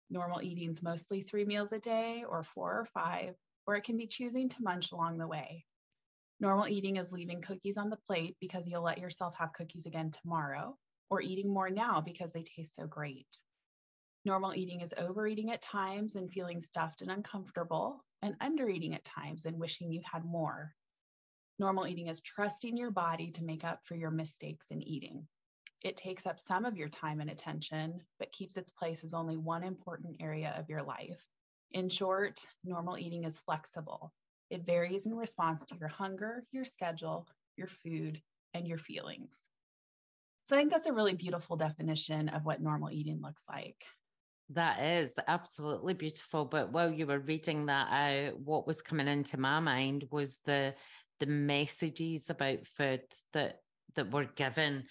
Normal 0.08 0.40
eating 0.42 0.70
is 0.70 0.82
mostly 0.82 1.22
three 1.22 1.44
meals 1.44 1.72
a 1.72 1.78
day, 1.78 2.24
or 2.26 2.42
four 2.42 2.72
or 2.72 2.86
five, 2.86 3.34
or 3.66 3.76
it 3.76 3.84
can 3.84 3.98
be 3.98 4.06
choosing 4.06 4.48
to 4.48 4.62
munch 4.62 4.92
along 4.92 5.18
the 5.18 5.26
way. 5.26 5.66
Normal 6.40 6.68
eating 6.68 6.96
is 6.96 7.12
leaving 7.12 7.42
cookies 7.42 7.76
on 7.76 7.90
the 7.90 7.98
plate 8.08 8.36
because 8.40 8.66
you'll 8.66 8.82
let 8.82 8.98
yourself 8.98 9.34
have 9.38 9.52
cookies 9.52 9.84
again 9.84 10.10
tomorrow, 10.10 10.76
or 11.10 11.20
eating 11.20 11.52
more 11.52 11.68
now 11.68 12.00
because 12.00 12.32
they 12.32 12.42
taste 12.42 12.74
so 12.74 12.86
great. 12.86 13.28
Normal 14.24 14.54
eating 14.54 14.82
is 14.82 14.94
overeating 14.96 15.50
at 15.50 15.62
times 15.62 16.14
and 16.14 16.30
feeling 16.30 16.60
stuffed 16.60 17.02
and 17.02 17.10
uncomfortable, 17.10 18.04
and 18.22 18.38
undereating 18.38 18.94
at 18.94 19.04
times 19.04 19.46
and 19.46 19.58
wishing 19.58 19.90
you 19.90 20.00
had 20.04 20.24
more. 20.24 20.72
Normal 21.58 21.88
eating 21.88 22.06
is 22.06 22.20
trusting 22.20 22.76
your 22.76 22.92
body 22.92 23.32
to 23.32 23.44
make 23.44 23.64
up 23.64 23.80
for 23.84 23.96
your 23.96 24.12
mistakes 24.12 24.68
in 24.70 24.80
eating. 24.82 25.26
It 25.82 25.96
takes 25.96 26.24
up 26.24 26.38
some 26.38 26.64
of 26.64 26.76
your 26.76 26.88
time 26.88 27.20
and 27.20 27.30
attention, 27.30 28.00
but 28.20 28.30
keeps 28.30 28.56
its 28.56 28.70
place 28.70 29.02
as 29.02 29.12
only 29.12 29.36
one 29.36 29.64
important 29.64 30.16
area 30.20 30.54
of 30.56 30.68
your 30.68 30.82
life. 30.82 31.20
In 31.72 31.88
short, 31.88 32.46
normal 32.64 32.98
eating 32.98 33.24
is 33.24 33.40
flexible. 33.40 34.12
It 34.50 34.64
varies 34.64 35.06
in 35.06 35.16
response 35.16 35.64
to 35.64 35.76
your 35.76 35.88
hunger, 35.88 36.44
your 36.52 36.64
schedule, 36.64 37.26
your 37.56 37.68
food, 37.68 38.22
and 38.54 38.68
your 38.68 38.78
feelings. 38.78 39.42
So 40.48 40.56
I 40.56 40.60
think 40.60 40.70
that's 40.70 40.86
a 40.86 40.92
really 40.92 41.14
beautiful 41.14 41.56
definition 41.56 42.28
of 42.28 42.44
what 42.44 42.60
normal 42.60 42.90
eating 42.90 43.20
looks 43.20 43.42
like. 43.48 43.82
That 44.50 44.82
is 44.82 45.14
absolutely 45.26 45.94
beautiful. 45.94 46.44
But 46.44 46.72
while 46.72 46.92
you 46.92 47.06
were 47.06 47.18
reading 47.18 47.66
that 47.66 47.88
out, 47.90 48.38
what 48.40 48.66
was 48.66 48.82
coming 48.82 49.08
into 49.08 49.38
my 49.38 49.60
mind 49.60 50.04
was 50.10 50.38
the 50.44 50.74
the 51.20 51.26
messages 51.26 52.28
about 52.28 52.66
food 52.66 53.02
that 53.32 53.60
that 53.94 54.10
were 54.10 54.26
given 54.36 54.84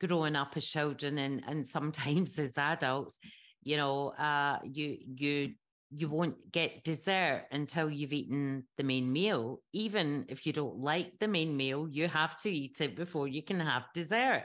growing 0.00 0.36
up 0.36 0.56
as 0.56 0.66
children 0.66 1.18
and 1.18 1.42
and 1.46 1.66
sometimes 1.66 2.38
as 2.38 2.56
adults. 2.58 3.18
You 3.62 3.76
know, 3.76 4.08
uh, 4.10 4.60
you 4.64 4.98
you 5.16 5.54
you 5.90 6.08
won't 6.08 6.52
get 6.52 6.84
dessert 6.84 7.46
until 7.50 7.90
you've 7.90 8.12
eaten 8.12 8.64
the 8.76 8.84
main 8.84 9.10
meal. 9.10 9.62
Even 9.72 10.26
if 10.28 10.46
you 10.46 10.52
don't 10.52 10.78
like 10.78 11.18
the 11.18 11.28
main 11.28 11.56
meal, 11.56 11.88
you 11.90 12.06
have 12.08 12.36
to 12.42 12.50
eat 12.50 12.80
it 12.80 12.94
before 12.94 13.26
you 13.26 13.42
can 13.42 13.58
have 13.58 13.84
dessert 13.94 14.44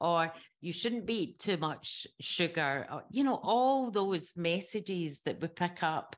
or 0.00 0.32
you 0.60 0.72
shouldn't 0.72 1.06
be 1.06 1.36
too 1.38 1.56
much 1.56 2.06
sugar, 2.20 2.86
or, 2.90 3.04
you 3.10 3.24
know, 3.24 3.38
all 3.42 3.90
those 3.90 4.32
messages 4.36 5.20
that 5.26 5.40
we 5.40 5.48
pick 5.48 5.82
up 5.82 6.16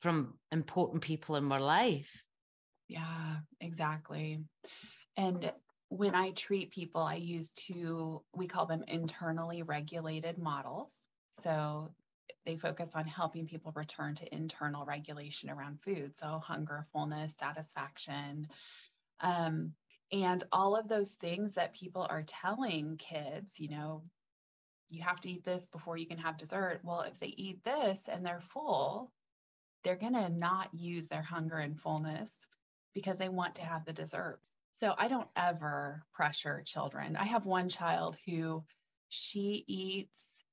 from 0.00 0.34
important 0.50 1.02
people 1.02 1.36
in 1.36 1.50
our 1.50 1.60
life. 1.60 2.22
Yeah, 2.88 3.36
exactly. 3.60 4.40
And 5.16 5.52
when 5.88 6.14
I 6.14 6.30
treat 6.30 6.72
people, 6.72 7.02
I 7.02 7.14
use 7.14 7.50
two, 7.50 8.22
we 8.34 8.46
call 8.46 8.66
them 8.66 8.84
internally 8.88 9.62
regulated 9.62 10.38
models. 10.38 10.90
So 11.42 11.94
they 12.44 12.56
focus 12.56 12.90
on 12.94 13.06
helping 13.06 13.46
people 13.46 13.72
return 13.74 14.14
to 14.16 14.34
internal 14.34 14.84
regulation 14.84 15.50
around 15.50 15.80
food. 15.82 16.16
So 16.18 16.40
hunger, 16.42 16.86
fullness, 16.92 17.34
satisfaction. 17.38 18.48
Um, 19.20 19.72
and 20.12 20.44
all 20.52 20.76
of 20.76 20.88
those 20.88 21.12
things 21.12 21.54
that 21.54 21.74
people 21.74 22.06
are 22.08 22.22
telling 22.26 22.96
kids, 22.98 23.58
you 23.58 23.68
know, 23.70 24.02
you 24.90 25.02
have 25.02 25.20
to 25.20 25.30
eat 25.30 25.44
this 25.44 25.66
before 25.68 25.96
you 25.96 26.06
can 26.06 26.18
have 26.18 26.36
dessert. 26.36 26.80
Well, 26.84 27.00
if 27.02 27.18
they 27.18 27.34
eat 27.36 27.64
this 27.64 28.02
and 28.08 28.24
they're 28.24 28.42
full, 28.52 29.10
they're 29.82 29.96
going 29.96 30.12
to 30.12 30.28
not 30.28 30.68
use 30.74 31.08
their 31.08 31.22
hunger 31.22 31.56
and 31.56 31.80
fullness 31.80 32.30
because 32.94 33.16
they 33.16 33.30
want 33.30 33.54
to 33.56 33.64
have 33.64 33.84
the 33.86 33.92
dessert. 33.92 34.38
So 34.74 34.94
I 34.96 35.08
don't 35.08 35.28
ever 35.34 36.04
pressure 36.12 36.62
children. 36.66 37.16
I 37.16 37.24
have 37.24 37.46
one 37.46 37.68
child 37.68 38.16
who 38.26 38.64
she 39.08 39.64
eats 39.66 40.44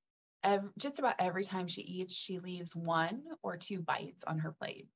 ev- 0.43 0.71
just 0.77 0.99
about 0.99 1.15
every 1.19 1.43
time 1.43 1.67
she 1.67 1.81
eats, 1.81 2.15
she 2.15 2.39
leaves 2.39 2.75
one 2.75 3.23
or 3.43 3.57
two 3.57 3.81
bites 3.81 4.23
on 4.25 4.39
her 4.39 4.51
plate. 4.51 4.87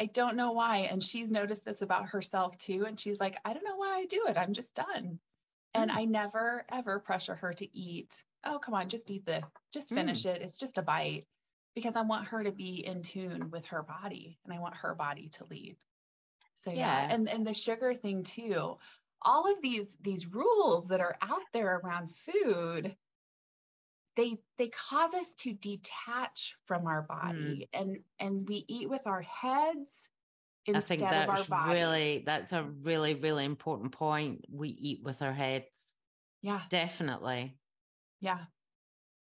I 0.00 0.06
don't 0.06 0.36
know 0.36 0.52
why. 0.52 0.88
And 0.90 1.02
she's 1.02 1.30
noticed 1.30 1.64
this 1.64 1.82
about 1.82 2.06
herself 2.06 2.56
too. 2.56 2.84
And 2.86 2.98
she's 2.98 3.20
like, 3.20 3.36
I 3.44 3.52
don't 3.52 3.64
know 3.64 3.76
why 3.76 3.98
I 3.98 4.06
do 4.06 4.24
it. 4.28 4.38
I'm 4.38 4.54
just 4.54 4.74
done. 4.74 5.18
And 5.74 5.90
mm. 5.90 5.94
I 5.94 6.04
never, 6.06 6.64
ever 6.72 6.98
pressure 6.98 7.34
her 7.36 7.52
to 7.52 7.78
eat. 7.78 8.16
Oh, 8.44 8.58
come 8.58 8.74
on, 8.74 8.88
just 8.88 9.10
eat 9.10 9.26
the, 9.26 9.42
just 9.72 9.90
finish 9.90 10.22
mm. 10.22 10.34
it. 10.34 10.42
It's 10.42 10.56
just 10.56 10.78
a 10.78 10.82
bite 10.82 11.26
because 11.74 11.96
I 11.96 12.02
want 12.02 12.28
her 12.28 12.42
to 12.42 12.50
be 12.50 12.84
in 12.84 13.02
tune 13.02 13.50
with 13.50 13.66
her 13.66 13.82
body 13.82 14.38
and 14.44 14.54
I 14.54 14.58
want 14.58 14.74
her 14.76 14.94
body 14.94 15.28
to 15.34 15.44
lead. 15.50 15.76
So 16.64 16.70
yeah, 16.70 16.76
yeah. 17.06 17.14
and 17.14 17.28
and 17.28 17.46
the 17.46 17.54
sugar 17.54 17.94
thing 17.94 18.22
too. 18.22 18.76
All 19.22 19.50
of 19.50 19.62
these 19.62 19.94
these 20.02 20.26
rules 20.26 20.88
that 20.88 21.00
are 21.00 21.16
out 21.22 21.42
there 21.52 21.80
around 21.82 22.10
food 22.26 22.94
they 24.16 24.38
they 24.58 24.68
cause 24.68 25.14
us 25.14 25.28
to 25.38 25.52
detach 25.52 26.56
from 26.66 26.86
our 26.86 27.02
body 27.02 27.68
mm. 27.74 27.80
and 27.80 27.98
and 28.18 28.48
we 28.48 28.64
eat 28.68 28.88
with 28.88 29.06
our 29.06 29.22
heads 29.22 30.08
instead 30.66 30.76
I 30.76 30.96
think 30.96 31.00
that's 31.00 31.50
really 31.68 32.22
that's 32.26 32.52
a 32.52 32.64
really 32.82 33.14
really 33.14 33.44
important 33.44 33.92
point. 33.92 34.44
We 34.50 34.68
eat 34.68 35.00
with 35.02 35.22
our 35.22 35.32
heads. 35.32 35.96
Yeah. 36.42 36.60
Definitely. 36.70 37.56
Yeah. 38.20 38.40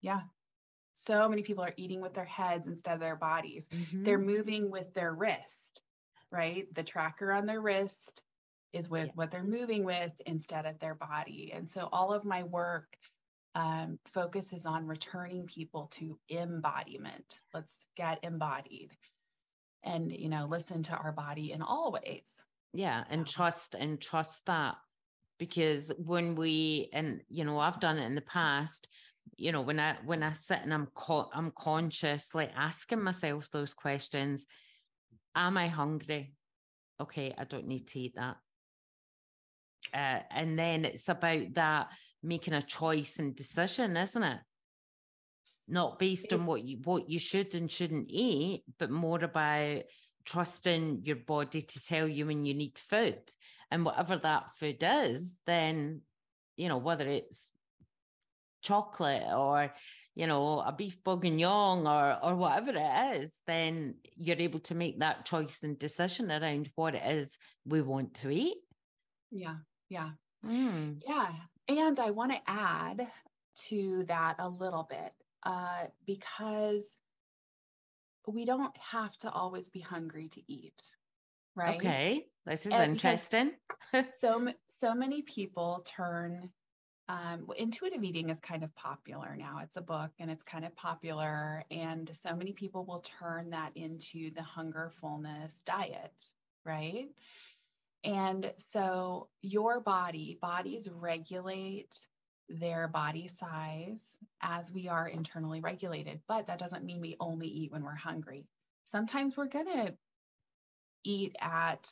Yeah. 0.01 0.21
So 0.93 1.27
many 1.27 1.41
people 1.41 1.63
are 1.63 1.73
eating 1.75 2.01
with 2.01 2.13
their 2.13 2.25
heads 2.25 2.67
instead 2.67 2.93
of 2.93 2.99
their 2.99 3.15
bodies. 3.15 3.67
Mm-hmm. 3.73 4.03
They're 4.03 4.19
moving 4.19 4.69
with 4.69 4.93
their 4.93 5.13
wrist, 5.13 5.81
right? 6.31 6.67
The 6.75 6.83
tracker 6.83 7.31
on 7.31 7.45
their 7.45 7.61
wrist 7.61 8.23
is 8.73 8.89
with 8.89 9.07
yeah. 9.07 9.11
what 9.15 9.31
they're 9.31 9.43
moving 9.43 9.83
with 9.83 10.13
instead 10.25 10.65
of 10.65 10.79
their 10.79 10.95
body. 10.95 11.51
And 11.53 11.69
so 11.69 11.89
all 11.91 12.13
of 12.13 12.25
my 12.25 12.43
work 12.43 12.95
um, 13.55 13.99
focuses 14.13 14.65
on 14.65 14.87
returning 14.87 15.45
people 15.45 15.89
to 15.95 16.17
embodiment. 16.29 17.41
Let's 17.53 17.75
get 17.95 18.19
embodied 18.23 18.91
and, 19.83 20.11
you 20.11 20.29
know, 20.29 20.47
listen 20.49 20.83
to 20.83 20.93
our 20.93 21.11
body 21.11 21.51
in 21.51 21.61
all 21.61 21.91
ways. 21.91 22.31
Yeah. 22.73 23.03
So. 23.03 23.13
And 23.13 23.27
trust 23.27 23.75
and 23.75 24.01
trust 24.01 24.45
that 24.47 24.75
because 25.37 25.91
when 25.97 26.35
we, 26.35 26.89
and, 26.93 27.21
you 27.29 27.45
know, 27.45 27.59
I've 27.59 27.79
done 27.79 27.97
it 27.99 28.05
in 28.05 28.15
the 28.15 28.21
past, 28.21 28.87
you 29.37 29.51
know, 29.51 29.61
when 29.61 29.79
I, 29.79 29.97
when 30.05 30.23
I 30.23 30.33
sit 30.33 30.59
and 30.63 30.73
I'm, 30.73 30.87
co- 30.95 31.29
I'm 31.33 31.51
conscious, 31.57 32.33
like 32.33 32.51
asking 32.55 33.03
myself 33.03 33.49
those 33.51 33.73
questions, 33.73 34.45
am 35.35 35.57
I 35.57 35.67
hungry? 35.67 36.33
Okay. 36.99 37.33
I 37.37 37.43
don't 37.43 37.67
need 37.67 37.87
to 37.89 37.99
eat 37.99 38.15
that. 38.15 38.37
Uh, 39.93 40.23
and 40.31 40.57
then 40.57 40.85
it's 40.85 41.09
about 41.09 41.53
that 41.53 41.87
making 42.23 42.53
a 42.53 42.61
choice 42.61 43.19
and 43.19 43.35
decision, 43.35 43.97
isn't 43.97 44.23
it? 44.23 44.39
Not 45.67 45.99
based 45.99 46.33
on 46.33 46.45
what 46.45 46.63
you 46.63 46.79
what 46.83 47.09
you 47.09 47.19
should 47.19 47.55
and 47.55 47.71
shouldn't 47.71 48.09
eat, 48.09 48.63
but 48.79 48.89
more 48.89 49.23
about 49.23 49.83
trusting 50.25 51.01
your 51.03 51.17
body 51.17 51.61
to 51.61 51.85
tell 51.85 52.07
you 52.07 52.25
when 52.25 52.45
you 52.45 52.53
need 52.53 52.77
food. 52.77 53.21
And 53.71 53.85
whatever 53.85 54.17
that 54.17 54.55
food 54.57 54.77
is, 54.81 55.37
then, 55.45 56.01
you 56.57 56.69
know, 56.69 56.77
whether 56.77 57.07
it's 57.07 57.51
chocolate 58.61 59.23
or, 59.33 59.73
you 60.15 60.27
know, 60.27 60.59
a 60.59 60.71
beef 60.71 61.03
bourguignon 61.03 61.87
or 61.87 62.19
or 62.23 62.35
whatever 62.35 62.71
it 62.75 63.21
is, 63.21 63.39
then 63.47 63.95
you're 64.15 64.37
able 64.37 64.59
to 64.61 64.75
make 64.75 64.99
that 64.99 65.25
choice 65.25 65.63
and 65.63 65.79
decision 65.79 66.29
around 66.31 66.69
what 66.75 66.95
it 66.95 67.03
is 67.05 67.37
we 67.65 67.81
want 67.81 68.15
to 68.15 68.29
eat. 68.29 68.57
Yeah. 69.31 69.55
Yeah. 69.89 70.11
Mm. 70.45 71.01
Yeah. 71.07 71.31
And 71.67 71.99
I 71.99 72.11
want 72.11 72.31
to 72.31 72.39
add 72.47 73.07
to 73.67 74.03
that 74.07 74.35
a 74.39 74.49
little 74.49 74.87
bit 74.89 75.13
uh, 75.43 75.85
because 76.05 76.83
we 78.27 78.45
don't 78.45 78.75
have 78.77 79.15
to 79.19 79.31
always 79.31 79.69
be 79.69 79.79
hungry 79.79 80.29
to 80.29 80.41
eat, 80.51 80.81
right? 81.55 81.77
Okay, 81.77 82.25
this 82.45 82.65
is 82.65 82.73
and 82.73 82.93
interesting. 82.93 83.51
so 84.21 84.47
so 84.81 84.93
many 84.93 85.21
people 85.21 85.85
turn 85.85 86.49
um, 87.09 87.47
intuitive 87.57 88.03
eating 88.03 88.29
is 88.29 88.39
kind 88.39 88.63
of 88.63 88.73
popular 88.75 89.35
now. 89.37 89.59
It's 89.61 89.75
a 89.75 89.81
book 89.81 90.11
and 90.19 90.31
it's 90.31 90.43
kind 90.43 90.65
of 90.65 90.75
popular, 90.75 91.63
and 91.69 92.09
so 92.25 92.35
many 92.35 92.53
people 92.53 92.85
will 92.85 93.03
turn 93.19 93.49
that 93.51 93.71
into 93.75 94.31
the 94.33 94.41
hunger 94.41 94.91
fullness 95.01 95.53
diet, 95.65 96.29
right? 96.65 97.09
And 98.03 98.51
so 98.71 99.29
your 99.41 99.79
body, 99.79 100.37
bodies 100.41 100.89
regulate 100.91 101.97
their 102.49 102.87
body 102.87 103.27
size 103.27 104.01
as 104.41 104.71
we 104.71 104.87
are 104.87 105.07
internally 105.07 105.61
regulated, 105.61 106.19
but 106.27 106.47
that 106.47 106.59
doesn't 106.59 106.83
mean 106.83 106.99
we 106.99 107.15
only 107.19 107.47
eat 107.47 107.71
when 107.71 107.83
we're 107.83 107.95
hungry. 107.95 108.45
Sometimes 108.91 109.37
we're 109.37 109.47
going 109.47 109.65
to 109.65 109.93
eat 111.05 111.35
at, 111.39 111.89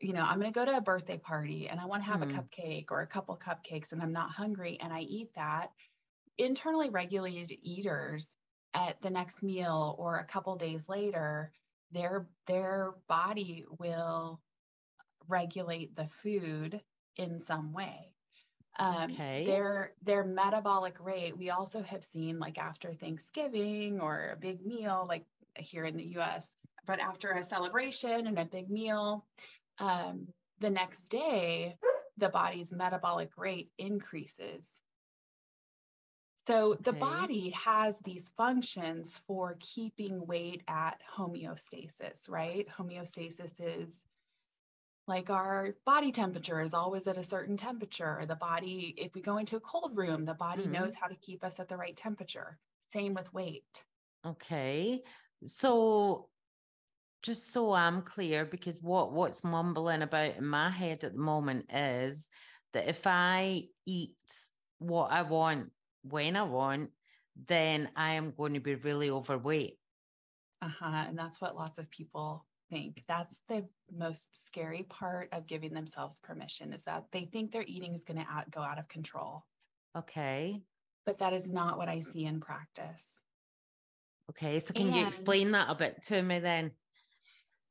you 0.00 0.12
know, 0.12 0.22
I'm 0.22 0.40
going 0.40 0.52
to 0.52 0.58
go 0.58 0.64
to 0.64 0.76
a 0.76 0.80
birthday 0.80 1.18
party 1.18 1.68
and 1.68 1.78
I 1.78 1.86
want 1.86 2.02
to 2.02 2.10
have 2.10 2.20
mm. 2.20 2.30
a 2.30 2.34
hmm. 2.34 2.38
cupcake 2.38 2.86
or 2.90 3.02
a 3.02 3.06
couple 3.06 3.38
cupcakes 3.38 3.92
and 3.92 4.02
I'm 4.02 4.12
not 4.12 4.30
hungry 4.30 4.78
and 4.82 4.92
I 4.92 5.00
eat 5.00 5.30
that. 5.36 5.70
Internally 6.36 6.90
regulated 6.90 7.56
eaters 7.62 8.26
at 8.74 9.00
the 9.02 9.10
next 9.10 9.42
meal 9.42 9.94
or 9.98 10.18
a 10.18 10.24
couple 10.24 10.56
days 10.56 10.88
later, 10.88 11.52
their 11.92 12.26
their 12.48 12.94
body 13.08 13.64
will 13.78 14.40
regulate 15.28 15.94
the 15.96 16.08
food 16.22 16.80
in 17.16 17.40
some 17.40 17.72
way. 17.72 18.10
Um, 18.78 19.12
okay. 19.12 19.44
Their 19.46 19.92
their 20.02 20.24
metabolic 20.24 20.96
rate. 20.98 21.36
We 21.36 21.50
also 21.50 21.82
have 21.82 22.02
seen 22.02 22.38
like 22.38 22.58
after 22.58 22.92
Thanksgiving 22.92 24.00
or 24.00 24.30
a 24.32 24.36
big 24.36 24.66
meal, 24.66 25.06
like 25.08 25.24
here 25.56 25.84
in 25.84 25.96
the 25.96 26.06
U.S. 26.16 26.46
But 26.86 26.98
after 26.98 27.30
a 27.30 27.42
celebration 27.42 28.26
and 28.26 28.38
a 28.38 28.44
big 28.44 28.68
meal, 28.68 29.24
um, 29.78 30.26
the 30.60 30.70
next 30.70 31.08
day 31.08 31.76
the 32.16 32.28
body's 32.28 32.70
metabolic 32.72 33.30
rate 33.36 33.70
increases. 33.78 34.64
So 36.46 36.76
the 36.80 36.90
okay. 36.90 36.98
body 36.98 37.50
has 37.50 37.96
these 38.04 38.30
functions 38.36 39.18
for 39.26 39.56
keeping 39.60 40.26
weight 40.26 40.62
at 40.68 41.00
homeostasis, 41.16 42.28
right? 42.28 42.66
Homeostasis 42.68 43.60
is 43.60 43.88
like 45.06 45.30
our 45.30 45.74
body 45.84 46.12
temperature 46.12 46.60
is 46.60 46.72
always 46.72 47.06
at 47.06 47.18
a 47.18 47.22
certain 47.22 47.56
temperature. 47.56 48.22
The 48.26 48.36
body 48.36 48.94
if 48.96 49.14
we 49.14 49.20
go 49.20 49.36
into 49.36 49.56
a 49.56 49.60
cold 49.60 49.96
room 49.96 50.24
the 50.24 50.34
body 50.34 50.62
mm-hmm. 50.62 50.72
knows 50.72 50.94
how 50.94 51.06
to 51.06 51.16
keep 51.16 51.44
us 51.44 51.60
at 51.60 51.68
the 51.68 51.76
right 51.76 51.96
temperature. 51.96 52.58
Same 52.92 53.14
with 53.14 53.32
weight. 53.32 53.84
Okay. 54.26 55.02
So 55.46 56.28
just 57.24 57.54
so 57.54 57.72
i'm 57.72 58.02
clear 58.02 58.44
because 58.44 58.82
what 58.82 59.12
what's 59.12 59.42
mumbling 59.42 60.02
about 60.02 60.36
in 60.36 60.46
my 60.46 60.68
head 60.68 61.02
at 61.04 61.14
the 61.14 61.18
moment 61.18 61.64
is 61.72 62.28
that 62.74 62.86
if 62.86 63.06
i 63.06 63.62
eat 63.86 64.14
what 64.78 65.10
i 65.10 65.22
want 65.22 65.70
when 66.02 66.36
i 66.36 66.42
want 66.42 66.90
then 67.48 67.88
i 67.96 68.12
am 68.12 68.34
going 68.36 68.52
to 68.52 68.60
be 68.60 68.74
really 68.74 69.10
overweight. 69.10 69.78
Uh-huh 70.60 71.04
and 71.08 71.18
that's 71.18 71.40
what 71.40 71.56
lots 71.56 71.78
of 71.78 71.90
people 71.90 72.44
think 72.74 73.04
that's 73.06 73.38
the 73.48 73.64
most 73.96 74.26
scary 74.46 74.82
part 74.88 75.28
of 75.32 75.46
giving 75.46 75.72
themselves 75.72 76.18
permission 76.24 76.72
is 76.72 76.82
that 76.82 77.04
they 77.12 77.24
think 77.26 77.52
their 77.52 77.64
eating 77.68 77.94
is 77.94 78.02
going 78.02 78.18
to 78.18 78.26
out, 78.28 78.50
go 78.50 78.60
out 78.60 78.80
of 78.80 78.88
control. 78.88 79.44
Okay. 79.96 80.60
But 81.06 81.18
that 81.18 81.32
is 81.32 81.46
not 81.46 81.78
what 81.78 81.88
I 81.88 82.00
see 82.00 82.24
in 82.24 82.40
practice. 82.40 83.20
Okay. 84.30 84.58
So 84.58 84.74
can 84.74 84.88
and, 84.88 84.96
you 84.96 85.06
explain 85.06 85.52
that 85.52 85.70
a 85.70 85.76
bit 85.76 86.02
to 86.06 86.20
me 86.20 86.40
then? 86.40 86.72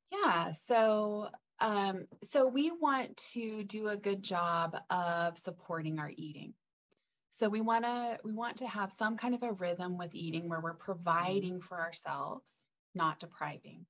Yeah. 0.10 0.54
So 0.68 1.28
um, 1.60 2.06
so 2.24 2.48
we 2.48 2.72
want 2.72 3.18
to 3.34 3.64
do 3.66 3.90
a 3.90 3.98
good 3.98 4.24
job 4.24 4.78
of 4.90 5.38
supporting 5.38 6.00
our 6.00 6.12
eating. 6.16 6.54
So 7.30 7.50
we 7.50 7.60
want 7.60 7.84
to 7.84 8.20
we 8.24 8.32
want 8.32 8.58
to 8.58 8.68
have 8.68 8.94
some 8.98 9.18
kind 9.18 9.36
of 9.36 9.44
a 9.44 9.52
rhythm 9.52 9.98
with 9.98 10.16
eating 10.16 10.48
where 10.48 10.62
we're 10.62 10.74
mm-hmm. 10.74 10.92
providing 10.92 11.60
for 11.60 11.82
ourselves, 11.82 12.54
not 12.96 13.20
depriving 13.20 13.86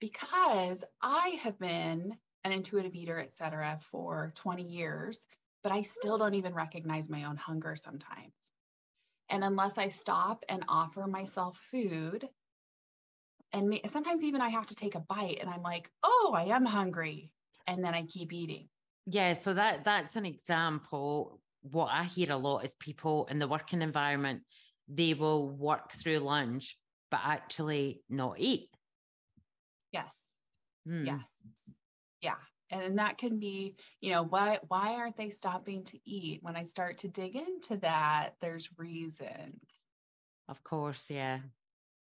because 0.00 0.82
I 1.02 1.38
have 1.42 1.58
been 1.58 2.16
an 2.44 2.52
intuitive 2.52 2.94
eater, 2.94 3.20
et 3.20 3.34
cetera, 3.34 3.78
for 3.90 4.32
20 4.34 4.62
years, 4.62 5.20
but 5.62 5.72
I 5.72 5.82
still 5.82 6.16
don't 6.18 6.34
even 6.34 6.54
recognize 6.54 7.08
my 7.08 7.24
own 7.24 7.36
hunger 7.36 7.76
sometimes. 7.76 8.32
And 9.28 9.44
unless 9.44 9.78
I 9.78 9.88
stop 9.88 10.44
and 10.48 10.64
offer 10.68 11.06
myself 11.06 11.58
food, 11.70 12.26
and 13.52 13.68
me, 13.68 13.82
sometimes 13.86 14.22
even 14.22 14.40
I 14.40 14.48
have 14.48 14.66
to 14.66 14.74
take 14.74 14.94
a 14.94 15.00
bite 15.00 15.38
and 15.40 15.50
I'm 15.50 15.62
like, 15.62 15.90
oh, 16.02 16.32
I 16.34 16.44
am 16.44 16.64
hungry. 16.64 17.30
And 17.66 17.84
then 17.84 17.94
I 17.94 18.04
keep 18.06 18.32
eating. 18.32 18.68
Yeah. 19.06 19.34
So 19.34 19.54
that 19.54 19.84
that's 19.84 20.16
an 20.16 20.24
example. 20.24 21.40
What 21.62 21.88
I 21.92 22.04
hear 22.04 22.32
a 22.32 22.36
lot 22.36 22.64
is 22.64 22.74
people 22.76 23.26
in 23.30 23.38
the 23.38 23.48
working 23.48 23.82
environment, 23.82 24.42
they 24.88 25.14
will 25.14 25.50
work 25.50 25.92
through 25.92 26.18
lunch, 26.18 26.78
but 27.10 27.20
actually 27.22 28.02
not 28.08 28.36
eat 28.38 28.70
Yes. 29.92 30.22
Mm. 30.88 31.06
Yes. 31.06 31.36
Yeah. 32.22 32.36
And 32.70 32.98
that 32.98 33.18
can 33.18 33.38
be, 33.38 33.74
you 34.00 34.12
know, 34.12 34.22
why 34.22 34.58
why 34.68 34.94
aren't 34.94 35.16
they 35.16 35.30
stopping 35.30 35.84
to 35.84 35.98
eat? 36.04 36.38
When 36.42 36.56
I 36.56 36.62
start 36.62 36.98
to 36.98 37.08
dig 37.08 37.34
into 37.34 37.76
that, 37.78 38.30
there's 38.40 38.70
reasons. 38.78 39.60
Of 40.48 40.62
course, 40.62 41.10
yeah. 41.10 41.40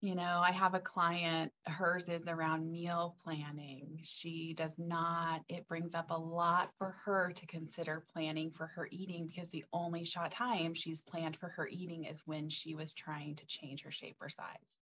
You 0.01 0.15
know, 0.15 0.41
I 0.45 0.53
have 0.53 0.75
a 0.75 0.81
client, 0.81 1.51
hers 1.67 2.09
is 2.09 2.29
around 2.29 2.71
meal 2.71 3.17
planning. 3.25 3.99
She 4.05 4.55
does 4.55 4.79
not, 4.79 5.41
it 5.49 5.67
brings 5.67 5.93
up 5.93 6.11
a 6.11 6.19
lot 6.19 6.71
for 6.79 6.95
her 7.05 7.33
to 7.33 7.47
consider 7.47 8.05
planning 8.13 8.53
for 8.53 8.69
her 8.69 8.89
eating 8.93 9.27
because 9.27 9.51
the 9.51 9.65
only 9.73 10.05
shot 10.05 10.31
time 10.31 10.73
she's 10.73 11.01
planned 11.01 11.37
for 11.37 11.49
her 11.49 11.67
eating 11.67 12.05
is 12.05 12.23
when 12.27 12.49
she 12.49 12.77
was 12.77 12.95
trying 12.95 13.35
to 13.37 13.47
change 13.47 13.83
her 13.83 13.91
shape 13.91 14.17
or 14.21 14.29
size. 14.29 14.79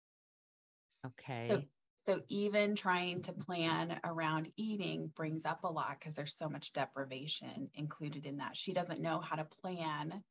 Okay. 1.05 1.47
So, 1.49 1.61
so 2.05 2.21
even 2.29 2.75
trying 2.75 3.21
to 3.23 3.33
plan 3.33 3.99
around 4.03 4.51
eating 4.57 5.11
brings 5.15 5.45
up 5.45 5.63
a 5.63 5.71
lot 5.71 5.97
because 5.99 6.15
there's 6.15 6.35
so 6.35 6.49
much 6.49 6.73
deprivation 6.73 7.69
included 7.75 8.25
in 8.25 8.37
that. 8.37 8.57
She 8.57 8.73
doesn't 8.73 9.01
know 9.01 9.19
how 9.19 9.35
to 9.35 9.47
plan 9.61 10.23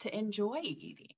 to 0.00 0.16
enjoy 0.16 0.60
eating. 0.62 1.12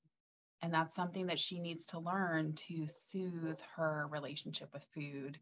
And 0.63 0.75
that's 0.75 0.95
something 0.95 1.27
that 1.27 1.39
she 1.39 1.59
needs 1.59 1.85
to 1.87 2.01
learn 2.01 2.55
to 2.69 2.87
soothe 2.89 3.61
her 3.77 4.07
relationship 4.11 4.71
with 4.73 4.85
food 4.95 5.39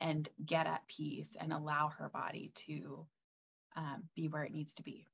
and 0.00 0.28
get 0.44 0.66
at 0.66 0.86
peace 0.88 1.28
and 1.38 1.52
allow 1.52 1.88
her 1.98 2.08
body 2.08 2.52
to 2.66 3.06
um, 3.76 4.02
be 4.16 4.28
where 4.28 4.44
it 4.44 4.52
needs 4.52 4.72
to 4.74 4.82
be. 4.82 5.06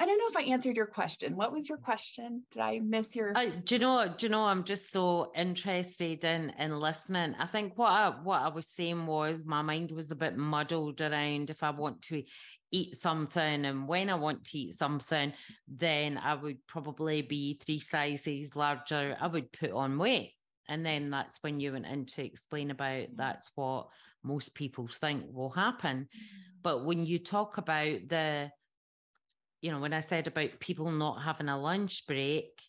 I 0.00 0.06
don't 0.06 0.18
know 0.18 0.28
if 0.28 0.36
I 0.36 0.52
answered 0.52 0.76
your 0.76 0.86
question. 0.86 1.34
What 1.34 1.52
was 1.52 1.68
your 1.68 1.78
question? 1.78 2.44
Did 2.52 2.62
I 2.62 2.78
miss 2.78 3.16
your? 3.16 3.36
Uh, 3.36 3.50
do 3.64 3.74
you 3.74 3.78
know? 3.80 4.14
Do 4.16 4.26
you 4.26 4.30
know? 4.30 4.44
I'm 4.44 4.62
just 4.62 4.92
so 4.92 5.32
interested 5.34 6.24
in 6.24 6.52
in 6.56 6.78
listening. 6.78 7.34
I 7.36 7.46
think 7.46 7.76
what 7.76 7.90
I 7.90 8.10
what 8.22 8.40
I 8.42 8.48
was 8.48 8.68
saying 8.68 9.06
was 9.06 9.44
my 9.44 9.60
mind 9.60 9.90
was 9.90 10.12
a 10.12 10.16
bit 10.16 10.36
muddled 10.36 11.00
around 11.00 11.50
if 11.50 11.64
I 11.64 11.70
want 11.70 12.02
to 12.02 12.22
eat 12.70 12.94
something 12.94 13.64
and 13.64 13.88
when 13.88 14.08
I 14.08 14.14
want 14.14 14.44
to 14.44 14.58
eat 14.58 14.74
something, 14.74 15.32
then 15.66 16.16
I 16.16 16.34
would 16.34 16.64
probably 16.68 17.22
be 17.22 17.54
three 17.54 17.80
sizes 17.80 18.54
larger. 18.54 19.16
I 19.20 19.26
would 19.26 19.50
put 19.50 19.72
on 19.72 19.98
weight. 19.98 20.34
And 20.68 20.84
then 20.86 21.10
that's 21.10 21.38
when 21.42 21.60
you 21.60 21.72
went 21.72 21.86
in 21.86 22.04
to 22.06 22.24
explain 22.24 22.70
about 22.70 23.06
that's 23.16 23.50
what 23.54 23.88
most 24.22 24.54
people 24.54 24.86
think 24.86 25.24
will 25.32 25.50
happen. 25.50 26.00
Mm. 26.00 26.28
But 26.62 26.84
when 26.84 27.06
you 27.06 27.18
talk 27.18 27.56
about 27.56 28.08
the 28.08 28.50
you 29.60 29.70
know, 29.70 29.80
when 29.80 29.92
I 29.92 30.00
said 30.00 30.26
about 30.26 30.60
people 30.60 30.90
not 30.90 31.22
having 31.22 31.48
a 31.48 31.60
lunch 31.60 32.06
break, 32.06 32.62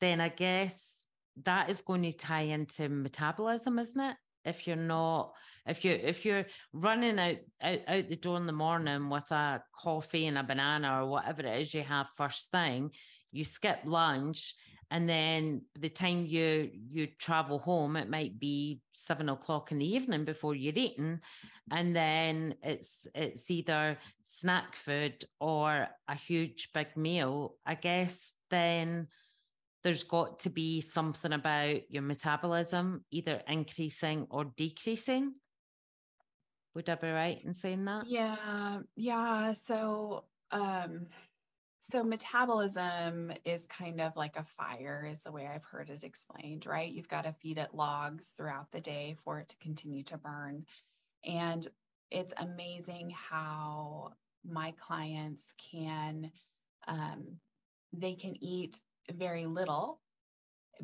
then 0.00 0.20
I 0.20 0.28
guess 0.28 1.08
that 1.44 1.70
is 1.70 1.80
going 1.80 2.02
to 2.02 2.12
tie 2.12 2.42
into 2.42 2.88
metabolism, 2.88 3.78
isn't 3.78 4.00
it? 4.00 4.16
If 4.44 4.66
you're 4.66 4.76
not, 4.76 5.32
if 5.66 5.84
you 5.84 5.92
if 5.92 6.24
you're 6.24 6.46
running 6.72 7.18
out, 7.18 7.36
out 7.60 7.80
out 7.88 8.08
the 8.08 8.16
door 8.16 8.36
in 8.36 8.46
the 8.46 8.52
morning 8.52 9.10
with 9.10 9.28
a 9.32 9.62
coffee 9.74 10.26
and 10.26 10.38
a 10.38 10.44
banana 10.44 11.02
or 11.02 11.08
whatever 11.08 11.42
it 11.42 11.60
is 11.60 11.74
you 11.74 11.82
have 11.82 12.06
first 12.16 12.52
thing, 12.52 12.92
you 13.32 13.42
skip 13.42 13.80
lunch, 13.84 14.54
and 14.90 15.08
then 15.08 15.62
the 15.78 15.88
time 15.88 16.26
you 16.26 16.70
you 16.72 17.08
travel 17.18 17.58
home, 17.58 17.96
it 17.96 18.08
might 18.08 18.38
be 18.38 18.80
seven 18.92 19.28
o'clock 19.28 19.72
in 19.72 19.78
the 19.78 19.94
evening 19.94 20.24
before 20.24 20.54
you're 20.54 20.72
eating, 20.76 21.20
and 21.70 21.94
then 21.94 22.54
it's 22.62 23.06
it's 23.14 23.50
either 23.50 23.98
snack 24.24 24.76
food 24.76 25.24
or 25.40 25.88
a 26.08 26.14
huge 26.14 26.70
big 26.72 26.96
meal 26.96 27.56
i 27.66 27.74
guess 27.74 28.34
then 28.50 29.06
there's 29.82 30.04
got 30.04 30.38
to 30.40 30.50
be 30.50 30.80
something 30.80 31.32
about 31.32 31.90
your 31.90 32.02
metabolism 32.02 33.04
either 33.10 33.42
increasing 33.48 34.26
or 34.30 34.44
decreasing 34.56 35.34
would 36.74 36.88
i 36.88 36.94
be 36.94 37.08
right 37.08 37.42
in 37.44 37.54
saying 37.54 37.84
that 37.84 38.06
Yeah, 38.06 38.80
yeah. 38.96 39.52
So, 39.52 40.24
um, 40.50 41.06
so 41.92 42.02
metabolism 42.02 43.32
is 43.44 43.64
kind 43.66 44.00
of 44.00 44.16
like 44.16 44.36
a 44.36 44.44
fire, 44.56 45.08
is 45.10 45.20
the 45.20 45.30
way 45.30 45.46
I've 45.46 45.64
heard 45.64 45.88
it 45.88 46.02
explained, 46.02 46.66
right? 46.66 46.90
You've 46.90 47.08
got 47.08 47.22
to 47.22 47.32
feed 47.32 47.58
it 47.58 47.74
logs 47.74 48.32
throughout 48.36 48.70
the 48.72 48.80
day 48.80 49.16
for 49.24 49.38
it 49.40 49.48
to 49.48 49.56
continue 49.58 50.02
to 50.04 50.18
burn. 50.18 50.66
And 51.24 51.66
it's 52.10 52.34
amazing 52.38 53.10
how 53.10 54.12
my 54.44 54.72
clients 54.80 55.42
can, 55.72 56.30
um, 56.88 57.38
they 57.92 58.14
can 58.14 58.42
eat 58.42 58.80
very 59.12 59.46
little, 59.46 60.00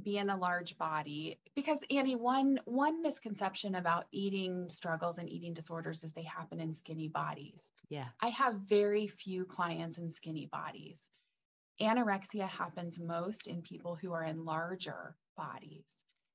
be 0.03 0.19
in 0.19 0.31
a 0.31 0.37
large 0.37 0.79
body. 0.79 1.39
Because 1.55 1.79
Annie, 1.91 2.17
one 2.17 2.59
one 2.65 3.03
misconception 3.03 3.75
about 3.75 4.07
eating 4.13 4.69
struggles 4.71 5.19
and 5.19 5.29
eating 5.29 5.53
disorders 5.53 6.05
is 6.05 6.13
they 6.13 6.23
happen 6.23 6.61
in 6.61 6.73
skinny 6.73 7.09
bodies. 7.09 7.67
Yeah 7.93 8.09
I 8.21 8.29
have 8.29 8.55
very 8.69 9.07
few 9.07 9.45
clients 9.45 9.99
in 9.99 10.11
skinny 10.11 10.47
bodies. 10.47 10.99
Anorexia 11.81 12.49
happens 12.49 12.99
most 13.01 13.47
in 13.49 13.61
people 13.63 13.95
who 14.01 14.13
are 14.13 14.25
in 14.25 14.45
larger 14.45 15.17
bodies. 15.37 15.85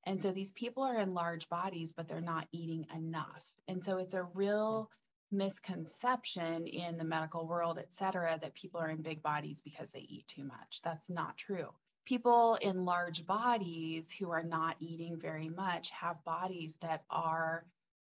And 0.05 0.21
so 0.21 0.31
these 0.31 0.51
people 0.53 0.83
are 0.83 0.99
in 0.99 1.13
large 1.13 1.47
bodies, 1.49 1.93
but 1.95 2.07
they're 2.07 2.21
not 2.21 2.47
eating 2.51 2.85
enough. 2.95 3.43
And 3.67 3.83
so 3.83 3.97
it's 3.97 4.13
a 4.13 4.23
real 4.33 4.89
mm. 5.33 5.37
misconception 5.37 6.67
in 6.67 6.97
the 6.97 7.03
medical 7.03 7.47
world, 7.47 7.77
et 7.77 7.89
cetera, 7.93 8.37
that 8.41 8.53
people 8.53 8.79
are 8.79 8.89
in 8.89 9.01
big 9.01 9.21
bodies 9.21 9.59
because 9.63 9.89
they 9.93 10.05
eat 10.09 10.27
too 10.27 10.43
much. 10.43 10.81
That's 10.83 11.09
not 11.09 11.37
true. 11.37 11.69
People 12.05 12.57
in 12.61 12.85
large 12.85 13.25
bodies 13.25 14.11
who 14.11 14.31
are 14.31 14.43
not 14.43 14.77
eating 14.79 15.17
very 15.17 15.49
much 15.49 15.89
have 15.91 16.23
bodies 16.23 16.77
that 16.81 17.03
are 17.09 17.65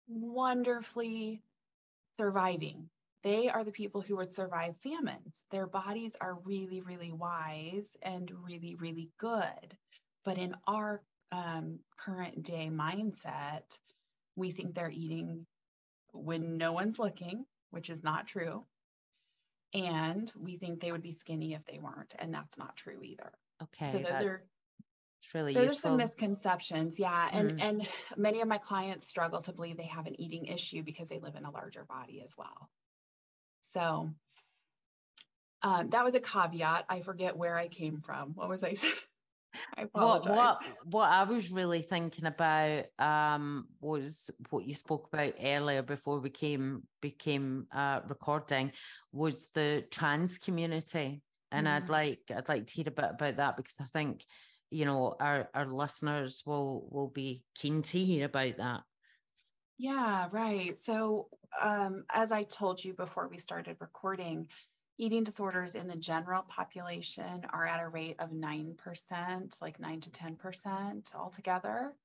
wonderfully 0.09 1.43
surviving. 2.19 2.89
They 3.23 3.49
are 3.49 3.65
the 3.65 3.73
people 3.73 4.01
who 4.01 4.17
would 4.17 4.33
survive 4.33 4.77
famines. 4.79 5.45
Their 5.51 5.67
bodies 5.67 6.17
are 6.21 6.35
really, 6.45 6.81
really 6.81 7.13
wise 7.13 7.89
and 8.03 8.31
really, 8.45 8.77
really 8.77 9.11
good. 9.19 9.77
But 10.25 10.39
in 10.39 10.55
our 10.67 11.03
um, 11.33 11.81
current 11.99 12.43
day 12.43 12.71
mindset, 12.73 13.79
we 14.37 14.53
think 14.53 14.75
they're 14.75 14.91
eating 14.91 15.47
when 16.13 16.57
no 16.57 16.73
one's 16.73 16.99
looking, 16.99 17.45
which 17.71 17.91
is 17.91 18.03
not 18.03 18.27
true. 18.27 18.65
And 19.73 20.33
we 20.37 20.57
think 20.57 20.81
they 20.81 20.91
would 20.93 21.03
be 21.03 21.13
skinny 21.13 21.55
if 21.55 21.65
they 21.67 21.79
weren't, 21.79 22.15
and 22.19 22.35
that's 22.35 22.59
not 22.59 22.77
true 22.77 23.03
either. 23.03 23.33
okay 23.63 23.89
so 23.89 23.99
those 23.99 24.23
are 24.23 24.43
it's 25.23 25.35
really 25.35 25.55
those 25.55 25.63
are 25.63 25.69
useful 25.69 25.91
some 25.91 25.97
misconceptions, 25.99 26.99
yeah. 26.99 27.29
And 27.33 27.53
Mm. 27.53 27.63
and 27.63 27.89
many 28.17 28.41
of 28.41 28.49
my 28.49 28.59
clients 28.59 29.07
struggle 29.07 29.43
to 29.43 29.53
believe 29.53 29.77
they 29.77 29.85
have 29.85 30.07
an 30.07 30.21
eating 30.21 30.47
issue 30.47 30.83
because 30.83 31.09
they 31.09 31.21
live 31.21 31.37
in 31.37 31.45
a 31.45 31.51
larger 31.51 31.85
body 31.85 32.23
as 32.25 32.37
well. 32.37 32.71
So 33.75 34.11
um, 35.63 35.91
that 35.91 36.05
was 36.05 36.15
a 36.15 36.21
caveat. 36.21 36.87
I 36.89 37.01
forget 37.03 37.37
where 37.37 37.57
I 37.57 37.69
came 37.69 38.01
from. 38.01 38.31
What 38.35 38.49
was 38.49 38.63
I 38.63 38.75
saying? 38.75 38.95
I 39.77 39.83
what 39.93 40.25
apologize. 40.25 40.37
what 40.37 40.59
what 40.85 41.11
I 41.11 41.25
was 41.25 41.51
really 41.51 41.83
thinking 41.83 42.27
about 42.27 42.85
um 42.99 43.67
was 43.81 44.31
what 44.51 44.65
you 44.65 44.75
spoke 44.75 45.09
about 45.13 45.35
earlier 45.43 45.83
before 45.83 46.21
we 46.21 46.31
came 46.31 46.83
became 47.01 47.67
uh 47.73 48.01
recording 48.09 48.73
was 49.13 49.51
the 49.55 49.85
trans 49.91 50.39
community 50.39 51.23
and 51.51 51.69
I'd 51.69 51.85
Mm. 51.85 51.91
like 51.91 52.21
I'd 52.35 52.49
like 52.49 52.67
to 52.67 52.73
hear 52.73 52.89
a 52.89 52.93
bit 52.93 53.11
about 53.11 53.37
that 53.37 53.57
because 53.57 53.75
I 53.81 53.85
think 53.85 54.25
you 54.71 54.85
know 54.85 55.17
our 55.21 55.49
our 55.55 55.67
listeners 55.67 56.43
will 56.47 56.89
will 56.91 57.09
be 57.09 57.43
keen 57.55 57.83
to 57.83 58.05
hear 58.05 58.27
about 58.27 58.57
that 58.59 58.83
Yeah, 59.83 60.29
right. 60.31 60.79
So, 60.79 61.31
um, 61.59 62.05
as 62.11 62.33
I 62.33 62.45
told 62.45 62.85
you 62.85 62.93
before 62.95 63.29
we 63.29 63.39
started 63.39 63.79
recording, 63.81 64.51
eating 64.99 65.25
disorders 65.25 65.75
in 65.75 65.89
the 65.89 65.97
general 65.97 66.43
population 66.43 67.47
are 67.47 67.67
at 67.67 67.81
a 67.83 67.89
rate 67.89 68.21
of 68.21 68.31
9%, 68.31 69.57
like 69.63 69.79
9 69.79 70.01
to 70.03 70.11
10% 70.11 71.15
altogether. 71.15 71.97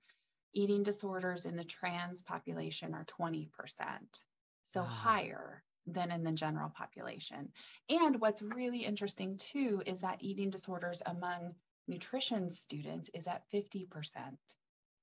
Eating 0.54 0.84
disorders 0.84 1.46
in 1.46 1.56
the 1.58 1.66
trans 1.66 2.22
population 2.24 2.94
are 2.96 3.06
20%, 3.06 4.26
so 4.66 4.84
Wow. 4.84 4.86
higher 4.86 5.66
than 5.86 6.12
in 6.12 6.24
the 6.24 6.34
general 6.34 6.70
population. 6.72 7.54
And 7.90 8.22
what's 8.22 8.42
really 8.42 8.86
interesting 8.86 9.38
too 9.38 9.84
is 9.86 10.02
that 10.02 10.24
eating 10.24 10.50
disorders 10.52 11.04
among 11.06 11.58
nutrition 11.88 12.50
students 12.50 13.10
is 13.14 13.28
at 13.28 13.50
50%. 13.52 14.56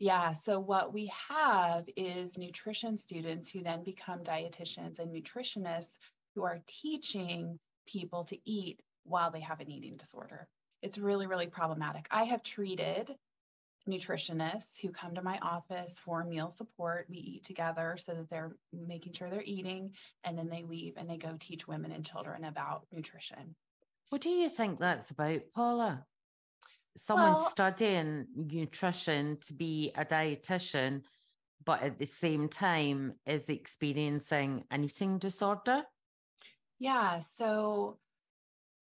Yeah, 0.02 0.32
so 0.32 0.58
what 0.58 0.92
we 0.92 1.12
have 1.28 1.84
is 1.96 2.36
nutrition 2.36 2.98
students 2.98 3.48
who 3.48 3.62
then 3.62 3.84
become 3.84 4.24
dietitians 4.24 4.98
and 4.98 5.14
nutritionists 5.14 6.00
who 6.34 6.42
are 6.42 6.58
teaching 6.66 7.60
people 7.86 8.24
to 8.24 8.36
eat 8.44 8.80
while 9.04 9.30
they 9.30 9.38
have 9.38 9.60
an 9.60 9.70
eating 9.70 9.96
disorder. 9.96 10.48
It's 10.82 10.98
really, 10.98 11.28
really 11.28 11.46
problematic. 11.46 12.08
I 12.10 12.24
have 12.24 12.42
treated 12.42 13.14
nutritionists 13.88 14.80
who 14.80 14.90
come 14.90 15.14
to 15.14 15.22
my 15.22 15.38
office 15.40 16.00
for 16.04 16.24
meal 16.24 16.50
support. 16.50 17.06
We 17.08 17.18
eat 17.18 17.44
together 17.44 17.94
so 17.96 18.14
that 18.14 18.28
they're 18.28 18.56
making 18.72 19.12
sure 19.12 19.30
they're 19.30 19.44
eating, 19.44 19.92
and 20.24 20.36
then 20.36 20.48
they 20.48 20.64
leave 20.64 20.94
and 20.96 21.08
they 21.08 21.16
go 21.16 21.36
teach 21.38 21.68
women 21.68 21.92
and 21.92 22.04
children 22.04 22.42
about 22.42 22.86
nutrition. 22.90 23.54
what 24.08 24.20
do 24.20 24.30
you 24.30 24.48
think 24.48 24.80
that's 24.80 25.12
about 25.12 25.42
Paula 25.54 26.04
someone 26.96 27.32
Well- 27.32 27.48
studying 27.48 28.26
nutrition 28.34 29.38
to 29.40 29.54
be 29.54 29.92
a 29.96 30.04
dietitian 30.04 31.02
but 31.64 31.82
at 31.82 31.98
the 31.98 32.06
same 32.06 32.48
time 32.48 33.14
is 33.26 33.48
experiencing 33.48 34.64
an 34.70 34.84
eating 34.84 35.18
disorder? 35.18 35.84
Yeah. 36.78 37.20
So 37.20 37.98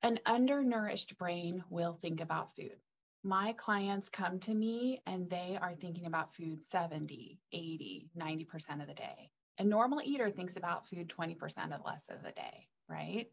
an 0.03 0.19
undernourished 0.25 1.19
brain 1.19 1.63
will 1.69 1.99
think 2.01 2.21
about 2.21 2.57
food. 2.57 2.77
My 3.23 3.53
clients 3.53 4.09
come 4.09 4.39
to 4.41 4.55
me 4.55 5.03
and 5.07 5.29
they 5.29 5.59
are 5.61 5.75
thinking 5.75 6.07
about 6.07 6.35
food 6.35 6.65
70, 6.65 7.39
80, 7.53 8.09
90% 8.17 8.81
of 8.81 8.87
the 8.89 8.95
day. 8.95 9.31
A 9.59 9.65
normal 9.65 10.01
eater 10.03 10.31
thinks 10.31 10.57
about 10.57 10.89
food 10.89 11.11
20% 11.11 11.37
or 11.73 11.81
less 11.85 12.03
of 12.09 12.23
the 12.23 12.33
day, 12.33 12.67
right? 12.89 13.31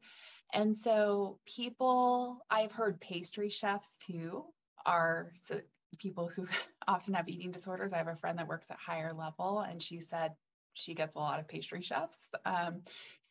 And 0.54 0.76
so 0.76 1.40
people, 1.46 2.40
I've 2.50 2.74
heard 2.74 3.00
pastry 3.00 3.50
chefs 3.50 3.98
too 3.98 4.44
are 4.86 5.32
so 5.48 5.60
people 5.98 6.28
who 6.28 6.48
often 6.88 7.14
have 7.14 7.30
eating 7.30 7.52
disorders. 7.52 7.94
I 7.94 7.98
have 7.98 8.08
a 8.08 8.16
friend 8.16 8.38
that 8.38 8.48
works 8.48 8.68
at 8.70 8.78
higher 8.78 9.14
level 9.14 9.60
and 9.60 9.82
she 9.82 10.02
said 10.02 10.34
she 10.74 10.94
gets 10.94 11.16
a 11.16 11.20
lot 11.20 11.40
of 11.40 11.48
pastry 11.48 11.82
chefs. 11.82 12.20
Um, 12.46 12.82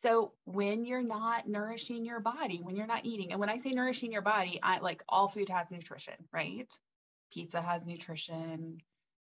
so 0.01 0.33
when 0.43 0.85
you're 0.85 1.01
not 1.01 1.47
nourishing 1.47 2.05
your 2.05 2.19
body, 2.19 2.59
when 2.61 2.75
you're 2.75 2.87
not 2.87 3.05
eating, 3.05 3.31
and 3.31 3.39
when 3.39 3.49
I 3.49 3.57
say 3.57 3.71
nourishing 3.71 4.11
your 4.11 4.21
body, 4.21 4.59
I 4.61 4.79
like 4.79 5.01
all 5.07 5.29
food 5.29 5.49
has 5.49 5.71
nutrition, 5.71 6.15
right? 6.33 6.71
Pizza 7.31 7.61
has 7.61 7.85
nutrition, 7.85 8.79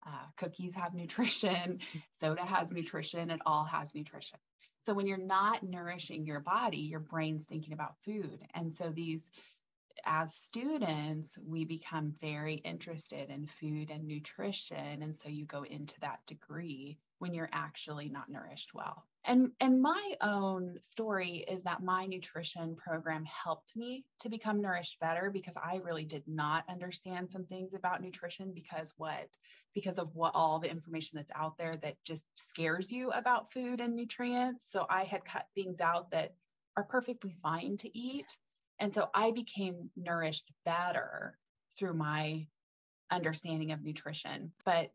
uh, 0.07 0.27
cookies 0.37 0.75
have 0.75 0.95
nutrition, 0.95 1.81
soda 2.21 2.43
has 2.45 2.71
nutrition, 2.71 3.31
it 3.31 3.41
all 3.45 3.65
has 3.65 3.95
nutrition. 3.95 4.39
So 4.85 4.95
when 4.95 5.07
you're 5.07 5.19
not 5.19 5.63
nourishing 5.63 6.27
your 6.27 6.41
body, 6.41 6.79
your 6.79 7.01
brain's 7.01 7.45
thinking 7.45 7.73
about 7.73 7.95
food. 8.05 8.41
And 8.55 8.75
so 8.75 8.91
these 8.91 9.21
as 10.05 10.35
students, 10.35 11.39
we 11.47 11.65
become 11.65 12.15
very 12.21 12.55
interested 12.57 13.31
in 13.31 13.47
food 13.61 13.91
and 13.91 14.07
nutrition. 14.07 15.03
And 15.03 15.17
so 15.17 15.29
you 15.29 15.45
go 15.45 15.65
into 15.65 15.99
that 16.01 16.21
degree 16.27 16.99
when 17.19 17.35
you're 17.35 17.51
actually 17.53 18.09
not 18.09 18.29
nourished 18.29 18.75
well. 18.75 19.05
And, 19.25 19.53
and 19.61 19.81
my 19.81 20.17
own 20.21 20.79
story 20.81 21.45
is 21.49 21.63
that 21.63 21.83
my 21.83 22.07
nutrition 22.07 22.75
program 22.75 23.25
helped 23.25 23.77
me 23.77 24.05
to 24.21 24.29
become 24.29 24.61
nourished 24.61 24.99
better 24.99 25.31
because 25.31 25.55
I 25.57 25.77
really 25.77 26.05
did 26.05 26.25
not 26.27 26.65
understand 26.69 27.31
some 27.31 27.45
things 27.45 27.75
about 27.75 28.03
nutrition 28.03 28.53
because 28.53 28.93
what 28.97 29.29
because 29.75 29.99
of 29.99 30.15
what 30.15 30.35
all 30.35 30.59
the 30.59 30.71
information 30.71 31.17
that's 31.17 31.31
out 31.35 31.57
there 31.57 31.75
that 31.83 31.97
just 32.05 32.25
scares 32.35 32.93
you 32.93 33.11
about 33.13 33.53
food 33.53 33.81
and 33.81 33.95
nutrients. 33.95 34.67
So 34.69 34.87
I 34.91 35.05
had 35.05 35.25
cut 35.25 35.47
things 35.55 35.81
out 35.81 36.11
that 36.11 36.35
are 36.77 36.85
perfectly 36.85 37.35
fine 37.43 37.77
to 37.79 37.99
eat 37.99 38.37
and 38.83 38.93
so 38.93 39.09
I 39.15 39.31
became 39.31 39.91
nourished 39.97 40.51
better 40.65 41.39
through 41.79 41.95
my 41.95 42.49
understanding 43.13 43.71
of 43.71 43.85
nutrition. 43.85 44.53
But 44.65 44.91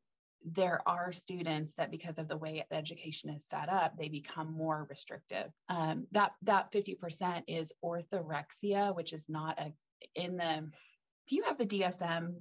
there 0.45 0.81
are 0.85 1.13
students 1.13 1.73
that 1.75 1.89
because 1.89 2.17
of 2.17 2.27
the 2.27 2.35
way 2.35 2.65
education 2.69 3.29
is 3.31 3.45
set 3.49 3.69
up 3.69 3.97
they 3.97 4.09
become 4.09 4.53
more 4.53 4.85
restrictive. 4.89 5.47
Um, 5.69 6.05
that 6.11 6.33
that 6.43 6.71
50% 6.73 7.43
is 7.47 7.71
orthorexia 7.83 8.93
which 8.93 9.13
is 9.13 9.25
not 9.29 9.57
a 9.57 9.73
in 10.15 10.35
the 10.35 10.69
do 11.27 11.35
you 11.35 11.43
have 11.43 11.57
the 11.57 11.65
dsm 11.65 12.35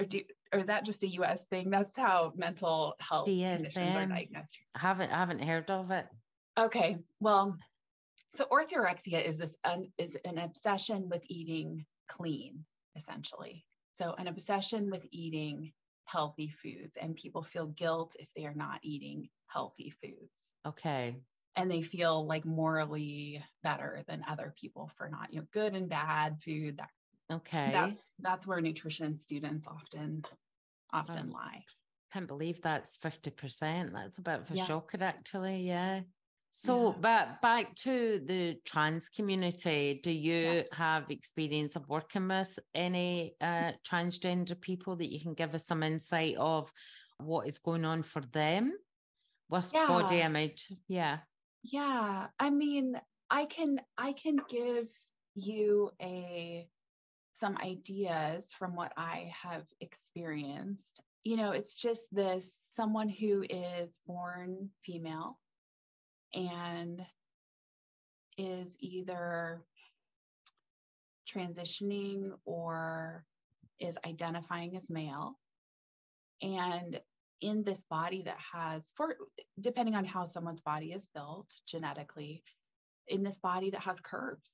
or 0.00 0.06
do 0.06 0.20
or 0.52 0.58
is 0.58 0.66
that 0.66 0.84
just 0.84 1.04
a 1.04 1.08
us 1.08 1.44
thing? 1.50 1.68
That's 1.68 1.92
how 1.96 2.32
mental 2.34 2.94
health 2.98 3.28
DSM. 3.28 3.56
conditions 3.56 3.96
are 3.96 4.06
diagnosed. 4.06 4.58
I 4.74 4.78
haven't 4.78 5.12
I 5.12 5.18
haven't 5.18 5.42
heard 5.42 5.70
of 5.70 5.90
it. 5.90 6.06
Okay 6.58 6.96
well 7.20 7.56
so 8.34 8.46
orthorexia 8.50 9.24
is 9.24 9.36
this 9.36 9.56
um, 9.64 9.84
is 9.96 10.16
an 10.24 10.38
obsession 10.38 11.08
with 11.08 11.24
eating 11.28 11.86
clean, 12.08 12.64
essentially. 12.96 13.64
So 13.96 14.14
an 14.16 14.28
obsession 14.28 14.90
with 14.90 15.04
eating 15.10 15.72
healthy 16.04 16.48
foods, 16.62 16.96
and 17.00 17.16
people 17.16 17.42
feel 17.42 17.66
guilt 17.66 18.16
if 18.18 18.28
they 18.36 18.46
are 18.46 18.54
not 18.54 18.80
eating 18.82 19.28
healthy 19.46 19.92
foods. 20.02 20.32
Okay. 20.66 21.16
And 21.56 21.70
they 21.70 21.82
feel 21.82 22.24
like 22.24 22.44
morally 22.44 23.42
better 23.62 24.02
than 24.06 24.24
other 24.28 24.54
people 24.60 24.90
for 24.96 25.08
not, 25.08 25.32
you 25.32 25.40
know, 25.40 25.46
good 25.52 25.74
and 25.74 25.88
bad 25.88 26.38
food. 26.44 26.78
That 26.78 26.90
okay. 27.36 27.70
That's 27.72 28.06
that's 28.20 28.46
where 28.46 28.60
nutrition 28.60 29.18
students 29.18 29.66
often 29.66 30.24
often 30.92 31.30
oh, 31.30 31.34
lie. 31.34 31.64
Can't 32.12 32.28
believe 32.28 32.62
that's 32.62 32.96
50%. 32.98 33.92
That's 33.92 34.16
a 34.16 34.22
bit 34.22 34.40
of 34.40 34.50
a 34.50 34.54
yeah. 34.54 34.64
shocker 34.64 35.02
actually. 35.02 35.66
Yeah. 35.66 36.00
So, 36.50 36.88
yeah. 36.88 36.94
but 37.00 37.42
back 37.42 37.74
to 37.76 38.20
the 38.26 38.56
trans 38.64 39.08
community, 39.08 40.00
do 40.02 40.10
you 40.10 40.34
yes. 40.34 40.66
have 40.72 41.10
experience 41.10 41.76
of 41.76 41.88
working 41.88 42.28
with 42.28 42.58
any 42.74 43.34
uh, 43.40 43.72
transgender 43.88 44.60
people 44.60 44.96
that 44.96 45.12
you 45.12 45.20
can 45.20 45.34
give 45.34 45.54
us 45.54 45.66
some 45.66 45.82
insight 45.82 46.36
of 46.38 46.72
what 47.18 47.46
is 47.46 47.58
going 47.58 47.84
on 47.84 48.02
for 48.02 48.22
them 48.32 48.72
with 49.48 49.70
yeah. 49.72 49.86
body 49.86 50.20
image? 50.20 50.66
Yeah. 50.88 51.18
Yeah. 51.62 52.26
I 52.38 52.50
mean, 52.50 52.98
I 53.30 53.44
can 53.44 53.80
I 53.96 54.12
can 54.12 54.38
give 54.48 54.88
you 55.34 55.90
a 56.00 56.66
some 57.34 57.56
ideas 57.58 58.52
from 58.58 58.74
what 58.74 58.92
I 58.96 59.30
have 59.42 59.64
experienced. 59.80 61.02
You 61.24 61.36
know, 61.36 61.52
it's 61.52 61.74
just 61.74 62.04
this 62.10 62.48
someone 62.74 63.08
who 63.08 63.44
is 63.48 64.00
born 64.06 64.70
female 64.84 65.38
and 66.34 67.00
is 68.36 68.76
either 68.80 69.62
transitioning 71.28 72.30
or 72.44 73.24
is 73.80 73.98
identifying 74.06 74.76
as 74.76 74.90
male. 74.90 75.38
And 76.42 77.00
in 77.40 77.62
this 77.62 77.84
body 77.90 78.22
that 78.24 78.38
has, 78.52 78.90
for 78.96 79.16
depending 79.60 79.94
on 79.94 80.04
how 80.04 80.24
someone's 80.24 80.60
body 80.60 80.92
is 80.92 81.08
built 81.14 81.52
genetically, 81.66 82.42
in 83.08 83.22
this 83.22 83.38
body 83.38 83.70
that 83.70 83.80
has 83.80 84.00
curves, 84.00 84.50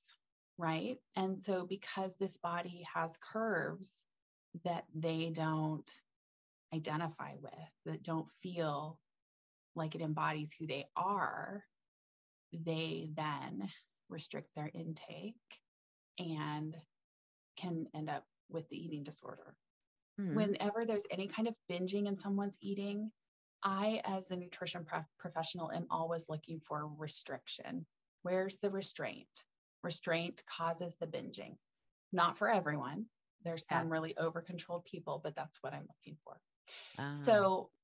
right? 0.58 0.96
And 1.16 1.42
so, 1.42 1.66
because 1.68 2.12
this 2.18 2.36
body 2.36 2.84
has 2.94 3.18
curves 3.32 3.92
that 4.64 4.84
they 4.94 5.30
don't 5.32 5.90
identify 6.72 7.32
with, 7.40 7.52
that 7.86 8.02
don't 8.02 8.28
feel 8.42 8.98
like 9.76 9.94
it 9.94 10.00
embodies 10.00 10.50
who 10.58 10.66
they 10.66 10.86
are, 10.96 11.64
they 12.52 13.08
then 13.16 13.68
restrict 14.08 14.50
their 14.54 14.70
intake 14.74 15.34
and 16.18 16.76
can 17.56 17.86
end 17.94 18.08
up 18.08 18.24
with 18.50 18.68
the 18.68 18.76
eating 18.76 19.02
disorder. 19.02 19.56
Hmm. 20.18 20.34
Whenever 20.34 20.84
there's 20.84 21.06
any 21.10 21.26
kind 21.26 21.48
of 21.48 21.54
binging 21.70 22.06
in 22.06 22.16
someone's 22.16 22.56
eating, 22.60 23.10
I, 23.62 24.00
as 24.04 24.26
the 24.28 24.36
nutrition 24.36 24.84
prof- 24.84 25.04
professional, 25.18 25.72
am 25.72 25.86
always 25.90 26.28
looking 26.28 26.60
for 26.60 26.86
restriction. 26.98 27.86
Where's 28.22 28.58
the 28.58 28.70
restraint? 28.70 29.26
Restraint 29.82 30.42
causes 30.46 30.96
the 31.00 31.06
binging. 31.06 31.56
Not 32.12 32.38
for 32.38 32.48
everyone. 32.48 33.06
There's 33.44 33.66
some 33.68 33.88
yeah. 33.88 33.92
really 33.92 34.16
over 34.16 34.40
controlled 34.40 34.84
people, 34.84 35.20
but 35.22 35.34
that's 35.34 35.58
what 35.62 35.74
I'm 35.74 35.86
looking 35.88 36.16
for. 36.24 36.40
So 37.24 37.70
ah 37.70 37.74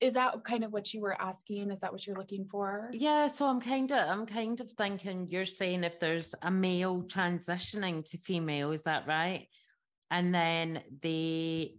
is 0.00 0.14
that 0.14 0.44
kind 0.44 0.64
of 0.64 0.72
what 0.72 0.92
you 0.92 1.00
were 1.00 1.20
asking? 1.20 1.70
Is 1.70 1.80
that 1.80 1.92
what 1.92 2.06
you're 2.06 2.16
looking 2.16 2.46
for? 2.50 2.90
Yeah 2.92 3.26
so 3.26 3.46
i'm 3.46 3.60
kind 3.60 3.90
of 3.92 4.08
i'm 4.08 4.26
kind 4.26 4.60
of 4.60 4.70
thinking 4.70 5.28
you're 5.30 5.44
saying 5.44 5.84
if 5.84 5.98
there's 6.00 6.34
a 6.42 6.50
male 6.50 7.02
transitioning 7.02 8.04
to 8.10 8.18
female 8.18 8.72
is 8.72 8.82
that 8.84 9.06
right? 9.06 9.48
And 10.10 10.34
then 10.34 10.82
they 11.00 11.76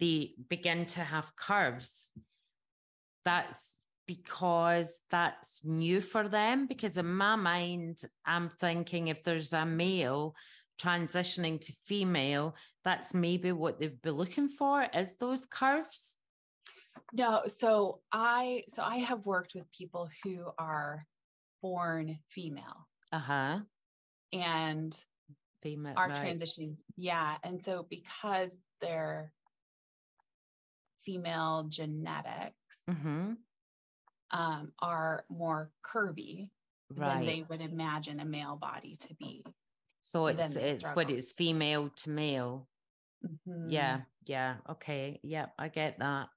they 0.00 0.34
begin 0.48 0.86
to 0.86 1.00
have 1.00 1.34
curves. 1.36 2.10
That's 3.24 3.80
because 4.08 5.00
that's 5.10 5.60
new 5.64 6.00
for 6.00 6.28
them 6.28 6.66
because 6.66 6.96
in 6.96 7.06
my 7.06 7.36
mind 7.36 8.00
i'm 8.24 8.48
thinking 8.48 9.08
if 9.08 9.22
there's 9.22 9.52
a 9.52 9.66
male 9.66 10.34
transitioning 10.80 11.60
to 11.60 11.72
female 11.84 12.56
that's 12.84 13.12
maybe 13.12 13.52
what 13.52 13.78
they'd 13.78 14.00
be 14.00 14.10
looking 14.10 14.48
for 14.48 14.86
is 14.94 15.16
those 15.18 15.44
curves 15.46 16.17
no, 17.12 17.42
so 17.58 18.00
I 18.12 18.64
so 18.74 18.82
I 18.82 18.98
have 18.98 19.24
worked 19.24 19.54
with 19.54 19.70
people 19.72 20.08
who 20.22 20.44
are 20.58 21.06
born 21.62 22.18
female. 22.28 22.86
Uh-huh. 23.12 23.60
And 24.32 25.00
female 25.62 25.94
are 25.96 26.08
right. 26.08 26.22
transitioning. 26.22 26.76
Yeah. 26.96 27.36
And 27.42 27.62
so 27.62 27.86
because 27.88 28.54
they're 28.80 29.32
female 31.04 31.66
genetics 31.70 32.54
mm-hmm. 32.88 33.32
um, 34.30 34.72
are 34.80 35.24
more 35.30 35.70
curvy 35.82 36.50
right. 36.94 37.14
than 37.14 37.26
they 37.26 37.44
would 37.48 37.62
imagine 37.62 38.20
a 38.20 38.24
male 38.24 38.56
body 38.56 38.96
to 39.08 39.14
be. 39.14 39.44
So 40.02 40.26
it's 40.26 40.56
it's 40.56 40.88
what 40.90 41.10
it's 41.10 41.32
female 41.32 41.90
to 42.04 42.10
male. 42.10 42.68
Mm-hmm. 43.26 43.70
Yeah, 43.70 44.00
yeah. 44.26 44.56
Okay. 44.70 45.20
Yeah, 45.22 45.46
I 45.58 45.68
get 45.68 45.98
that 45.98 46.28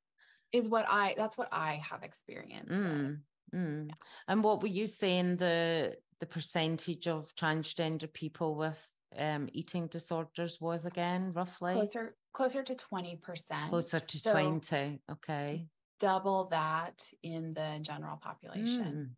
is 0.54 0.68
what 0.68 0.86
I 0.88 1.14
that's 1.18 1.38
what 1.38 1.50
I 1.52 1.82
have 1.90 2.04
experienced. 2.04 2.72
Mm, 2.72 3.20
mm. 3.54 3.90
And 4.28 4.44
what 4.44 4.62
were 4.62 4.68
you 4.68 4.88
saying 4.88 5.38
the 5.38 5.96
the 6.20 6.26
percentage 6.26 7.08
of 7.08 7.34
transgender 7.36 8.12
people 8.12 8.56
with 8.56 8.88
um, 9.18 9.50
eating 9.52 9.88
disorders 9.88 10.60
was 10.62 10.86
again 10.86 11.34
roughly? 11.34 11.74
Closer 11.74 12.16
closer 12.34 12.64
to 12.64 12.76
20%. 12.76 13.70
Closer 13.70 14.00
to 14.00 14.20
so, 14.20 14.32
20. 14.32 15.02
Okay. 15.12 15.68
double 16.00 16.46
that 16.46 17.04
in 17.24 17.54
the 17.54 17.80
general 17.82 18.18
population. 18.18 19.12
Mm. 19.12 19.16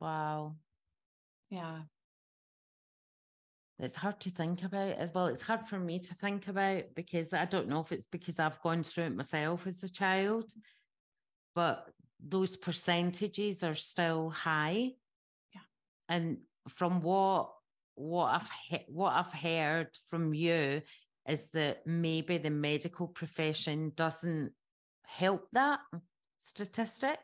Wow. 0.00 0.56
Yeah. 1.50 1.80
It's 3.82 3.96
hard 3.96 4.20
to 4.20 4.30
think 4.30 4.62
about 4.62 4.92
as 4.92 5.12
well. 5.12 5.26
It's 5.26 5.40
hard 5.42 5.66
for 5.66 5.78
me 5.78 5.98
to 5.98 6.14
think 6.14 6.46
about 6.46 6.84
because 6.94 7.32
I 7.32 7.46
don't 7.46 7.68
know 7.68 7.80
if 7.80 7.90
it's 7.90 8.06
because 8.06 8.38
I've 8.38 8.62
gone 8.62 8.84
through 8.84 9.06
it 9.06 9.16
myself 9.16 9.66
as 9.66 9.82
a 9.82 9.88
child, 9.90 10.52
but 11.56 11.90
those 12.24 12.56
percentages 12.56 13.64
are 13.64 13.74
still 13.74 14.30
high. 14.30 14.92
Yeah. 15.52 15.60
And 16.08 16.38
from 16.68 17.02
what 17.02 17.50
what 17.96 18.26
I've 18.26 18.50
he- 18.68 18.86
what 18.86 19.14
I've 19.14 19.32
heard 19.32 19.88
from 20.08 20.32
you 20.32 20.82
is 21.28 21.46
that 21.52 21.84
maybe 21.84 22.38
the 22.38 22.50
medical 22.50 23.08
profession 23.08 23.90
doesn't 23.96 24.52
help 25.04 25.48
that 25.54 25.80
statistic. 26.36 27.18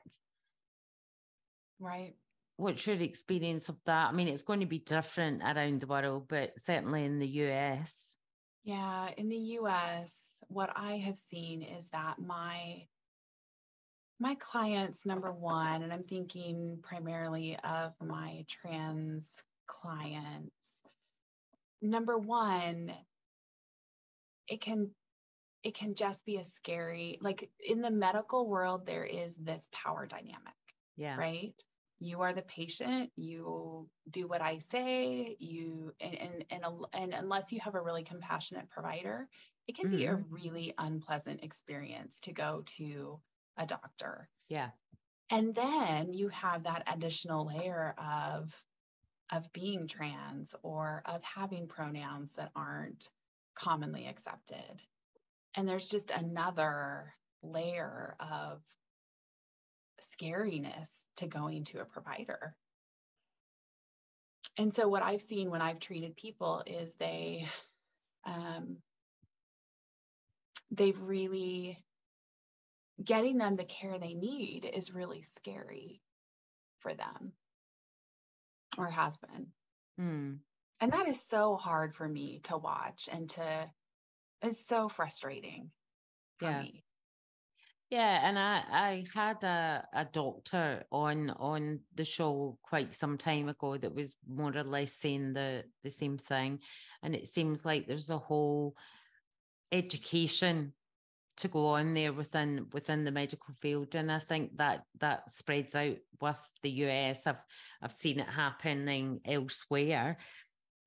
Right. 1.79 2.17
What's 2.59 2.87
your 2.87 2.97
experience 2.97 3.69
of 3.69 3.77
that? 3.87 4.09
I 4.09 4.13
mean, 4.13 4.29
it's 4.29 4.43
going 4.43 4.61
to 4.61 4.67
be 4.67 4.81
different 4.81 5.43
around 5.43 5.81
the 5.81 5.87
world, 5.87 6.27
but 6.29 6.59
certainly 6.59 7.05
in 7.05 7.21
the 7.21 7.27
US. 7.27 8.19
Yeah, 8.65 9.09
in 9.17 9.29
the 9.29 9.39
US, 9.61 10.13
what 10.49 10.71
I 10.75 10.99
have 10.99 11.17
seen 11.17 11.63
is 11.63 11.87
that 11.93 12.19
my 12.19 12.83
my 14.21 14.35
clients 14.37 15.07
number 15.07 15.33
one 15.33 15.83
and 15.83 15.93
i'm 15.93 16.03
thinking 16.03 16.79
primarily 16.83 17.57
of 17.63 17.93
my 18.05 18.45
trans 18.49 19.29
clients 19.67 20.55
number 21.81 22.19
one 22.19 22.93
it 24.49 24.61
can 24.61 24.91
it 25.63 25.75
can 25.75 25.95
just 25.95 26.25
be 26.25 26.37
a 26.37 26.45
scary 26.45 27.19
like 27.21 27.49
in 27.65 27.81
the 27.81 27.91
medical 27.91 28.49
world 28.49 28.87
there 28.87 29.05
is 29.05 29.37
this 29.37 29.69
power 29.73 30.07
dynamic 30.07 30.55
Yeah. 30.97 31.17
right 31.17 31.55
you 32.01 32.21
are 32.23 32.33
the 32.33 32.43
patient 32.43 33.11
you 33.17 33.89
do 34.11 34.27
what 34.27 34.41
i 34.41 34.59
say 34.71 35.37
you 35.39 35.93
and 36.01 36.19
and 36.19 36.45
and, 36.51 36.65
a- 36.65 36.97
and 36.97 37.15
unless 37.15 37.53
you 37.53 37.61
have 37.61 37.75
a 37.75 37.81
really 37.81 38.05
compassionate 38.05 38.69
provider 38.71 39.29
it 39.69 39.77
can 39.77 39.91
be 39.91 40.07
a 40.07 40.15
mm-hmm. 40.15 40.35
really 40.35 40.75
unpleasant 40.79 41.45
experience 41.45 42.19
to 42.21 42.33
go 42.33 42.63
to 42.79 43.21
a 43.59 43.67
doctor. 43.67 44.29
Yeah. 44.49 44.71
and 45.31 45.55
then 45.55 46.15
you 46.15 46.29
have 46.29 46.63
that 46.63 46.85
additional 46.93 47.47
layer 47.47 47.95
of 47.99 48.55
of 49.31 49.53
being 49.53 49.87
trans 49.87 50.55
or 50.63 51.03
of 51.05 51.23
having 51.23 51.69
pronouns 51.69 52.33
that 52.39 52.51
aren't 52.57 53.07
commonly 53.55 54.07
accepted. 54.07 54.81
And 55.55 55.69
there's 55.69 55.89
just 55.89 56.11
another 56.11 57.13
layer 57.43 58.17
of 58.21 58.63
scariness 60.15 60.89
to 61.19 61.27
going 61.29 61.65
to 61.65 61.81
a 61.81 61.85
provider 61.85 62.57
and 64.59 64.75
so 64.75 64.89
what 64.89 65.03
i've 65.03 65.23
seen 65.23 65.51
when 65.51 65.63
i've 65.63 65.81
treated 65.81 66.17
people 66.17 66.63
is 66.67 66.95
they 66.95 67.49
um, 68.25 68.83
they've 70.71 71.01
really 71.01 71.85
getting 73.03 73.39
them 73.39 73.57
the 73.57 73.65
care 73.65 73.99
they 73.99 74.15
need 74.15 74.65
is 74.73 74.93
really 74.93 75.23
scary 75.23 76.03
for 76.81 76.95
them 76.95 77.33
or 78.79 78.89
has 78.91 79.19
been 79.19 79.53
Mm. 80.01 80.39
and 80.81 80.93
that 80.93 81.09
is 81.09 81.21
so 81.21 81.57
hard 81.57 81.95
for 81.97 82.09
me 82.09 82.41
to 82.45 82.57
watch 82.57 83.09
and 83.11 83.31
to 83.31 83.71
it's 84.43 84.65
so 84.67 84.89
frustrating 84.89 85.73
for 86.39 86.47
Yeah. 86.47 86.63
me 86.63 86.85
Yeah, 87.91 88.21
and 88.29 88.39
I 88.39 88.65
I 88.71 89.05
had 89.15 89.43
a, 89.45 89.89
a 89.95 90.05
doctor 90.05 90.85
on 90.93 91.31
on 91.31 91.81
the 91.95 92.05
show 92.05 92.59
quite 92.63 92.93
some 92.93 93.17
time 93.17 93.49
ago 93.49 93.79
that 93.79 93.95
was 93.95 94.17
more 94.27 94.55
or 94.55 94.63
less 94.63 94.93
saying 94.93 95.33
the 95.33 95.65
the 95.83 95.91
same 95.91 96.19
thing, 96.19 96.61
and 97.03 97.15
it 97.15 97.29
seems 97.29 97.65
like 97.65 97.87
there's 97.87 98.11
a 98.11 98.19
whole 98.19 98.77
education 99.73 100.75
to 101.39 101.49
go 101.49 101.69
on 101.69 101.95
there 101.95 102.13
within 102.13 102.69
within 102.73 103.05
the 103.05 103.11
medical 103.11 103.55
field, 103.55 103.95
and 103.95 104.13
I 104.13 104.19
think 104.19 104.59
that 104.59 104.85
that 105.01 105.31
spreads 105.31 105.75
out 105.75 105.97
with 106.21 106.41
the 106.63 106.71
US. 106.71 107.27
I've 107.27 107.43
I've 107.81 107.93
seen 107.93 108.21
it 108.21 108.29
happening 108.29 109.21
elsewhere, 109.25 110.19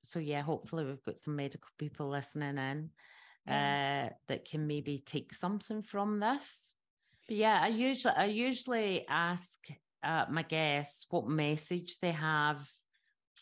so 0.04 0.20
yeah, 0.20 0.42
hopefully 0.44 0.86
we've 0.86 1.04
got 1.04 1.20
some 1.20 1.36
medical 1.36 1.70
people 1.80 2.10
listening 2.10 2.60
in 2.60 2.92
Yeah. 3.48 4.10
uh, 4.12 4.14
that 4.28 4.46
can 4.46 4.68
maybe 4.68 5.00
take 5.00 5.34
something 5.34 5.82
from 5.82 6.20
this. 6.20 6.76
Yeah, 7.32 7.62
I 7.64 7.70
usually 7.70 8.14
I 8.14 8.26
usually 8.26 9.08
ask 9.08 9.58
uh, 10.04 10.26
my 10.30 10.42
guests 10.42 11.06
what 11.10 11.30
message 11.30 11.98
they 12.02 12.12
have 12.12 12.70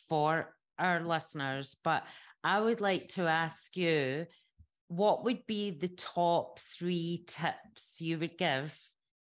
for 0.08 0.54
our 0.78 1.02
listeners, 1.02 1.76
but 1.84 2.04
I 2.44 2.62
would 2.62 2.82
like 2.82 3.08
to 3.10 3.24
ask 3.24 3.76
you 3.76 4.28
what 4.90 5.24
would 5.24 5.48
be 5.48 5.72
the 5.72 5.88
top 5.88 6.60
three 6.60 7.24
tips 7.26 8.00
you 8.00 8.20
would 8.20 8.38
give 8.38 8.78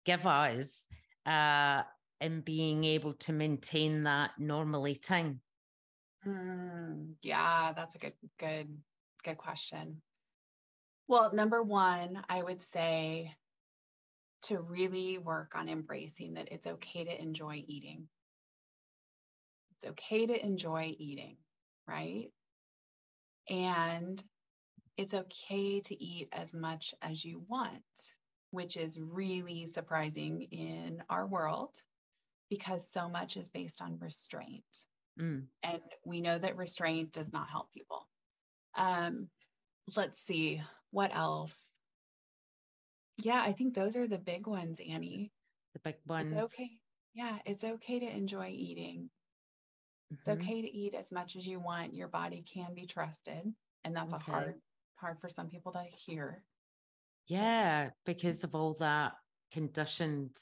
give 0.06 0.26
us 0.26 0.88
uh, 1.26 1.82
in 2.22 2.40
being 2.40 2.86
able 2.86 3.14
to 3.14 3.34
maintain 3.34 4.04
that 4.04 4.32
normal 4.40 4.88
eating? 4.88 5.42
Mm, 6.26 7.16
yeah 7.24 7.74
that's 7.76 7.96
a 7.96 8.00
good 8.00 8.14
good 8.40 8.70
good 9.22 9.38
question 9.38 10.02
well 11.08 11.32
number 11.34 11.62
one 11.62 12.24
i 12.30 12.42
would 12.42 12.64
say 12.72 13.32
to 14.46 14.60
really 14.60 15.18
work 15.18 15.54
on 15.56 15.70
embracing 15.70 16.34
that 16.36 16.50
it's 16.52 16.68
okay 16.68 17.04
to 17.04 17.22
enjoy 17.22 17.64
eating 17.68 18.08
it's 19.72 19.92
okay 19.92 20.26
to 20.26 20.46
enjoy 20.46 20.96
eating 20.98 21.38
right 21.88 22.32
and 23.50 24.24
it's 24.98 25.14
okay 25.14 25.82
to 25.82 26.04
eat 26.04 26.30
as 26.32 26.54
much 26.54 26.94
as 27.02 27.24
you 27.24 27.44
want, 27.48 27.84
which 28.52 28.78
is 28.78 29.00
really 29.00 29.68
surprising 29.68 30.44
in 30.52 31.04
our 31.10 31.28
world 31.28 31.76
because 32.50 32.88
so 32.94 33.10
much 33.10 33.38
is 33.38 33.50
based 33.50 33.82
on 33.82 34.00
restraint. 34.00 34.64
Mm, 35.20 35.48
And 35.64 35.82
we 36.06 36.22
know 36.22 36.38
that 36.38 36.58
restraint 36.58 37.12
does 37.12 37.32
not 37.34 37.50
help 37.50 37.72
people. 37.74 38.08
Um, 38.76 39.30
let's 39.96 40.22
see, 40.26 40.62
what 40.92 41.14
else? 41.16 41.56
Yeah, 43.18 43.42
I 43.42 43.54
think 43.54 43.74
those 43.74 43.96
are 43.98 44.08
the 44.08 44.18
big 44.20 44.48
ones, 44.48 44.80
Annie. 44.80 45.32
the 45.74 45.80
big 45.80 45.98
ones. 46.06 46.32
It's 46.34 46.54
okay. 46.54 46.70
Yeah, 47.14 47.40
it's 47.46 47.64
okay 47.64 48.00
to 48.00 48.06
enjoy 48.06 48.50
eating. 48.50 49.10
It's 50.12 50.28
Mhm. 50.28 50.34
okay 50.42 50.62
to 50.62 50.68
eat 50.70 50.94
as 50.94 51.12
much 51.12 51.36
as 51.36 51.48
you 51.48 51.60
want. 51.60 51.94
Your 51.94 52.08
body 52.08 52.44
can 52.44 52.74
be 52.74 52.86
trusted. 52.86 53.56
And 53.84 53.96
that's 53.96 54.14
Okay. 54.14 54.32
a 54.32 54.32
hard, 54.32 54.62
hard 54.96 55.20
for 55.22 55.30
some 55.30 55.50
people 55.50 55.72
to 55.74 55.84
hear. 55.84 56.44
Yeah, 57.28 57.92
because 58.06 58.44
of 58.44 58.54
all 58.54 58.74
that 58.76 59.14
conditioned 59.52 60.38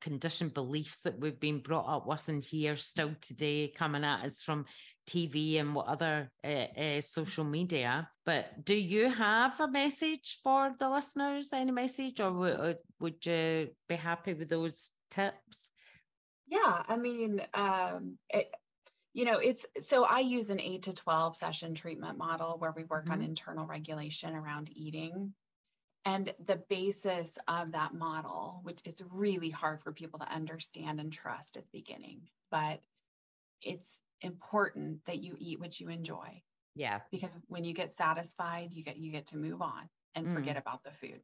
conditioned 0.00 0.54
beliefs 0.54 1.00
that 1.02 1.18
we've 1.18 1.40
been 1.40 1.60
brought 1.60 1.88
up 1.88 2.06
with 2.06 2.28
and 2.28 2.44
hear 2.44 2.76
still 2.76 3.12
today 3.20 3.68
coming 3.68 4.04
at 4.04 4.24
us 4.24 4.42
from 4.42 4.64
TV 5.08 5.60
and 5.60 5.74
what 5.74 5.86
other 5.86 6.30
uh, 6.42 6.48
uh, 6.48 7.00
social 7.00 7.44
media. 7.44 8.08
But 8.24 8.64
do 8.64 8.74
you 8.74 9.10
have 9.10 9.60
a 9.60 9.68
message 9.68 10.40
for 10.42 10.74
the 10.78 10.88
listeners? 10.88 11.52
Any 11.52 11.72
message, 11.72 12.20
or 12.20 12.32
would 12.32 12.78
would 13.00 13.24
you 13.26 13.68
be 13.88 13.96
happy 13.96 14.34
with 14.34 14.48
those 14.48 14.90
tips? 15.10 15.68
Yeah, 16.46 16.82
I 16.88 16.96
mean, 16.96 17.42
um, 17.54 18.18
it, 18.30 18.54
you 19.12 19.24
know, 19.24 19.38
it's 19.38 19.64
so 19.82 20.04
I 20.04 20.20
use 20.20 20.50
an 20.50 20.60
eight 20.60 20.82
to 20.84 20.92
12 20.92 21.36
session 21.36 21.74
treatment 21.74 22.18
model 22.18 22.56
where 22.58 22.72
we 22.76 22.84
work 22.84 23.10
on 23.10 23.20
Mhm. 23.20 23.26
internal 23.26 23.66
regulation 23.66 24.34
around 24.34 24.70
eating. 24.74 25.34
And 26.04 26.34
the 26.44 26.56
basis 26.56 27.38
of 27.48 27.72
that 27.72 27.94
model, 27.94 28.60
which 28.62 28.80
it's 28.84 29.00
really 29.10 29.50
hard 29.50 29.82
for 29.82 29.92
people 29.92 30.18
to 30.18 30.28
understand 30.30 31.00
and 31.00 31.12
trust 31.12 31.56
at 31.56 31.64
the 31.64 31.78
beginning, 31.78 32.28
but 32.50 32.80
it's 33.62 33.98
important 34.20 35.04
that 35.06 35.22
you 35.22 35.36
eat 35.38 35.60
what 35.60 35.80
you 35.80 35.88
enjoy 35.88 36.42
Yeah, 36.74 37.00
because 37.10 37.38
when 37.48 37.64
you 37.64 37.72
get 37.72 37.92
satisfied, 37.92 38.72
you 38.72 38.82
get 38.82 38.96
you 38.96 39.12
get 39.12 39.26
to 39.26 39.36
move 39.36 39.62
on 39.62 39.88
and 40.14 40.26
Mm. 40.26 40.34
forget 40.34 40.56
about 40.56 40.82
the 40.84 40.92
food. 40.92 41.22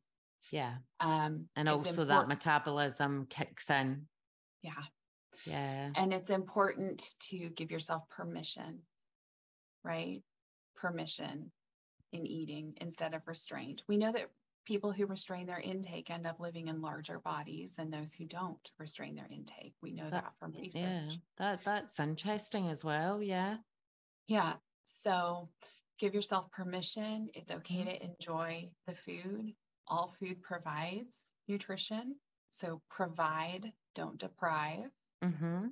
yeah, 0.51 0.79
Um, 0.99 1.49
and 1.57 1.69
also 1.69 2.05
that 2.05 2.29
metabolism 2.29 3.27
kicks 3.27 3.69
in. 3.71 4.09
yeah, 4.63 4.83
Yeah, 5.45 5.91
And 5.95 6.13
it's 6.13 6.31
important 6.31 7.15
to 7.29 7.51
give 7.51 7.71
yourself 7.71 8.09
permission, 8.09 8.87
right? 9.85 10.23
Permission 10.75 11.53
in 12.13 12.27
eating 12.27 12.75
instead 12.81 13.15
of 13.15 13.27
restraint. 13.27 13.83
We 13.89 13.97
know 13.97 14.13
that 14.13 14.31
people 14.71 14.93
who 14.93 15.05
restrain 15.05 15.47
their 15.47 15.59
intake 15.59 16.11
end 16.11 16.29
up 16.29 16.39
living 16.39 16.69
in 16.69 16.81
larger 16.81 17.19
bodies 17.19 17.73
than 17.77 17.91
those 17.91 18.13
who 18.13 18.25
don't 18.25 18.71
restrain 18.79 19.17
their 19.17 19.27
intake. 19.29 19.75
We 19.83 19.91
know 19.91 20.09
That- 20.09 20.23
that, 20.23 20.39
from 20.39 20.53
research. 20.53 20.75
yeah, 20.75 21.11
that 21.39 21.65
that's 21.65 21.99
interesting 21.99 22.69
as 22.69 22.85
well. 22.85 23.21
Yeah, 23.21 23.59
Yeah. 24.29 24.59
So 24.85 25.49
give 25.99 26.15
yourself 26.15 26.53
permission. 26.53 27.31
It's 27.35 27.51
okay 27.51 27.79
Mhm. 27.83 27.85
to 27.87 28.05
enjoy 28.05 28.71
the 28.87 28.95
food. 28.95 29.57
All 29.89 30.13
food 30.21 30.41
provides 30.41 31.17
nutrition. 31.49 32.21
So 32.51 32.81
provide, 32.91 33.73
don't 33.97 34.19
deprive. 34.19 34.93
Mm-hmm. 35.25 35.69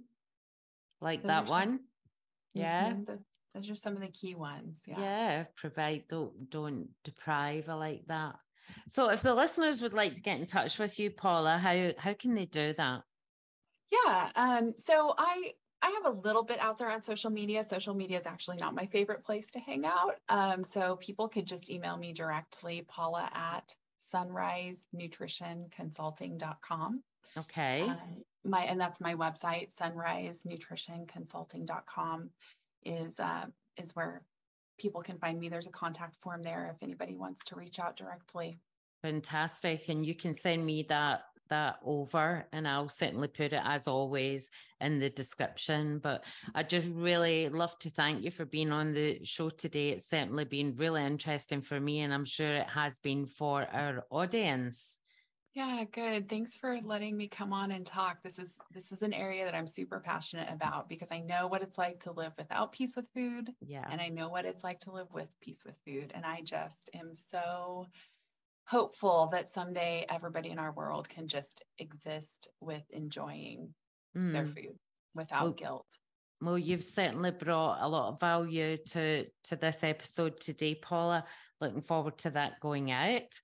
Like 1.01 1.22
those 1.22 1.28
that 1.28 1.46
one. 1.46 1.70
Some, 1.78 1.88
yeah. 2.55 2.90
Mm-hmm, 2.90 3.05
the, 3.05 3.24
those 3.55 3.70
are 3.70 3.76
some 3.76 3.94
of 3.94 4.01
the 4.03 4.11
key 4.11 4.34
ones. 4.34 4.76
Yeah. 4.86 4.99
Yeah. 5.01 5.44
Provide, 5.55 6.09
don't 6.09 6.51
don't 6.51 6.90
deprive. 7.05 7.68
I 7.68 7.74
like 7.74 8.05
that. 8.07 8.40
So 8.88 9.10
if 9.10 9.22
the 9.22 9.34
listeners 9.34 9.82
would 9.82 9.94
like 9.94 10.14
to 10.14 10.22
get 10.22 10.40
in 10.40 10.46
touch 10.46 10.78
with 10.78 10.98
you, 10.98 11.10
Paula, 11.10 11.58
how 11.58 11.92
how 11.98 12.14
can 12.14 12.34
they 12.34 12.46
do 12.46 12.74
that? 12.76 13.02
Yeah. 13.90 14.30
Um, 14.36 14.74
so 14.76 15.14
I 15.16 15.52
I 15.80 15.96
have 16.02 16.12
a 16.12 16.18
little 16.20 16.42
bit 16.42 16.58
out 16.58 16.76
there 16.78 16.90
on 16.90 17.00
social 17.02 17.30
media. 17.30 17.62
Social 17.62 17.94
media 17.94 18.18
is 18.18 18.26
actually 18.26 18.56
not 18.56 18.74
my 18.74 18.86
favorite 18.86 19.24
place 19.24 19.46
to 19.48 19.60
hang 19.60 19.86
out. 19.86 20.16
Um, 20.28 20.64
so 20.64 20.96
people 20.96 21.28
could 21.28 21.46
just 21.46 21.70
email 21.70 21.96
me 21.96 22.12
directly, 22.12 22.84
Paula 22.88 23.30
at 23.32 23.72
sunrisenutritionconsulting.com. 24.12 27.02
Okay. 27.36 27.82
Um, 27.82 28.24
my 28.44 28.62
and 28.62 28.80
that's 28.80 29.00
my 29.00 29.14
website, 29.14 29.72
sunrisenutritionconsulting.com 29.76 32.30
is 32.84 33.20
uh, 33.20 33.44
is 33.76 33.94
where 33.94 34.22
people 34.79 35.03
can 35.03 35.18
find 35.18 35.39
me. 35.39 35.49
There's 35.49 35.66
a 35.66 35.70
contact 35.70 36.16
form 36.22 36.43
there 36.43 36.72
if 36.74 36.83
anybody 36.83 37.16
wants 37.16 37.45
to 37.47 37.57
reach 37.57 37.79
out 37.79 37.97
directly. 37.97 38.59
Fantastic. 39.03 39.89
And 39.89 40.05
you 40.05 40.14
can 40.14 40.35
send 40.35 40.64
me 40.64 40.85
that 40.89 41.22
that 41.49 41.76
over 41.85 42.47
and 42.53 42.66
I'll 42.68 42.89
certainly 42.89 43.29
put 43.29 43.53
it 43.53 43.62
as 43.64 43.89
always 43.89 44.51
in 44.81 44.99
the 44.99 45.11
description. 45.11 45.99
But 45.99 46.24
I 46.55 46.62
just 46.62 46.89
really 46.89 47.49
love 47.49 47.79
to 47.81 47.91
thank 47.91 48.24
you 48.24 48.31
for 48.31 48.45
being 48.45 48.72
on 48.72 48.95
the 48.95 49.24
show 49.24 49.51
today. 49.51 49.91
It's 49.91 50.09
certainly 50.09 50.45
been 50.45 50.74
really 50.76 51.05
interesting 51.05 51.62
for 51.62 51.81
me, 51.81 52.01
and 52.01 52.12
I'm 52.12 52.24
sure 52.24 52.57
it 52.57 52.68
has 52.68 52.99
been 52.99 53.26
for 53.26 53.66
our 53.72 54.05
audience. 54.11 55.01
Yeah, 55.59 55.82
good. 55.90 56.28
Thanks 56.28 56.54
for 56.54 56.78
letting 56.84 57.16
me 57.16 57.26
come 57.26 57.52
on 57.52 57.72
and 57.72 57.84
talk. 57.84 58.22
This 58.22 58.38
is 58.38 58.54
this 58.72 58.92
is 58.92 59.02
an 59.02 59.12
area 59.12 59.44
that 59.44 59.56
I'm 59.56 59.66
super 59.66 59.98
passionate 59.98 60.46
about 60.52 60.88
because 60.88 61.09
I 61.11 61.18
know 61.18 61.48
what 61.48 61.62
it's 61.62 61.76
like 61.76 61.98
to 62.04 62.12
live 62.12 62.30
without 62.38 62.70
peace 62.70 62.92
with 62.94 63.06
food. 63.12 63.50
Yeah. 63.61 63.84
And 63.90 64.00
I 64.00 64.09
know 64.09 64.28
what 64.28 64.44
it's 64.44 64.62
like 64.62 64.78
to 64.82 64.92
live 64.92 65.09
with 65.12 65.26
peace 65.40 65.62
with 65.66 65.74
food. 65.84 66.12
And 66.14 66.24
I 66.24 66.42
just 66.44 66.90
am 66.94 67.11
so 67.12 67.88
hopeful 68.68 69.30
that 69.32 69.48
someday 69.48 70.06
everybody 70.09 70.50
in 70.50 70.61
our 70.61 70.70
world 70.70 71.09
can 71.09 71.26
just 71.26 71.64
exist 71.80 72.46
with 72.61 72.84
enjoying 72.90 73.74
mm. 74.16 74.32
their 74.32 74.46
food 74.46 74.78
without 75.16 75.42
well, 75.42 75.52
guilt. 75.54 75.86
Well, 76.40 76.59
you've 76.59 76.84
certainly 76.84 77.32
brought 77.32 77.82
a 77.82 77.88
lot 77.88 78.11
of 78.11 78.20
value 78.20 78.76
to 78.90 79.24
to 79.24 79.56
this 79.56 79.82
episode 79.82 80.38
today, 80.38 80.76
Paula. 80.76 81.24
Looking 81.61 81.82
forward 81.82 82.16
to 82.18 82.30
that 82.30 82.61
going 82.61 82.92
out. 82.92 83.34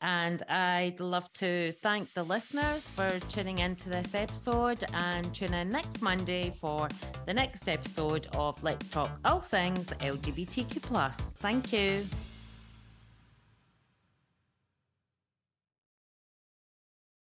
And 0.00 0.42
I'd 0.48 1.00
love 1.00 1.32
to 1.34 1.72
thank 1.82 2.14
the 2.14 2.22
listeners 2.22 2.88
for 2.88 3.18
tuning 3.28 3.58
into 3.58 3.88
this 3.88 4.14
episode 4.14 4.84
and 4.92 5.34
tune 5.34 5.54
in 5.54 5.70
next 5.70 6.00
Monday 6.00 6.54
for 6.60 6.88
the 7.26 7.34
next 7.34 7.68
episode 7.68 8.28
of 8.34 8.62
Let's 8.62 8.88
Talk 8.88 9.10
All 9.24 9.40
Things 9.40 9.88
LGBTQ. 9.88 11.36
Thank 11.38 11.72
you. 11.72 12.04